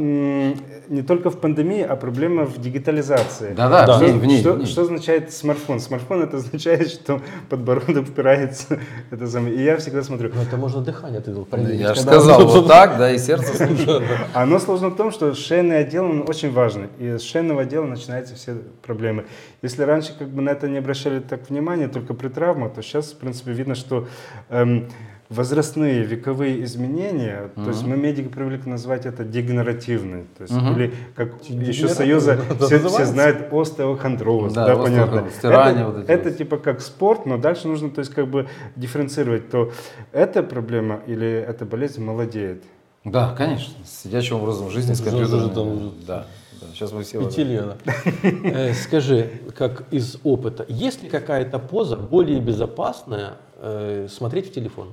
не 0.89 1.03
только 1.03 1.31
в 1.31 1.39
пандемии, 1.41 1.83
а 1.83 1.97
проблема 1.97 2.45
в 2.45 2.61
дигитализации. 2.61 3.55
Да-да, 3.55 3.87
Да. 3.87 3.99
в 3.99 4.03
ней, 4.03 4.13
в 4.13 4.25
ней, 4.25 4.41
что, 4.41 4.53
в 4.53 4.59
ней. 4.59 4.67
что 4.67 4.83
означает 4.83 5.33
смартфон? 5.33 5.81
Смартфон 5.81 6.23
это 6.23 6.37
означает, 6.39 6.91
что 6.91 7.21
подбородок 7.49 8.09
упирается. 8.09 8.79
Это 9.11 9.27
самое. 9.27 9.55
И 9.55 9.63
я 9.63 9.77
всегда 9.77 10.03
смотрю. 10.03 10.31
Ну 10.35 10.43
это 10.43 10.57
можно 10.57 10.81
дыхание 10.81 11.21
ты 11.21 11.33
проверить. 11.33 11.81
Я 11.81 11.95
же 11.95 12.01
сказал, 12.01 12.47
вот 12.47 12.67
так, 12.67 12.99
да, 12.99 13.13
и 13.13 13.19
сердце 13.19 13.57
слушает. 13.57 14.03
Оно 14.35 14.59
сложно 14.59 14.89
в 14.89 14.97
том, 14.97 15.11
что 15.11 15.35
шейный 15.35 15.79
отдел 15.79 16.05
он 16.05 16.25
очень 16.29 16.53
важный. 16.53 16.89
И 16.99 17.19
с 17.19 17.23
шейного 17.23 17.63
отдела 17.63 17.85
начинаются 17.87 18.35
все 18.35 18.57
проблемы. 18.83 19.27
Если 19.63 19.83
раньше 19.83 20.13
как 20.19 20.29
бы 20.29 20.43
на 20.43 20.51
это 20.51 20.69
не 20.69 20.79
обращали 20.79 21.21
так 21.21 21.49
внимания, 21.51 21.89
только 21.89 22.15
при 22.15 22.29
травмах, 22.29 22.75
то 22.75 22.83
сейчас, 22.83 23.13
в 23.13 23.17
принципе, 23.19 23.53
видно, 23.53 23.75
что 23.75 24.07
эм, 24.49 24.89
возрастные 25.29 26.03
вековые 26.03 26.63
изменения, 26.65 27.51
то 27.55 27.69
есть 27.69 27.85
мы 27.85 27.97
медики 27.97 28.29
привыкли 28.29 28.69
назвать 28.69 29.07
это 29.07 29.25
дегенеративный, 29.25 30.25
то 30.37 30.43
есть 30.43 30.55
или 30.55 30.95
как 31.15 31.43
еще 31.49 31.89
Союза 31.97 32.39
все, 32.61 32.79
все 32.79 33.05
знают 33.05 33.53
остеохондроз, 33.53 34.53
Да, 34.53 34.67
да, 34.67 34.77
понятно. 34.77 35.27
стирание 35.31 35.85
это, 35.85 35.93
вот 35.93 36.05
эти 36.05 36.11
это 36.11 36.29
вот. 36.29 36.39
типа 36.39 36.57
как 36.59 36.81
спорт, 36.81 37.27
но 37.27 37.39
дальше 37.39 37.69
нужно, 37.69 37.91
то 37.91 38.01
есть 38.01 38.13
как 38.13 38.29
бы 38.29 38.49
дифференцировать, 38.77 39.51
то 39.51 39.73
эта 40.13 40.43
проблема 40.43 41.01
или 41.07 41.29
эта 41.29 41.65
болезнь 41.65 42.03
молодеет. 42.03 42.63
Да, 43.05 43.35
конечно. 43.37 43.73
С 43.85 44.03
сидячим 44.03 44.37
образом 44.37 44.69
жизни, 44.71 44.95
с 44.95 45.01
компьютером. 45.01 45.51
там 45.51 45.93
Да, 46.07 46.27
да. 46.61 46.67
Сейчас 46.75 46.93
мы 46.93 47.05
все... 47.05 47.25
Пяти 47.25 47.45
лет. 47.45 47.77
Э, 48.23 48.73
Скажи, 48.75 49.31
как 49.57 49.85
из 49.93 50.19
опыта, 50.25 50.65
есть 50.69 51.03
ли 51.03 51.09
какая-то 51.09 51.61
поза 51.61 51.97
более 51.97 52.41
безопасная 52.41 53.35
э, 53.59 54.09
смотреть 54.11 54.51
в 54.51 54.53
телефон? 54.53 54.93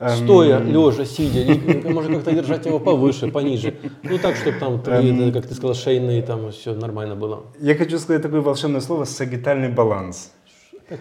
Эм, 0.00 0.16
Стоя, 0.24 0.60
лежа, 0.60 1.04
сидя, 1.04 1.90
может 1.90 2.12
как-то 2.12 2.32
держать 2.32 2.66
его 2.66 2.78
повыше, 2.78 3.28
пониже. 3.28 3.74
Ну 4.02 4.18
так, 4.18 4.36
чтобы 4.36 4.58
там, 4.58 4.82
Эм. 4.86 5.32
как 5.32 5.46
ты 5.46 5.54
сказал, 5.54 5.74
шейные, 5.74 6.22
там 6.22 6.52
все 6.52 6.74
нормально 6.74 7.16
было. 7.16 7.46
Я 7.60 7.74
хочу 7.74 7.98
сказать 7.98 8.22
такое 8.22 8.40
волшебное 8.40 8.80
слово 8.80 9.04
сагитальный 9.04 9.68
баланс. 9.68 10.32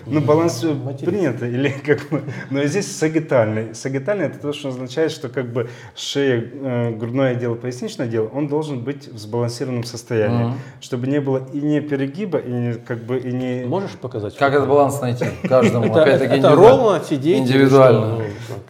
Ну, 0.05 0.21
баланс 0.21 0.65
принято, 1.05 1.45
или 1.45 1.69
как 1.85 2.09
бы, 2.09 2.21
но 2.49 2.63
здесь 2.65 2.93
сагитальный. 2.93 3.73
Сагитальный 3.73 4.25
это 4.25 4.39
то, 4.39 4.51
что 4.51 4.69
означает, 4.69 5.11
что 5.11 5.29
как 5.29 5.51
бы 5.51 5.69
шея, 5.95 6.41
э, 6.53 6.91
грудной 6.91 7.31
отдел, 7.31 7.55
поясничный 7.55 8.05
отдел, 8.05 8.29
он 8.33 8.47
должен 8.47 8.81
быть 8.81 9.07
в 9.07 9.17
сбалансированном 9.17 9.85
состоянии, 9.85 10.55
чтобы 10.81 11.07
не 11.07 11.21
было 11.21 11.47
и 11.53 11.61
не 11.61 11.79
перегиба, 11.79 12.39
и 12.39 12.51
не, 12.51 12.73
как 12.73 12.99
бы, 12.99 13.17
и 13.17 13.31
не... 13.31 13.65
Можешь 13.65 13.91
показать? 13.91 14.35
Как 14.35 14.53
этот 14.53 14.67
баланс 14.67 14.99
найти? 15.01 15.25
Каждому, 15.47 15.85
Это, 15.85 16.01
опять-таки, 16.01 16.25
это 16.25 16.35
индивидуально. 16.37 16.69
ровно 16.69 17.03
сидеть? 17.05 17.39
Индивидуально. 17.39 18.23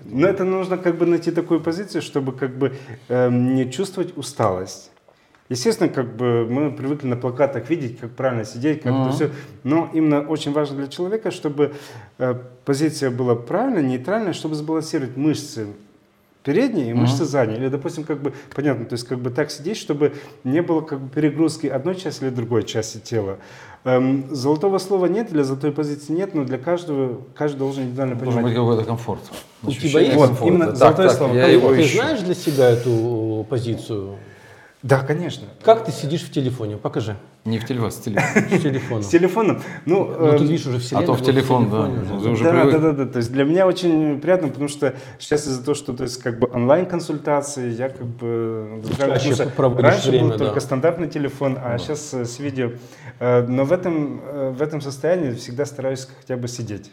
Но 0.05 0.27
это 0.27 0.43
нужно 0.43 0.77
как 0.77 0.97
бы 0.97 1.05
найти 1.05 1.31
такую 1.31 1.61
позицию, 1.61 2.01
чтобы 2.01 2.31
как 2.31 2.57
бы 2.57 2.75
эм, 3.09 3.55
не 3.55 3.71
чувствовать 3.71 4.15
усталость. 4.17 4.91
Естественно, 5.49 5.87
как 5.89 6.15
бы 6.17 6.45
мы 6.49 6.71
привыкли 6.71 7.07
на 7.07 7.15
плакатах 7.15 7.69
видеть, 7.69 7.99
как 7.99 8.11
правильно 8.11 8.43
сидеть, 8.43 8.81
как 8.81 8.91
это 8.93 9.11
все. 9.15 9.29
Но 9.63 9.89
именно 9.93 10.21
очень 10.21 10.51
важно 10.51 10.75
для 10.77 10.87
человека, 10.87 11.31
чтобы 11.31 11.73
э, 12.17 12.35
позиция 12.65 13.09
была 13.11 13.35
правильная, 13.35 13.81
нейтральная, 13.81 14.33
чтобы 14.33 14.55
сбалансировать 14.55 15.15
мышцы 15.15 15.67
передней 16.43 16.89
и 16.91 16.93
мышцы 16.93 17.23
задней. 17.25 17.55
Или, 17.55 17.69
допустим, 17.69 18.03
как 18.03 18.21
бы, 18.21 18.33
понятно, 18.55 18.85
то 18.85 18.93
есть 18.93 19.07
как 19.07 19.19
бы 19.19 19.29
так 19.29 19.49
сидеть, 19.51 19.77
чтобы 19.77 20.13
не 20.43 20.61
было 20.61 20.81
как 20.81 20.99
бы 20.99 21.09
перегрузки 21.09 21.67
одной 21.67 21.95
части 21.95 22.23
или 22.23 22.29
другой 22.29 22.63
части 22.63 22.97
тела. 22.97 23.37
Эм, 23.85 24.25
золотого 24.35 24.79
слова 24.79 25.05
нет, 25.05 25.29
для 25.31 25.43
золотой 25.45 25.71
позиции 25.71 26.11
нет, 26.13 26.33
но 26.35 26.43
для 26.43 26.57
каждого, 26.57 27.21
каждый 27.35 27.59
должен 27.59 27.83
индивидуально 27.83 28.15
Должен 28.15 28.33
понимать. 28.33 28.51
быть 28.53 28.55
какой-то 28.61 28.83
комфорт. 28.83 29.21
У 29.63 29.71
тебя 29.71 30.01
есть? 30.01 30.15
Вот, 30.15 30.27
комфорта. 30.27 30.53
именно 30.53 30.65
Так, 30.67 30.75
золотое 30.77 31.07
так, 31.07 31.17
слово. 31.17 31.33
я 31.35 31.45
Ты- 31.45 31.51
его 31.51 31.69
Ты 31.73 31.81
ищу. 31.81 31.97
знаешь 32.01 32.19
для 32.19 32.35
себя 32.35 32.69
эту 32.69 33.45
позицию? 33.49 34.15
Да, 34.83 34.99
конечно. 34.99 35.47
Как 35.63 35.85
ты 35.85 35.91
сидишь 35.91 36.21
в 36.21 36.31
телефоне? 36.31 36.77
Покажи. 36.77 37.15
Не 37.45 37.57
в 37.59 37.65
телефон, 37.65 37.91
с 37.91 37.95
телефона. 37.95 38.47
С 38.57 38.61
телефоном. 38.61 39.03
С 39.03 39.07
телефоном. 39.07 39.61
Ну, 39.85 40.05
Ну, 40.05 40.25
эм, 40.27 40.37
тут 40.37 40.47
видишь 40.49 40.67
уже 40.67 40.77
А 40.77 40.79
вселенная. 40.79 41.07
то 41.07 41.13
в 41.13 41.21
телефон, 41.23 41.69
да. 41.69 42.15
уже. 42.15 42.29
Уже 42.29 42.43
да, 42.43 42.51
привык. 42.51 42.71
да, 42.73 42.79
да, 42.79 42.91
да. 42.91 43.05
То 43.05 43.17
есть 43.17 43.31
для 43.31 43.43
меня 43.43 43.65
очень 43.65 44.19
приятно, 44.21 44.49
потому 44.49 44.67
что 44.67 44.93
сейчас 45.17 45.47
из-за 45.47 45.63
того, 45.63 45.73
что 45.73 45.93
то 45.93 46.03
есть 46.03 46.21
как 46.21 46.37
бы 46.39 46.47
онлайн-консультации, 46.53 47.71
я 47.71 47.89
как 47.89 48.05
бы 48.05 48.81
Чаще 48.97 49.47
проводишь 49.55 49.83
раньше 49.83 50.09
время, 50.09 50.29
был 50.29 50.37
да. 50.37 50.45
только 50.45 50.59
стандартный 50.59 51.07
телефон, 51.09 51.57
а 51.63 51.77
сейчас 51.79 52.13
с 52.13 52.39
видео. 52.39 52.71
Э, 53.19 53.45
Но 53.47 53.63
в 53.65 53.71
этом 53.71 54.21
э, 54.25 54.53
в 54.57 54.61
этом 54.61 54.81
состоянии 54.81 55.31
всегда 55.31 55.65
стараюсь 55.65 56.07
хотя 56.19 56.37
бы 56.37 56.47
сидеть. 56.47 56.91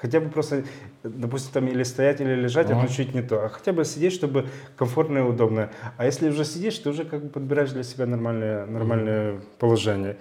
Хотя 0.00 0.20
бы 0.20 0.28
просто, 0.30 0.62
допустим, 1.02 1.50
там 1.52 1.66
или 1.66 1.82
стоять, 1.82 2.20
или 2.20 2.34
лежать, 2.34 2.70
Ага. 2.70 2.84
это 2.84 2.92
чуть 2.94 3.14
не 3.14 3.22
то. 3.22 3.44
А 3.44 3.48
хотя 3.48 3.72
бы 3.72 3.84
сидеть, 3.84 4.12
чтобы 4.12 4.46
комфортно 4.76 5.18
и 5.18 5.22
удобно. 5.22 5.70
А 5.96 6.04
если 6.06 6.28
уже 6.28 6.44
сидишь, 6.44 6.78
ты 6.78 6.90
уже 6.90 7.04
как 7.04 7.22
бы 7.24 7.28
подбираешь 7.30 7.70
для 7.70 7.82
себя 7.82 8.06
нормальное, 8.06 8.64
нормальное 8.66 9.40
положение. 9.58 10.16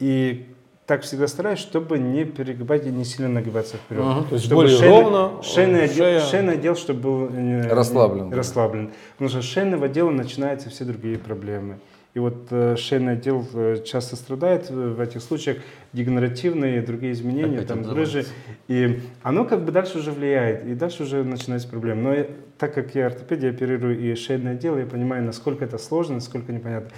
И 0.00 0.46
так 0.86 1.02
всегда 1.02 1.28
стараюсь, 1.28 1.60
чтобы 1.60 1.98
не 1.98 2.24
перегибать 2.24 2.86
и 2.86 2.90
не 2.90 3.04
сильно 3.04 3.28
нагибаться 3.28 3.76
вперед. 3.76 4.02
Ага. 4.04 4.24
То 4.28 4.34
есть 4.34 4.46
Чтобы 4.46 4.62
более 4.62 4.78
шейный- 4.78 4.88
ровно, 5.02 5.42
Шейный 5.44 5.80
э, 5.80 5.84
отдел, 5.84 6.04
шея- 6.04 6.20
шейный 6.20 6.52
отдел, 6.54 6.74
чтобы 6.76 7.00
был 7.00 7.28
э, 7.32 7.68
Расслаблен, 7.68 8.28
не- 8.30 8.34
расслаблен. 8.34 8.90
Потому 9.12 9.30
что 9.30 9.42
с 9.42 9.44
шейного 9.44 9.86
отдела 9.86 10.10
начинаются 10.10 10.70
все 10.70 10.84
другие 10.84 11.18
проблемы. 11.18 11.78
И 12.14 12.20
вот 12.20 12.46
э, 12.50 12.76
шейный 12.76 13.14
отдел 13.14 13.44
э, 13.54 13.82
часто 13.84 14.14
страдает 14.14 14.70
в 14.70 15.00
этих 15.00 15.20
случаях 15.20 15.58
дегенеративные 15.92 16.80
другие 16.80 17.12
изменения, 17.12 17.56
Опять 17.56 17.66
там 17.66 17.82
грыжи. 17.82 18.24
И 18.68 19.00
оно 19.24 19.44
как 19.44 19.64
бы 19.64 19.72
дальше 19.72 19.98
уже 19.98 20.12
влияет, 20.12 20.64
и 20.64 20.74
дальше 20.74 21.02
уже 21.02 21.24
начинаются 21.24 21.68
проблемы. 21.68 22.02
Но 22.02 22.26
так 22.56 22.72
как 22.72 22.94
я 22.94 23.06
ортопед, 23.06 23.42
я 23.42 23.50
оперирую 23.50 23.98
и 23.98 24.14
шейное 24.14 24.52
отдел, 24.52 24.78
я 24.78 24.86
понимаю, 24.86 25.24
насколько 25.24 25.64
это 25.64 25.76
сложно, 25.76 26.14
насколько 26.14 26.52
непонятно. 26.52 26.90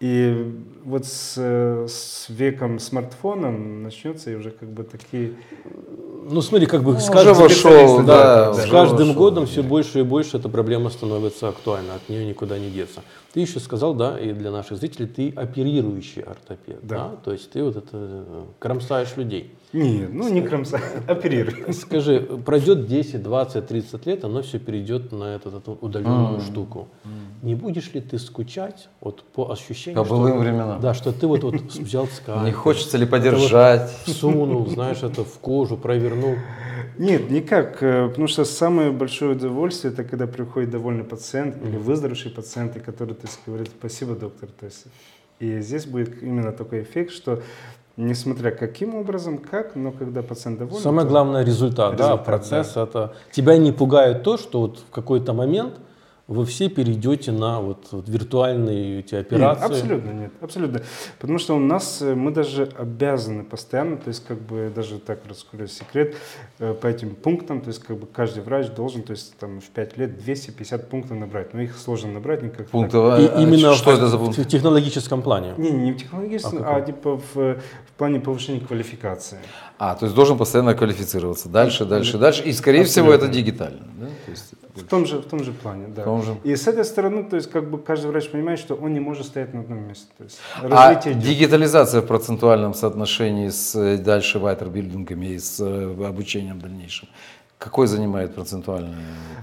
И 0.00 0.56
вот 0.82 1.04
с, 1.04 1.34
э, 1.36 1.86
с 1.86 2.26
веком 2.30 2.78
смартфоном 2.78 3.82
начнется 3.82 4.30
и 4.30 4.34
уже 4.34 4.50
как 4.50 4.70
бы 4.70 4.82
такие 4.82 5.34
Ну 6.30 6.40
смотри, 6.40 6.64
как 6.66 6.82
бы 6.82 6.98
с 6.98 7.04
Уже 7.04 7.12
каждым, 7.12 7.34
вошел, 7.34 7.98
да. 7.98 8.46
да, 8.46 8.54
с 8.54 8.70
каждым 8.70 9.08
вошел. 9.08 9.14
годом 9.14 9.46
все 9.46 9.62
больше 9.62 9.98
и 9.98 10.02
больше 10.02 10.38
эта 10.38 10.48
проблема 10.48 10.88
становится 10.88 11.48
актуальна, 11.48 11.96
от 11.96 12.08
нее 12.08 12.24
никуда 12.24 12.58
не 12.58 12.70
деться. 12.70 13.02
Ты 13.34 13.40
еще 13.40 13.60
сказал, 13.60 13.92
да, 13.94 14.18
и 14.18 14.32
для 14.32 14.50
наших 14.50 14.78
зрителей, 14.78 15.06
ты 15.06 15.30
оперирующий 15.36 16.22
ортопед, 16.22 16.78
да. 16.82 16.96
Да. 17.10 17.16
То 17.22 17.32
есть 17.32 17.50
ты 17.50 17.62
вот 17.62 17.76
это 17.76 17.90
э, 17.92 18.44
кромсаешь 18.58 19.16
людей. 19.16 19.54
Нет, 19.74 20.10
ну 20.14 20.28
не 20.30 20.40
кромса, 20.40 20.80
оперирую. 21.08 21.72
Скажи, 21.74 22.20
пройдет 22.20 22.86
10, 22.86 23.22
20, 23.22 23.66
30 23.66 24.06
лет, 24.06 24.24
оно 24.24 24.40
все 24.40 24.58
перейдет 24.58 25.12
на 25.12 25.34
эту, 25.36 25.50
эту 25.50 25.78
удаленную 25.80 26.40
штуку. 26.40 26.88
Не 27.42 27.54
будешь 27.54 27.94
ли 27.94 28.00
ты 28.02 28.18
скучать 28.18 28.88
вот, 29.00 29.22
по 29.22 29.50
ощущению, 29.50 30.02
По 30.04 30.08
былым 30.10 30.32
что, 30.34 30.40
временам. 30.40 30.80
да, 30.80 30.92
что 30.92 31.10
ты 31.12 31.26
вот, 31.26 31.42
вот 31.42 31.54
взял 31.74 32.06
скальпель, 32.06 32.44
Не 32.44 32.52
хочется 32.52 32.98
ли 32.98 33.06
подержать? 33.06 33.90
всунул, 34.04 34.66
знаешь, 34.68 35.02
это 35.02 35.24
в 35.24 35.38
кожу, 35.38 35.76
провернул. 35.78 36.34
Нет, 36.98 37.30
никак, 37.30 37.82
э, 37.82 38.08
потому 38.08 38.28
что 38.28 38.44
самое 38.44 38.90
большое 38.90 39.32
удовольствие 39.36 39.90
это 39.92 40.04
когда 40.04 40.26
приходит 40.26 40.68
довольный 40.70 41.04
пациент 41.04 41.56
или 41.64 41.78
выздоровевший 41.78 42.30
пациент, 42.30 42.76
и 42.76 42.80
который 42.80 43.14
то 43.14 43.26
есть, 43.26 43.40
говорит 43.46 43.70
спасибо, 43.78 44.14
доктор. 44.14 44.50
То 44.58 44.66
есть, 44.66 44.84
и 45.38 45.60
здесь 45.60 45.86
будет 45.86 46.22
именно 46.22 46.52
такой 46.52 46.82
эффект, 46.82 47.12
что 47.12 47.40
несмотря 47.96 48.50
каким 48.50 48.94
образом, 48.94 49.38
как, 49.38 49.76
но 49.76 49.92
когда 49.92 50.22
пациент 50.22 50.58
доволен, 50.58 50.82
Самое 50.82 51.06
то- 51.06 51.10
главное 51.10 51.42
результат, 51.42 51.96
да, 51.96 52.04
Результат, 52.04 52.24
процесс 52.26 52.76
это. 52.76 53.14
Тебя 53.32 53.56
не 53.56 53.72
пугает 53.72 54.22
то, 54.22 54.36
что 54.36 54.60
вот 54.60 54.78
в 54.80 54.90
какой-то 54.90 55.32
момент 55.32 55.74
вы 56.30 56.46
все 56.46 56.68
перейдете 56.68 57.32
на 57.32 57.60
вот, 57.60 57.88
вот 57.90 58.08
виртуальные 58.08 59.00
эти 59.00 59.16
операции. 59.16 59.62
Нет, 59.62 59.70
абсолютно 59.72 60.10
нет, 60.12 60.32
абсолютно. 60.40 60.82
Потому 61.18 61.38
что 61.40 61.56
у 61.56 61.58
нас, 61.58 62.00
э, 62.02 62.14
мы 62.14 62.30
даже 62.30 62.68
обязаны 62.78 63.42
постоянно, 63.42 63.96
то 63.96 64.08
есть 64.08 64.24
как 64.24 64.40
бы 64.40 64.70
даже 64.72 65.00
так 65.00 65.18
раскрою 65.28 65.66
секрет, 65.66 66.14
э, 66.60 66.72
по 66.72 66.86
этим 66.86 67.16
пунктам, 67.16 67.60
то 67.60 67.68
есть 67.68 67.82
как 67.82 67.98
бы 67.98 68.06
каждый 68.06 68.44
врач 68.44 68.68
должен, 68.68 69.02
то 69.02 69.10
есть 69.10 69.36
там 69.38 69.60
в 69.60 69.68
5 69.70 69.98
лет 69.98 70.18
250 70.18 70.88
пунктов 70.88 71.18
набрать. 71.18 71.52
Но 71.52 71.62
их 71.62 71.76
сложно 71.76 72.12
набрать 72.12 72.44
никак. 72.44 72.68
Пункты. 72.68 72.96
а- 72.98 73.18
И 73.18 73.26
а 73.26 73.42
именно 73.42 73.74
Что 73.74 73.90
в, 73.90 73.94
это 73.94 74.06
за 74.06 74.16
в 74.16 74.24
пункт? 74.24 74.48
технологическом 74.48 75.22
плане. 75.22 75.54
Не, 75.58 75.72
не 75.72 75.92
в 75.92 75.96
технологическом, 75.96 76.62
А 76.62 76.76
а, 76.76 76.80
типа 76.80 77.16
в, 77.16 77.34
в 77.34 77.58
плане 77.98 78.20
повышения 78.20 78.60
квалификации. 78.60 79.38
А, 79.82 79.94
то 79.94 80.04
есть 80.04 80.14
должен 80.14 80.36
постоянно 80.36 80.74
квалифицироваться. 80.74 81.48
Дальше, 81.48 81.86
дальше, 81.86 82.18
дальше. 82.18 82.42
И, 82.42 82.52
скорее 82.52 82.84
всего, 82.84 83.14
это 83.14 83.28
дигитально. 83.28 83.80
да? 83.98 84.06
То 84.26 84.30
есть 84.30 84.54
В 84.74 84.84
том 84.86 85.06
же, 85.06 85.16
в 85.16 85.24
том 85.24 85.42
же 85.42 85.52
плане, 85.52 85.86
да. 85.88 86.02
В 86.02 86.04
том 86.04 86.22
же. 86.22 86.36
И 86.44 86.54
с 86.54 86.68
этой 86.68 86.84
стороны, 86.84 87.24
то 87.24 87.36
есть 87.36 87.50
как 87.50 87.70
бы 87.70 87.78
каждый 87.78 88.10
врач 88.10 88.28
понимает, 88.30 88.58
что 88.58 88.74
он 88.74 88.92
не 88.92 89.00
может 89.00 89.26
стоять 89.26 89.54
на 89.54 89.60
одном 89.60 89.78
месте. 89.88 90.06
То 90.18 90.24
есть 90.24 90.38
А 90.70 90.92
идет. 90.92 91.18
дигитализация 91.18 92.02
в 92.02 92.06
процентуальном 92.06 92.74
соотношении 92.74 93.48
с 93.48 93.74
э, 93.74 93.96
дальше 93.96 94.38
вайтербилдингами 94.38 95.26
и 95.26 95.38
с 95.38 95.58
э, 95.60 96.06
обучением 96.06 96.60
дальнейшим, 96.60 97.08
какой 97.60 97.86
занимает 97.86 98.34
процентуальный? 98.34 98.94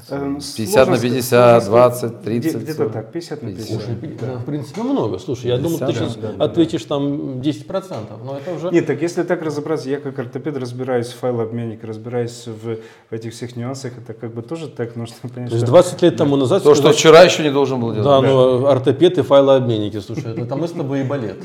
Эм, 0.09 0.39
50 0.39 0.89
на 0.89 0.97
сложно 0.97 1.09
50, 1.09 1.63
сказать, 1.63 1.65
20, 1.65 2.11
где- 2.11 2.24
30? 2.24 2.55
Где-то 2.55 2.78
40? 2.78 2.93
так, 2.93 3.11
50 3.11 3.43
на 3.43 3.49
50. 3.49 3.68
Слушай, 3.68 4.18
да, 4.20 4.38
в 4.38 4.45
принципе, 4.45 4.82
много. 4.82 5.20
Слушай, 5.20 5.47
я 5.47 5.57
думал, 5.57 5.78
ты 5.78 5.86
50, 5.86 5.95
сейчас 5.95 6.15
да, 6.15 6.28
да, 6.30 6.34
да. 6.34 6.45
ответишь 6.45 6.84
там 6.86 7.41
10%, 7.41 8.24
но 8.26 8.38
это 8.38 8.55
уже... 8.55 8.72
Нет, 8.72 8.88
так 8.88 9.01
если 9.03 9.22
так 9.22 9.43
разобраться, 9.43 9.89
я 9.89 9.99
как 9.99 10.18
ортопед 10.18 10.57
разбираюсь 10.57 11.07
в 11.09 11.20
файлообменнике, 11.20 11.86
разбираюсь 11.86 12.47
в, 12.47 12.78
в 12.78 13.13
этих 13.13 13.34
всех 13.34 13.55
нюансах, 13.55 13.93
это 13.99 14.13
как 14.13 14.34
бы 14.34 14.41
тоже 14.41 14.68
так 14.68 14.95
нужно 14.95 15.15
понять, 15.22 15.49
То 15.49 15.55
есть 15.55 15.68
что 15.68 15.74
20 15.74 16.01
лет 16.01 16.18
тому 16.18 16.38
назад... 16.38 16.63
То, 16.63 16.74
что 16.74 16.82
сказать, 16.82 16.97
вчера 16.97 17.22
еще 17.22 17.43
не 17.43 17.51
должен 17.51 17.80
был 17.80 17.91
делать. 17.91 18.03
Да, 18.03 18.22
ну 18.22 18.65
ортопед 18.65 19.20
и 19.20 19.22
файлообменники, 19.22 19.99
слушай, 19.99 20.34
это 20.36 20.55
мы 20.55 20.68
с 20.68 20.72
тобой 20.72 21.01
и 21.01 21.03
балет. 21.03 21.38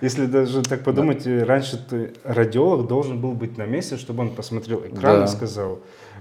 Если 0.00 0.26
даже 0.26 0.62
так 0.62 0.84
подумать, 0.84 1.26
э, 1.26 1.42
раньше 1.44 1.78
ты, 1.88 2.12
радиолог 2.24 2.86
должен 2.86 3.20
был 3.20 3.32
быть 3.32 3.56
на 3.58 3.66
месте, 3.66 3.96
чтобы 3.96 4.22
он 4.22 4.30
посмотрел 4.34 4.80
экран 4.80 5.20
Да. 5.20 5.24
и 5.24 5.28
сказал. 5.28 5.80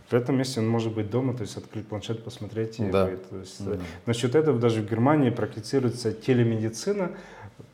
В 0.10 0.14
этом 0.14 0.38
месте 0.38 0.62
он 0.62 0.68
может 0.70 0.94
быть 0.94 1.10
дома, 1.10 1.34
то 1.34 1.42
есть 1.42 1.58
открыть 1.58 1.86
планшет, 1.88 2.24
посмотреть. 2.24 2.80
и 2.80 2.84
Да. 2.90 3.08
то 3.30 3.38
есть, 3.38 3.58
э, 3.66 3.78
Насчет 4.06 4.36
этого 4.36 4.58
даже 4.60 4.82
в 4.82 4.90
Германии 4.90 5.30
практицируется 5.30 6.12
телемедицина. 6.14 7.12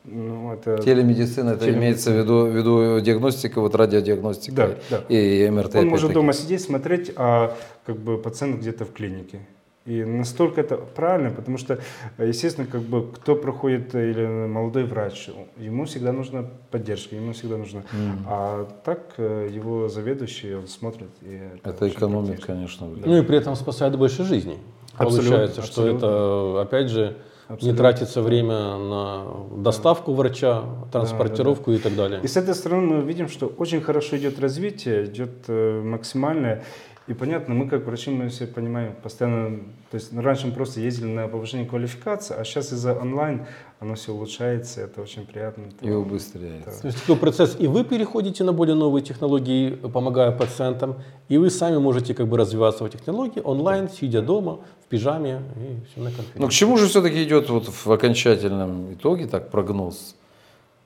Ну, 0.04 0.52
это... 0.52 0.78
Телемедицина, 0.78 1.50
это 1.50 1.60
Телемедицина. 1.66 1.78
имеется 1.78 2.10
в 2.10 2.16
виду, 2.16 2.46
в 2.46 2.56
виду 2.56 3.00
диагностика, 3.00 3.60
вот 3.60 3.74
радиодиагностика 3.74 4.56
Да, 4.90 4.98
да. 4.98 5.04
и 5.14 5.48
МРТ. 5.50 5.76
Он 5.76 5.88
может 5.88 6.12
дома 6.12 6.32
сидеть, 6.32 6.62
смотреть, 6.62 7.12
а 7.16 7.56
как 7.86 7.96
бы 7.98 8.18
пациент 8.18 8.60
где-то 8.60 8.84
в 8.84 8.92
клинике. 8.92 9.40
И 9.86 10.02
настолько 10.02 10.62
это 10.62 10.76
правильно, 10.76 11.30
потому 11.30 11.58
что, 11.58 11.78
э, 12.16 12.28
естественно, 12.28 12.66
как 12.66 12.80
бы 12.80 13.06
кто 13.12 13.36
проходит 13.36 13.94
э, 13.94 14.10
или 14.12 14.26
молодой 14.26 14.84
врач, 14.84 15.28
ему 15.58 15.84
всегда 15.84 16.12
нужна 16.12 16.46
поддержка, 16.70 17.16
ему 17.16 17.34
всегда 17.34 17.58
нужно. 17.58 17.82
А 18.26 18.66
так 18.84 19.14
э, 19.18 19.50
его 19.52 19.88
заведующий, 19.88 20.54
он 20.54 20.68
смотрит. 20.68 21.10
И 21.20 21.38
Это 21.62 21.84
очень 21.84 21.96
экономит, 21.96 22.42
конечно. 22.42 22.86
время. 22.86 23.06
Ну 23.06 23.16
и 23.18 23.22
при 23.22 23.36
этом 23.36 23.54
спасает 23.56 23.96
больше 23.98 24.24
жизней. 24.24 24.58
Абсолютно, 24.96 25.30
Получается, 25.30 25.62
что 25.62 25.82
абсолютно. 25.82 26.06
это, 26.06 26.62
опять 26.62 26.88
же, 26.88 27.16
не 27.50 27.54
Абсолютно. 27.54 27.76
тратится 27.76 28.22
время 28.22 28.78
на 28.78 29.26
доставку 29.54 30.14
врача, 30.14 30.64
транспортировку 30.90 31.72
и 31.72 31.78
так 31.78 31.94
далее. 31.94 32.20
И 32.22 32.26
с 32.26 32.38
этой 32.38 32.54
стороны 32.54 32.86
мы 32.86 33.02
видим, 33.02 33.28
что 33.28 33.48
очень 33.48 33.82
хорошо 33.82 34.16
идет 34.16 34.40
развитие, 34.40 35.04
идет 35.04 35.46
максимальное. 35.48 36.64
И 37.06 37.12
понятно, 37.12 37.54
мы 37.54 37.68
как 37.68 37.84
врачи, 37.84 38.10
мы 38.10 38.30
все 38.30 38.46
понимаем, 38.46 38.94
постоянно, 39.02 39.58
то 39.90 39.96
есть 39.96 40.10
ну, 40.12 40.22
раньше 40.22 40.46
мы 40.46 40.54
просто 40.54 40.80
ездили 40.80 41.08
на 41.08 41.28
повышение 41.28 41.68
квалификации, 41.68 42.34
а 42.34 42.44
сейчас 42.44 42.72
из-за 42.72 42.94
онлайн 42.94 43.44
оно 43.78 43.94
все 43.94 44.12
улучшается, 44.12 44.80
это 44.80 45.02
очень 45.02 45.26
приятно. 45.26 45.64
И 45.82 45.90
убыстряется. 45.90 46.80
То 46.80 46.86
есть 46.86 47.00
такой 47.00 47.16
процесс, 47.16 47.56
и 47.58 47.66
вы 47.66 47.84
переходите 47.84 48.42
на 48.42 48.54
более 48.54 48.74
новые 48.74 49.02
технологии, 49.02 49.72
помогая 49.72 50.32
пациентам, 50.32 50.96
и 51.28 51.36
вы 51.36 51.50
сами 51.50 51.76
можете 51.76 52.14
как 52.14 52.26
бы 52.26 52.38
развиваться 52.38 52.84
в 52.84 52.86
этих 52.86 53.00
технологиях 53.00 53.44
онлайн, 53.44 53.90
сидя 53.90 54.22
дома, 54.22 54.60
в 54.82 54.88
пижаме 54.88 55.42
и 55.56 55.84
все 55.86 56.00
на 56.00 56.04
Но 56.04 56.10
к 56.10 56.16
конференции. 56.16 56.58
чему 56.58 56.78
же 56.78 56.86
все-таки 56.86 57.22
идет 57.22 57.50
вот 57.50 57.68
в 57.68 57.92
окончательном 57.92 58.94
итоге 58.94 59.26
так 59.26 59.50
прогноз? 59.50 60.16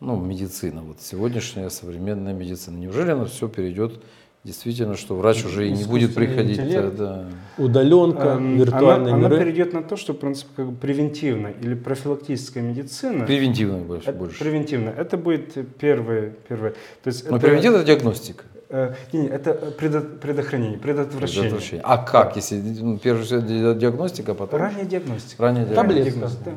Ну, 0.00 0.16
медицина, 0.16 0.82
вот 0.82 1.00
сегодняшняя 1.00 1.70
современная 1.70 2.32
медицина. 2.32 2.76
Неужели 2.76 3.10
она 3.12 3.24
все 3.26 3.48
перейдет 3.48 4.00
действительно, 4.48 4.96
что 4.96 5.14
врач 5.14 5.44
уже 5.44 5.68
и 5.68 5.72
не 5.72 5.84
будет 5.84 6.14
приходить? 6.14 6.58
интеллект. 6.58 6.96
да, 6.96 7.26
Удаленка, 7.58 8.28
Эм, 8.38 8.56
виртуальные 8.56 9.14
она, 9.14 9.26
она 9.26 9.28
миры. 9.28 9.38
перейдет 9.44 9.72
на 9.74 9.82
то, 9.82 9.96
что, 9.96 10.12
в 10.14 10.16
принципе, 10.16 10.48
как 10.56 10.66
бы 10.70 10.76
превентивная 10.76 11.52
или 11.62 11.74
профилактическая 11.74 12.62
медицина. 12.62 13.26
Превентивно 13.26 13.78
больше. 13.78 14.08
это 14.08 14.18
больше. 14.18 14.38
превентивно. 14.38 14.88
Это 14.90 15.16
будет 15.16 15.52
первое, 15.78 16.32
первое. 16.48 16.70
То 17.02 17.08
есть 17.08 17.28
Но 17.30 17.36
это- 17.36 17.46
превентивная 17.46 17.84
диагностика. 17.84 18.44
Э, 18.70 18.94
не, 19.12 19.20
не, 19.20 19.28
это 19.28 19.50
предо- 19.78 20.18
предохранение, 20.18 20.78
предотвращение. 20.78 21.42
Предотвращение. 21.50 21.82
А 21.84 21.98
как, 21.98 22.36
если 22.36 22.56
ну, 22.56 22.98
ди- 22.98 23.78
диагностика, 23.80 24.32
а 24.32 24.34
потом 24.34 24.60
Ранняя 24.60 24.84
диагностика. 24.84 25.42
ранняя 25.42 25.64
диагностика? 25.64 25.88
Таблетка. 25.88 26.10
Диагностика, 26.10 26.44
Да, 26.44 26.52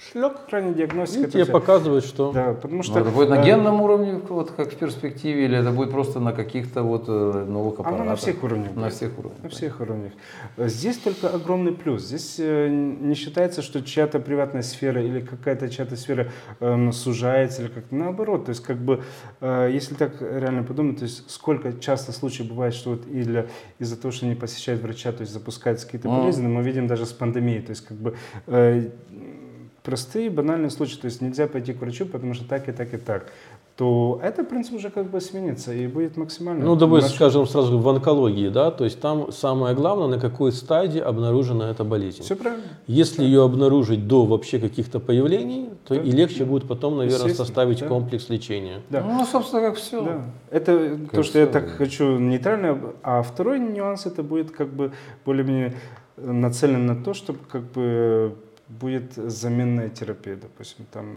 Шлек. 0.00 0.32
да. 0.34 0.40
Ранняя 0.50 0.74
диагностика. 0.74 1.20
И 1.20 1.22
это 1.24 1.32
тебе 1.32 1.46
показывают, 1.46 2.04
что... 2.04 2.32
Да, 2.32 2.54
потому 2.54 2.82
что... 2.82 3.00
это 3.00 3.10
будет 3.10 3.28
на 3.28 3.44
генном 3.44 3.82
уровне, 3.82 4.20
вот 4.28 4.50
как 4.52 4.72
в 4.72 4.76
перспективе, 4.76 5.44
или 5.44 5.58
это 5.58 5.70
будет 5.72 5.90
просто 5.90 6.20
на 6.20 6.32
каких-то 6.32 6.82
вот 6.82 7.04
э, 7.08 7.44
новых 7.46 7.80
аппаратах? 7.80 8.00
Оно 8.00 8.10
на 8.10 8.16
всех 8.16 8.42
уровнях. 8.42 8.74
На 8.74 8.82
будет. 8.84 8.94
всех 8.94 9.18
уровнях. 9.18 9.42
На 9.42 9.48
всех 9.50 9.80
уровнях. 9.80 10.12
Здесь 10.56 10.96
только 10.98 11.28
огромный 11.28 11.72
плюс. 11.72 12.02
Здесь 12.02 12.36
э, 12.38 12.68
не 12.68 13.14
считается, 13.14 13.60
что 13.60 13.82
чья-то 13.82 14.20
приватная 14.20 14.62
сфера 14.62 15.02
или 15.02 15.20
какая-то 15.20 15.68
чья-то 15.68 15.96
сфера 15.96 16.30
эм, 16.60 16.92
сужается 16.92 17.62
или 17.62 17.68
как-то 17.68 17.94
наоборот. 17.94 18.46
То 18.46 18.50
есть 18.50 18.62
как 18.62 18.78
бы, 18.78 19.02
э, 19.40 19.70
если 19.70 19.94
так 19.94 20.22
реально 20.22 20.62
подумать, 20.62 20.98
то 20.98 21.04
есть 21.04 21.30
сколько 21.30 21.74
часто 21.74 22.12
случаев 22.12 22.48
бывает, 22.48 22.72
что 22.74 22.90
вот 22.90 23.06
или 23.06 23.48
из-за 23.78 24.00
того, 24.00 24.12
что 24.12 24.24
не 24.24 24.34
посещают 24.34 24.80
врача, 24.80 25.12
то 25.12 25.20
есть 25.20 25.32
запускаются 25.32 25.84
какие-то 25.84 26.08
болезни, 26.08 26.46
мы 26.46 26.62
видим 26.62 26.86
даже 26.86 27.04
с 27.04 27.12
пандемией. 27.12 27.60
То 27.60 27.70
есть 27.70 27.84
как 27.84 27.98
бы 27.98 28.16
э, 28.46 28.90
простые 29.90 30.30
банальные 30.30 30.70
случаи, 30.70 30.96
то 31.00 31.06
есть 31.06 31.20
нельзя 31.20 31.46
пойти 31.48 31.72
к 31.72 31.80
врачу, 31.80 32.06
потому 32.06 32.34
что 32.34 32.44
так 32.48 32.68
и 32.68 32.72
так 32.72 32.94
и 32.94 32.96
так 32.96 33.26
то 33.80 34.20
это, 34.22 34.42
в 34.42 34.46
принципе, 34.46 34.76
уже 34.76 34.90
как 34.90 35.08
бы 35.08 35.22
сменится 35.22 35.72
и 35.72 35.86
будет 35.86 36.18
максимально. 36.18 36.66
Ну, 36.66 36.76
давай 36.76 37.00
Наш- 37.00 37.14
скажем 37.14 37.46
сразу 37.46 37.78
в 37.78 37.88
онкологии, 37.88 38.50
да, 38.50 38.70
то 38.70 38.84
есть 38.84 39.00
там 39.00 39.32
самое 39.32 39.74
главное, 39.74 40.06
на 40.06 40.18
какой 40.20 40.52
стадии 40.52 41.00
обнаружена 41.00 41.70
эта 41.70 41.82
болезнь. 41.82 42.22
Все 42.22 42.36
правильно. 42.36 42.62
Если 42.86 43.24
ее 43.24 43.42
обнаружить 43.42 44.06
до 44.06 44.26
вообще 44.26 44.58
каких-то 44.58 45.00
появлений, 45.00 45.70
то 45.86 45.94
Да. 45.94 46.02
и 46.02 46.10
легче 46.10 46.44
будет 46.44 46.68
потом, 46.68 46.98
наверное, 46.98 47.32
составить 47.32 47.80
да. 47.80 47.88
комплекс 47.88 48.28
лечения. 48.28 48.82
Да. 48.90 49.00
Ну, 49.02 49.24
собственно, 49.24 49.62
как 49.62 49.76
все. 49.76 50.02
Да. 50.02 50.20
Это 50.50 50.98
то, 50.98 51.16
Как 51.16 51.24
что 51.24 51.38
я 51.38 51.46
всё, 51.46 51.52
так 51.54 51.64
да. 51.64 51.70
хочу 51.70 52.18
нейтрально. 52.18 52.78
А 53.02 53.22
второй 53.22 53.60
нюанс 53.60 54.04
это 54.04 54.22
будет 54.22 54.50
как 54.50 54.68
бы 54.68 54.92
более-менее 55.24 55.72
нацелен 56.18 56.84
на 56.84 57.02
то, 57.02 57.14
чтобы 57.14 57.38
как 57.50 57.62
бы 57.72 58.34
будет 58.70 59.14
заменная 59.14 59.88
терапия, 59.88 60.36
допустим, 60.36 60.86
там 60.92 61.16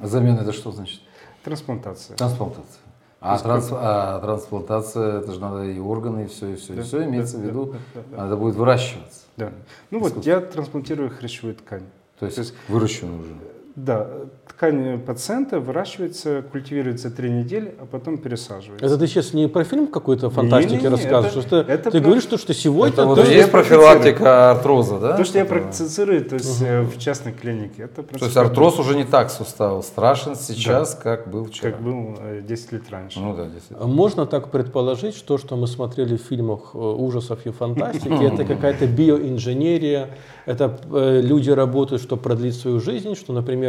э, 0.00 0.06
Замена 0.06 0.40
это 0.40 0.52
что 0.52 0.70
значит? 0.70 1.00
трансплантация. 1.42 2.16
Трансплантация. 2.16 2.80
А, 3.20 3.38
транс- 3.38 3.68
а 3.72 4.20
трансплантация, 4.20 5.20
это 5.20 5.32
же 5.32 5.40
надо 5.40 5.64
и 5.64 5.78
органы, 5.78 6.24
и 6.24 6.26
все, 6.26 6.48
и 6.48 6.56
все, 6.56 6.74
и 6.74 6.76
Да, 6.76 6.82
все 6.82 6.98
да, 6.98 7.04
имеется 7.06 7.38
в 7.38 7.40
да, 7.40 7.46
виду, 7.48 7.64
да, 7.66 7.78
да, 7.94 8.16
да. 8.18 8.26
это 8.26 8.36
будет 8.36 8.54
выращиваться. 8.56 9.20
Да. 9.38 9.50
Ну 9.90 10.00
вот, 10.00 10.24
я 10.26 10.40
трансплантирую 10.40 11.10
хрящевую 11.10 11.54
ткань. 11.56 11.84
То 12.18 12.26
есть, 12.26 12.36
То 12.36 12.42
есть- 12.42 12.54
выращенную 12.68 13.20
уже. 13.20 13.30
Да, 13.76 14.06
ткань 14.46 15.00
пациента 15.00 15.58
выращивается, 15.58 16.44
культивируется 16.52 17.10
три 17.10 17.28
недели, 17.28 17.74
а 17.80 17.86
потом 17.86 18.18
пересаживается. 18.18 18.86
Это 18.86 18.96
ты 18.98 19.08
сейчас 19.08 19.34
не 19.34 19.48
про 19.48 19.64
фильм 19.64 19.88
какой-то 19.88 20.30
фантастики 20.30 20.74
Не-не-не, 20.74 20.90
рассказываешь, 20.90 21.32
это- 21.32 21.42
что 21.42 21.64
ты, 21.64 21.72
это 21.72 21.90
ты 21.90 21.98
про- 21.98 22.04
говоришь, 22.04 22.22
что, 22.22 22.38
что 22.38 22.54
сегодня 22.54 22.92
Это 22.92 23.04
вот 23.04 23.18
и 23.28 23.32
есть 23.34 23.50
профилактика 23.50 24.52
артроза, 24.52 25.00
да? 25.00 25.16
То, 25.16 25.24
что 25.24 25.38
я 25.38 25.44
практицирую, 25.44 26.24
то 26.24 26.34
есть 26.36 26.62
э, 26.62 26.82
в 26.82 26.96
частной 26.98 27.32
клинике, 27.32 27.82
это 27.82 28.04
То 28.04 28.24
есть 28.24 28.36
артроз 28.36 28.78
уже 28.78 28.94
не 28.94 29.02
так 29.04 29.28
сустав 29.30 29.84
страшен 29.84 30.36
сейчас, 30.36 30.94
как 30.94 31.28
был 31.28 31.46
вчера. 31.46 31.72
как 31.72 31.82
был 31.82 32.16
э, 32.20 32.42
10 32.46 32.72
лет 32.72 32.82
раньше. 32.90 33.18
Ну 33.18 33.34
да, 33.34 33.46
действительно. 33.46 33.88
Можно 33.88 34.24
так 34.26 34.52
предположить, 34.52 35.16
что, 35.16 35.36
что 35.36 35.56
мы 35.56 35.66
смотрели 35.66 36.16
в 36.16 36.20
фильмах 36.22 36.70
э, 36.74 36.78
ужасов 36.78 37.44
и 37.44 37.50
фантастики, 37.50 38.22
это 38.32 38.44
какая-то 38.44 38.86
биоинженерия, 38.86 40.10
это 40.46 40.78
э, 40.92 41.20
люди 41.22 41.50
работают, 41.50 42.00
чтобы 42.02 42.22
продлить 42.22 42.54
свою 42.54 42.78
жизнь, 42.78 43.16
что, 43.16 43.32
например, 43.32 43.63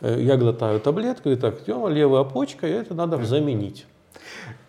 э, 0.00 0.20
я 0.22 0.36
глотаю 0.36 0.80
таблетку, 0.80 1.30
и 1.30 1.36
так, 1.36 1.64
Тёма, 1.64 1.88
левая 1.88 2.24
почка, 2.24 2.66
и 2.66 2.70
это 2.70 2.94
надо 2.94 3.22
заменить. 3.24 3.86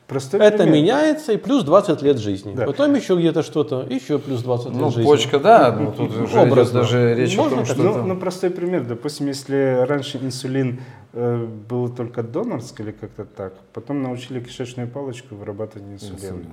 Простой 0.08 0.42
Это 0.42 0.64
пример. 0.64 0.74
меняется, 0.76 1.32
и 1.32 1.38
плюс 1.38 1.64
20 1.64 2.02
лет 2.02 2.18
жизни. 2.18 2.54
Да. 2.54 2.66
Потом 2.66 2.94
еще 2.96 3.16
где-то 3.16 3.44
что-то, 3.44 3.86
еще 3.90 4.20
плюс 4.20 4.42
20 4.42 4.74
Ну, 4.74 4.86
лет 4.86 4.94
жизни. 4.96 5.04
почка, 5.10 5.40
да, 5.40 5.72
но 5.72 5.92
тут 5.92 6.10
уже 6.12 6.26
идет 6.26 6.52
Образно. 6.52 6.82
даже 6.82 7.16
речь 7.16 7.34
о 7.38 7.44
Можно 7.44 7.58
том, 7.58 7.66
так 7.66 7.76
что... 7.76 7.84
Ну, 7.84 8.04
ну, 8.04 8.18
простой 8.18 8.50
пример. 8.50 8.84
Допустим, 8.84 9.28
если 9.28 9.86
раньше 9.88 10.18
инсулин 10.22 10.82
э, 11.14 11.46
был 11.70 11.88
только 11.88 12.24
донорский 12.24 12.84
или 12.84 12.92
как-то 12.92 13.24
так, 13.24 13.54
потом 13.72 14.04
научили 14.04 14.42
кишечную 14.42 14.90
палочку 14.90 15.36
вырабатывать 15.36 15.88
инсулин. 15.94 16.16
Инсулин, 16.16 16.48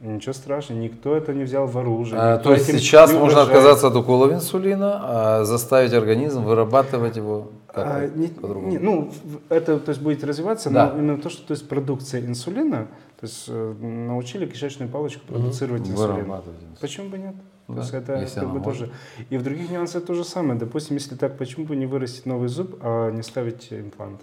ничего 0.00 0.34
страшного, 0.34 0.78
никто 0.78 1.16
это 1.16 1.32
не 1.32 1.44
взял 1.44 1.66
в 1.66 1.78
оружие. 1.78 2.20
А, 2.20 2.36
то 2.36 2.52
есть 2.52 2.66
сейчас 2.66 3.14
можно 3.14 3.40
отказаться 3.40 3.86
от 3.86 3.96
уколов 3.96 4.30
инсулина, 4.30 5.00
а 5.02 5.44
заставить 5.44 5.94
организм 5.94 6.44
вырабатывать 6.44 7.16
его 7.16 7.48
А, 7.74 8.06
не- 8.08 8.28
по-другому. 8.28 8.70
не, 8.70 8.78
ну, 8.78 9.12
это 9.48 9.78
то 9.78 9.90
есть, 9.90 10.02
будет 10.02 10.24
развиваться, 10.24 10.70
Да. 10.70 10.92
но 10.92 10.98
именно 10.98 11.18
то, 11.18 11.30
что 11.30 11.46
то 11.46 11.52
есть, 11.52 11.68
продукция 11.68 12.20
инсулина, 12.24 12.88
то 13.20 13.26
есть 13.26 13.44
э, 13.48 13.74
научили 13.80 14.46
кишечную 14.46 14.90
палочку 14.90 15.26
продуцировать 15.26 15.82
инсулин. 15.82 16.14
Вырабатывать 16.14 16.58
инсулин. 16.58 16.76
Почему 16.80 17.08
бы 17.10 17.18
нет? 17.18 17.34
Да, 17.68 17.74
То 17.74 17.80
есть 17.82 17.94
это 17.94 18.14
если 18.20 18.40
как 18.40 18.52
бы 18.52 18.60
тоже. 18.60 18.90
И 19.28 19.36
в 19.36 19.42
других 19.44 19.70
нюансах 19.70 20.04
то 20.04 20.14
же 20.14 20.24
самое. 20.24 20.58
Допустим, 20.58 20.96
если 20.96 21.14
так, 21.14 21.38
почему 21.38 21.66
бы 21.66 21.76
не 21.76 21.86
вырастить 21.86 22.26
новый 22.26 22.48
зуб, 22.48 22.78
а 22.82 23.10
не 23.12 23.22
ставить 23.22 23.68
имплант? 23.72 24.20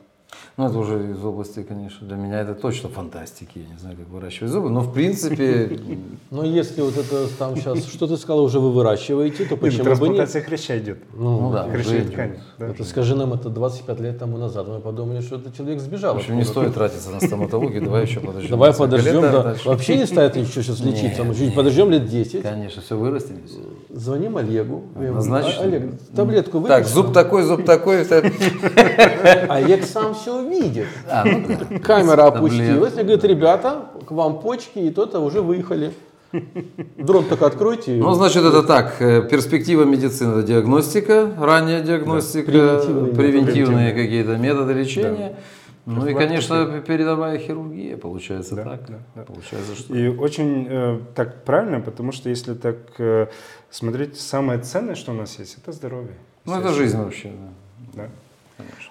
Ну, 0.58 0.68
это 0.68 0.78
уже 0.78 1.12
из 1.12 1.24
области, 1.24 1.62
конечно, 1.62 2.08
для 2.08 2.18
меня 2.18 2.40
это 2.42 2.56
точно 2.56 2.90
фантастики. 2.90 3.60
Я 3.60 3.74
не 3.74 3.78
знаю, 3.80 3.96
как 3.96 4.08
выращивать 4.10 4.52
зубы, 4.52 4.70
но 4.70 4.82
в 4.82 4.92
принципе, 4.94 5.80
Но 6.32 6.44
если 6.44 6.82
вот 6.82 6.98
это 6.98 7.28
там 7.38 7.56
сейчас, 7.56 7.86
что 7.86 8.08
ты 8.08 8.18
сказал, 8.18 8.44
уже 8.44 8.60
вы 8.60 8.72
выращиваете, 8.72 9.46
то 9.46 9.56
почему 9.56 9.96
бы 9.96 10.10
нет? 10.10 10.30
хряща 10.30 10.78
идет. 10.80 11.00
ну 11.14 11.52
да, 11.52 11.68
идет. 11.68 12.16
да. 12.58 12.68
Это 12.68 12.84
скажи 12.84 13.16
нам 13.16 13.34
это 13.34 13.50
25 13.50 14.00
лет 14.00 14.20
тому 14.20 14.38
назад. 14.38 14.68
Мы 14.68 14.80
подумали, 14.80 15.22
что 15.22 15.36
этот 15.38 15.56
человек 15.56 15.80
сбежал. 15.80 16.16
В 16.16 16.18
общем, 16.18 16.38
не 16.38 16.44
стоит 16.44 16.74
тратиться 16.74 17.12
на 17.12 17.20
стоматологию, 17.20 17.84
давай 17.84 18.04
еще 18.04 18.20
подождем. 18.20 18.50
Давай 18.52 18.74
подождем, 18.74 19.24
а 19.24 19.32
да. 19.32 19.56
Вообще 19.66 19.98
не 19.98 20.06
стоит 20.06 20.36
еще 20.36 20.64
сейчас 20.64 20.80
лечиться. 20.80 21.24
Мы 21.24 21.36
чуть 21.36 21.56
подождем 21.56 21.90
лет 21.92 22.08
10. 22.08 22.42
Конечно, 22.42 22.82
все 22.82 22.98
вырастет. 22.98 23.38
Звоним 23.90 24.38
Олегу. 24.38 24.84
А, 24.96 25.62
Олег, 25.62 26.00
таблетку 26.16 26.60
выпей. 26.60 26.76
Так, 26.76 26.88
зуб 26.88 27.14
такой, 27.14 27.44
зуб 27.44 27.66
такой. 27.66 27.98
это- 28.02 28.18
Олег 29.50 29.86
сам 29.86 30.16
все 30.28 30.36
увидит. 30.36 30.88
А, 31.10 31.26
ну 31.26 31.48
да. 31.48 31.80
Камера 31.80 32.26
опустилась. 32.28 32.94
И 32.94 33.02
говорит, 33.02 33.24
ребята, 33.24 33.86
к 34.06 34.12
вам 34.12 34.40
почки, 34.40 34.80
и 34.80 34.90
то-то 34.92 35.20
уже 35.20 35.42
выехали. 35.42 35.94
Дрон 36.98 37.26
только 37.26 37.46
откройте. 37.46 37.94
Ну, 37.96 38.14
значит, 38.14 38.44
это 38.44 38.62
так. 38.64 39.02
э, 39.02 39.22
Перспектива 39.30 39.84
медицины– 39.84 40.32
это 40.40 40.44
диагностика, 40.44 41.34
ранняя 41.40 41.82
диагностика, 41.82 42.52
Превентивные 42.52 43.14
превентивные 43.16 43.94
какие-то 43.94 44.36
методы 44.36 44.74
лечения. 44.74 45.38
Ну 45.86 46.06
и, 46.06 46.14
конечно, 46.14 46.84
передовая 46.86 47.38
хирургия, 47.38 47.96
получается 47.96 48.56
Да, 48.56 48.64
так. 48.66 48.90
да, 48.90 48.98
да. 49.16 49.22
Получается, 49.22 49.74
что... 49.74 49.96
И 49.96 50.10
очень 50.10 50.68
э, 50.70 51.00
так 51.16 51.46
правильно, 51.46 51.80
потому 51.80 52.12
что 52.12 52.28
если 52.30 52.56
так 52.56 52.76
э, 52.98 53.28
смотреть, 53.70 54.20
самое 54.20 54.60
ценное, 54.60 54.96
что 54.96 55.14
у 55.14 55.16
нас 55.16 55.40
есть, 55.40 55.58
это 55.64 55.72
здоровье. 55.72 56.16
Ну, 56.44 56.60
это 56.60 56.74
жизнь 56.74 56.98
вообще. 56.98 57.32
да. 57.94 58.04
Да. 58.04 58.10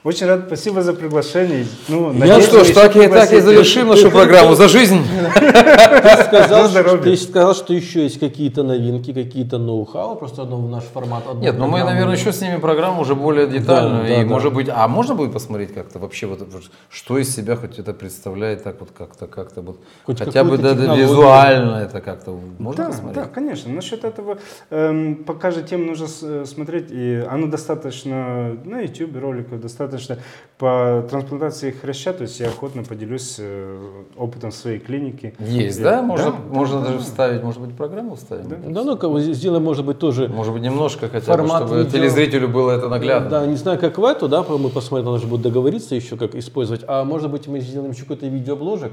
Очень 0.05 0.27
рад, 0.27 0.45
спасибо 0.47 0.83
за 0.83 0.93
приглашение. 0.93 1.67
Ну, 1.89 2.13
Ну 2.13 2.19
надеюсь, 2.19 2.45
что 2.45 2.65
ж, 2.65 2.71
так 2.71 2.95
и, 2.95 3.09
так 3.09 3.33
и 3.33 3.41
завершим 3.41 3.89
нашу 3.89 4.11
программу 4.11 4.55
«За 4.55 4.69
жизнь». 4.69 5.01
Ты 5.35 7.17
сказал, 7.17 7.55
ты 7.55 7.65
что 7.65 7.75
еще 7.75 8.05
есть 8.05 8.21
какие-то 8.21 8.63
новинки, 8.63 9.13
какие-то 9.13 9.59
ноу-хау, 9.59 10.15
просто 10.17 10.43
одно 10.43 10.59
в 10.59 10.71
наш 10.71 10.85
формат. 10.85 11.27
одну 11.29 11.41
Нет, 11.41 11.59
ну 11.59 11.67
мы, 11.67 11.83
наверное, 11.83 12.15
еще 12.15 12.33
снимем 12.33 12.61
программу 12.61 13.03
уже 13.03 13.17
более 13.17 13.49
детальную. 13.49 14.03
Да, 14.03 14.09
да, 14.09 14.21
и, 14.21 14.25
да. 14.25 14.31
может 14.31 14.55
быть, 14.55 14.69
а 14.73 14.87
можно 14.87 15.17
будет 15.17 15.33
посмотреть 15.33 15.75
как-то 15.75 15.99
вообще, 15.99 16.27
вот, 16.27 16.47
что 16.89 17.19
из 17.19 17.35
себя 17.35 17.57
хоть 17.57 17.81
это 17.81 17.93
представляет, 17.93 18.63
так 18.63 18.79
вот 18.79 18.91
как-то, 18.97 19.27
как-то 19.27 19.63
вот, 19.63 19.81
Хоть 20.05 20.21
хотя 20.21 20.45
бы 20.45 20.57
да, 20.59 20.73
визуально 20.73 21.79
это 21.79 22.01
как-то 22.01 22.39
можно 22.59 22.85
Да, 22.85 22.91
посмотреть? 22.91 23.25
да, 23.25 23.31
конечно. 23.33 23.73
Насчет 23.73 24.05
этого 24.05 24.39
эм, 24.71 25.25
пока 25.27 25.51
же 25.51 25.63
тем 25.63 25.87
нужно 25.87 26.07
э, 26.23 26.45
смотреть, 26.47 26.87
и 26.91 27.25
оно 27.29 27.49
достаточно 27.49 28.57
на 28.65 28.81
YouTube 28.83 29.17
роликов, 29.17 29.56
достаточно 29.59 30.19
по 30.59 31.05
трансплантации 31.11 31.71
хряща, 31.71 32.13
то 32.13 32.23
есть 32.23 32.41
я 32.41 32.49
охотно 32.49 32.83
поделюсь 32.85 33.37
э, 33.39 33.79
опытом 34.17 34.53
своей 34.53 34.79
клиники. 34.79 35.35
Есть, 35.39 35.83
да? 35.83 36.03
Можно, 36.03 36.33
да, 36.33 36.37
можно 36.51 36.81
да, 36.81 36.87
даже 36.87 36.99
да. 36.99 37.05
вставить, 37.05 37.43
может 37.43 37.61
быть, 37.61 37.77
программу 37.77 38.17
вставить? 38.17 38.49
Да, 38.49 38.85
ну, 38.85 38.97
как 38.97 39.11
бы 39.11 39.21
сделаем, 39.21 39.65
может 39.65 39.85
быть, 39.85 39.99
тоже 39.99 40.29
Может 40.29 40.53
быть, 40.53 40.63
немножко 40.63 41.09
хотя 41.09 41.27
Формат 41.27 41.63
бы, 41.63 41.69
чтобы 41.69 41.85
видео. 41.85 41.99
телезрителю 41.99 42.49
было 42.49 42.73
это 42.73 42.89
наглядно. 42.89 43.31
Да, 43.31 43.47
не 43.47 43.57
знаю, 43.57 43.79
как 43.79 43.99
в 43.99 44.05
эту, 44.05 44.29
да, 44.29 44.43
мы 44.43 44.69
посмотрим, 44.69 45.07
надо 45.07 45.19
же 45.19 45.27
будет 45.27 45.43
договориться 45.43 45.95
еще, 45.95 46.17
как 46.17 46.35
использовать. 46.35 46.85
А 46.87 47.05
может 47.05 47.31
быть, 47.31 47.47
мы 47.47 47.61
сделаем 47.61 47.93
еще 47.93 48.03
какой-то 48.03 48.27
видеобложек, 48.27 48.93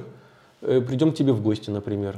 э, 0.61 0.81
придем 0.81 1.11
к 1.11 1.15
тебе 1.15 1.33
в 1.33 1.41
гости, 1.41 1.69
например, 1.69 2.17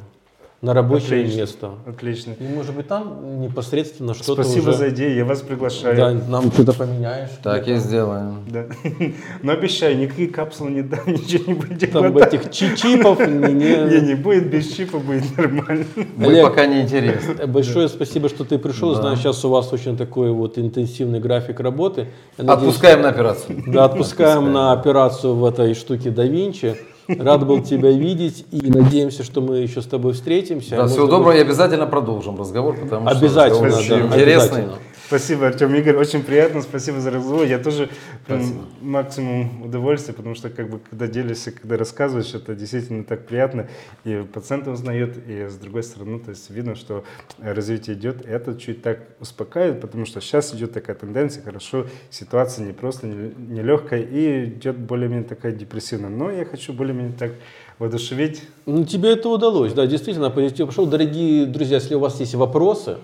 на 0.65 0.73
рабочее 0.73 1.19
Отлично. 1.21 1.37
место. 1.39 1.69
Отлично. 1.85 2.33
И, 2.39 2.43
может 2.43 2.75
быть, 2.75 2.87
там 2.87 3.39
непосредственно 3.39 4.15
что-то 4.15 4.43
Спасибо 4.43 4.69
уже... 4.69 4.77
за 4.77 4.89
идею, 4.89 5.15
я 5.15 5.23
вас 5.23 5.41
приглашаю. 5.41 5.95
Да, 5.95 6.11
нам 6.11 6.51
что-то 6.51 6.73
поменяешь. 6.73 7.29
Так 7.43 7.67
и 7.67 7.75
сделаем. 7.75 8.39
Да. 8.47 8.65
Но 9.43 9.51
обещаю, 9.51 9.95
никакие 9.97 10.27
капсулы 10.27 10.71
не 10.71 10.81
дам, 10.81 11.01
ничего 11.05 11.43
не 11.45 11.53
будет. 11.53 11.91
Там 11.91 12.11
хватать. 12.11 12.33
этих 12.33 12.51
чи- 12.51 12.75
чипов 12.75 13.19
не, 13.27 13.53
Не, 13.53 13.99
не... 13.99 14.07
не 14.07 14.15
будет, 14.15 14.49
без 14.49 14.73
чипа 14.73 14.97
будет 14.97 15.37
нормально. 15.37 15.85
Олег. 16.19 16.43
пока 16.43 16.65
не 16.65 16.81
интересны. 16.81 17.45
Большое 17.45 17.87
спасибо, 17.87 18.27
что 18.27 18.43
ты 18.43 18.57
пришел. 18.57 18.95
Да. 18.95 19.01
Знаю, 19.01 19.17
сейчас 19.17 19.45
у 19.45 19.49
вас 19.49 19.71
очень 19.71 19.95
такой 19.97 20.31
вот 20.31 20.57
интенсивный 20.57 21.19
график 21.19 21.59
работы. 21.59 22.07
Я 22.39 22.43
надеюсь, 22.43 22.69
Отпускаем 22.69 23.01
на 23.01 23.09
операцию. 23.09 23.63
Да, 23.67 23.85
отпускаем 23.85 24.39
Отпускаем. 24.39 24.53
на 24.53 24.71
операцию 24.71 25.35
в 25.35 25.45
этой 25.45 25.75
штуке 25.75 26.09
да 26.09 26.23
Винчи. 26.23 26.75
Рад 27.07 27.45
был 27.45 27.61
тебя 27.61 27.91
видеть 27.91 28.45
и 28.51 28.69
надеемся, 28.69 29.23
что 29.23 29.41
мы 29.41 29.57
еще 29.57 29.81
с 29.81 29.85
тобой 29.85 30.13
встретимся. 30.13 30.71
Да, 30.71 30.75
Может 30.83 30.91
всего 30.93 31.07
доброго 31.07 31.35
и 31.35 31.39
обязательно 31.39 31.85
продолжим 31.85 32.39
разговор, 32.39 32.75
потому 32.77 33.09
что 33.09 33.17
Обязательно, 33.17 33.69
да, 33.69 33.77
интересный. 33.77 34.13
обязательно. 34.13 34.73
Спасибо, 35.07 35.45
Артем 35.45 35.75
Игорь, 35.75 35.97
очень 35.97 36.23
приятно, 36.23 36.63
спасибо 36.63 36.99
за 36.99 37.11
разговор. 37.11 37.45
Я 37.45 37.59
тоже 37.59 37.89
прям 38.25 38.65
максимум 38.81 39.61
удовольствия, 39.61 40.15
потому 40.15 40.33
что 40.33 40.49
как 40.49 40.67
бы 40.67 40.79
когда 40.79 41.05
делишься, 41.05 41.51
когда 41.51 41.77
рассказываешь, 41.77 42.33
это 42.33 42.55
действительно 42.55 43.03
так 43.03 43.27
приятно. 43.27 43.67
И 44.03 44.25
пациент 44.33 44.67
узнает, 44.67 45.15
и 45.27 45.47
с 45.47 45.57
другой 45.57 45.83
стороны, 45.83 46.13
ну, 46.13 46.19
то 46.19 46.31
есть 46.31 46.49
видно, 46.49 46.73
что 46.73 47.03
развитие 47.39 47.95
идет. 47.95 48.25
Это 48.25 48.55
чуть 48.55 48.81
так 48.81 48.99
успокаивает, 49.19 49.79
потому 49.79 50.07
что 50.07 50.21
сейчас 50.21 50.55
идет 50.55 50.73
такая 50.73 50.95
тенденция, 50.95 51.43
хорошо, 51.43 51.85
ситуация 52.09 52.65
не 52.65 52.73
просто 52.73 53.05
нелегкая 53.05 54.01
и 54.01 54.45
идет 54.45 54.75
более-менее 54.75 55.27
такая 55.27 55.51
депрессивная. 55.51 56.09
Но 56.09 56.31
я 56.31 56.45
хочу 56.45 56.73
более-менее 56.73 57.13
так 57.13 57.33
воодушевить. 57.77 58.41
Ну, 58.65 58.83
тебе 58.85 59.11
это 59.11 59.29
удалось, 59.29 59.73
да, 59.73 59.85
действительно, 59.85 60.31
позитив 60.31 60.65
пошел. 60.65 60.87
Дорогие 60.87 61.45
друзья, 61.45 61.75
если 61.75 61.93
у 61.93 61.99
вас 61.99 62.19
есть 62.19 62.33
вопросы, 62.33 62.97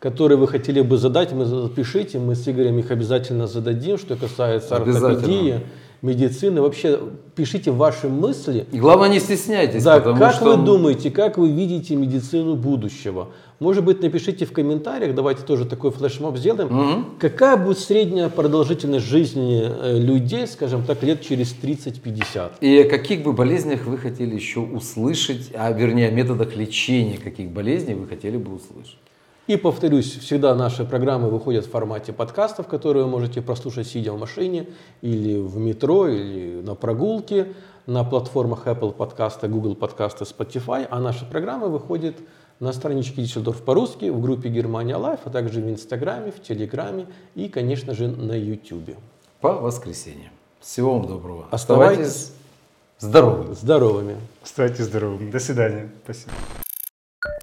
которые 0.00 0.38
вы 0.38 0.48
хотели 0.48 0.80
бы 0.80 0.96
задать, 0.96 1.32
мы 1.32 1.44
запишите, 1.44 2.18
мы 2.18 2.34
с 2.34 2.48
Игорем 2.48 2.78
их 2.78 2.90
обязательно 2.90 3.46
зададим, 3.46 3.98
что 3.98 4.16
касается 4.16 4.76
ортопедии, 4.76 5.60
медицины. 6.02 6.62
Вообще, 6.62 6.98
пишите 7.34 7.70
ваши 7.70 8.08
мысли. 8.08 8.66
И 8.72 8.78
главное, 8.78 9.10
не 9.10 9.20
стесняйтесь, 9.20 9.84
Да, 9.84 9.98
потому 9.98 10.18
как 10.18 10.32
что... 10.32 10.56
вы 10.56 10.64
думаете, 10.64 11.10
как 11.10 11.36
вы 11.36 11.50
видите 11.50 11.94
медицину 11.96 12.56
будущего? 12.56 13.28
Может 13.58 13.84
быть, 13.84 14.00
напишите 14.00 14.46
в 14.46 14.52
комментариях, 14.52 15.14
давайте 15.14 15.42
тоже 15.42 15.66
такой 15.66 15.90
флешмоб 15.90 16.38
сделаем. 16.38 16.74
Мгм. 16.74 17.06
Какая 17.18 17.58
будет 17.58 17.78
средняя 17.78 18.30
продолжительность 18.30 19.04
жизни 19.04 19.62
э, 19.62 19.98
людей, 19.98 20.46
скажем 20.46 20.82
так, 20.84 21.02
лет 21.02 21.20
через 21.20 21.54
30-50? 21.62 22.52
И 22.62 22.78
о 22.78 22.88
каких 22.88 23.22
бы 23.22 23.34
болезнях 23.34 23.84
вы 23.84 23.98
хотели 23.98 24.34
еще 24.34 24.60
услышать, 24.60 25.50
а 25.54 25.70
вернее 25.72 26.08
о 26.08 26.10
методах 26.10 26.56
лечения 26.56 27.18
каких 27.18 27.50
болезней 27.50 27.92
вы 27.92 28.06
хотели 28.06 28.38
бы 28.38 28.54
услышать? 28.54 28.96
И 29.50 29.56
повторюсь, 29.56 30.16
всегда 30.16 30.54
наши 30.54 30.84
программы 30.84 31.28
выходят 31.28 31.66
в 31.66 31.70
формате 31.70 32.12
подкастов, 32.12 32.68
которые 32.68 33.02
вы 33.06 33.10
можете 33.10 33.42
прослушать 33.42 33.88
сидя 33.88 34.12
в 34.12 34.20
машине 34.20 34.68
или 35.02 35.40
в 35.40 35.56
метро, 35.56 36.06
или 36.06 36.60
на 36.60 36.76
прогулке 36.76 37.52
на 37.84 38.04
платформах 38.04 38.68
Apple 38.68 38.92
Podcasts, 38.92 39.48
Google 39.48 39.74
Podcasts, 39.74 40.22
Spotify. 40.22 40.86
А 40.88 41.00
наши 41.00 41.28
программы 41.28 41.68
выходят 41.68 42.14
на 42.60 42.72
страничке 42.72 43.22
Düsseldorf 43.22 43.64
по-русски, 43.64 44.10
в 44.10 44.20
группе 44.20 44.50
Германия 44.50 44.94
Live, 44.94 45.18
а 45.24 45.30
также 45.30 45.60
в 45.60 45.68
Инстаграме, 45.68 46.30
в 46.30 46.40
Телеграме 46.40 47.08
и, 47.34 47.48
конечно 47.48 47.92
же, 47.92 48.06
на 48.06 48.34
Ютубе. 48.38 48.98
По 49.40 49.54
воскресеньям. 49.54 50.30
Всего 50.60 50.92
вам 50.96 51.08
доброго. 51.08 51.46
Оставайтесь 51.50 52.06
Оставайтесь 52.06 52.32
здоровыми. 53.00 53.54
Здоровыми! 53.54 54.16
Оставайтесь 54.44 54.84
здоровыми. 54.84 55.28
До 55.32 55.40
свидания. 55.40 55.90
Спасибо. 56.04 56.30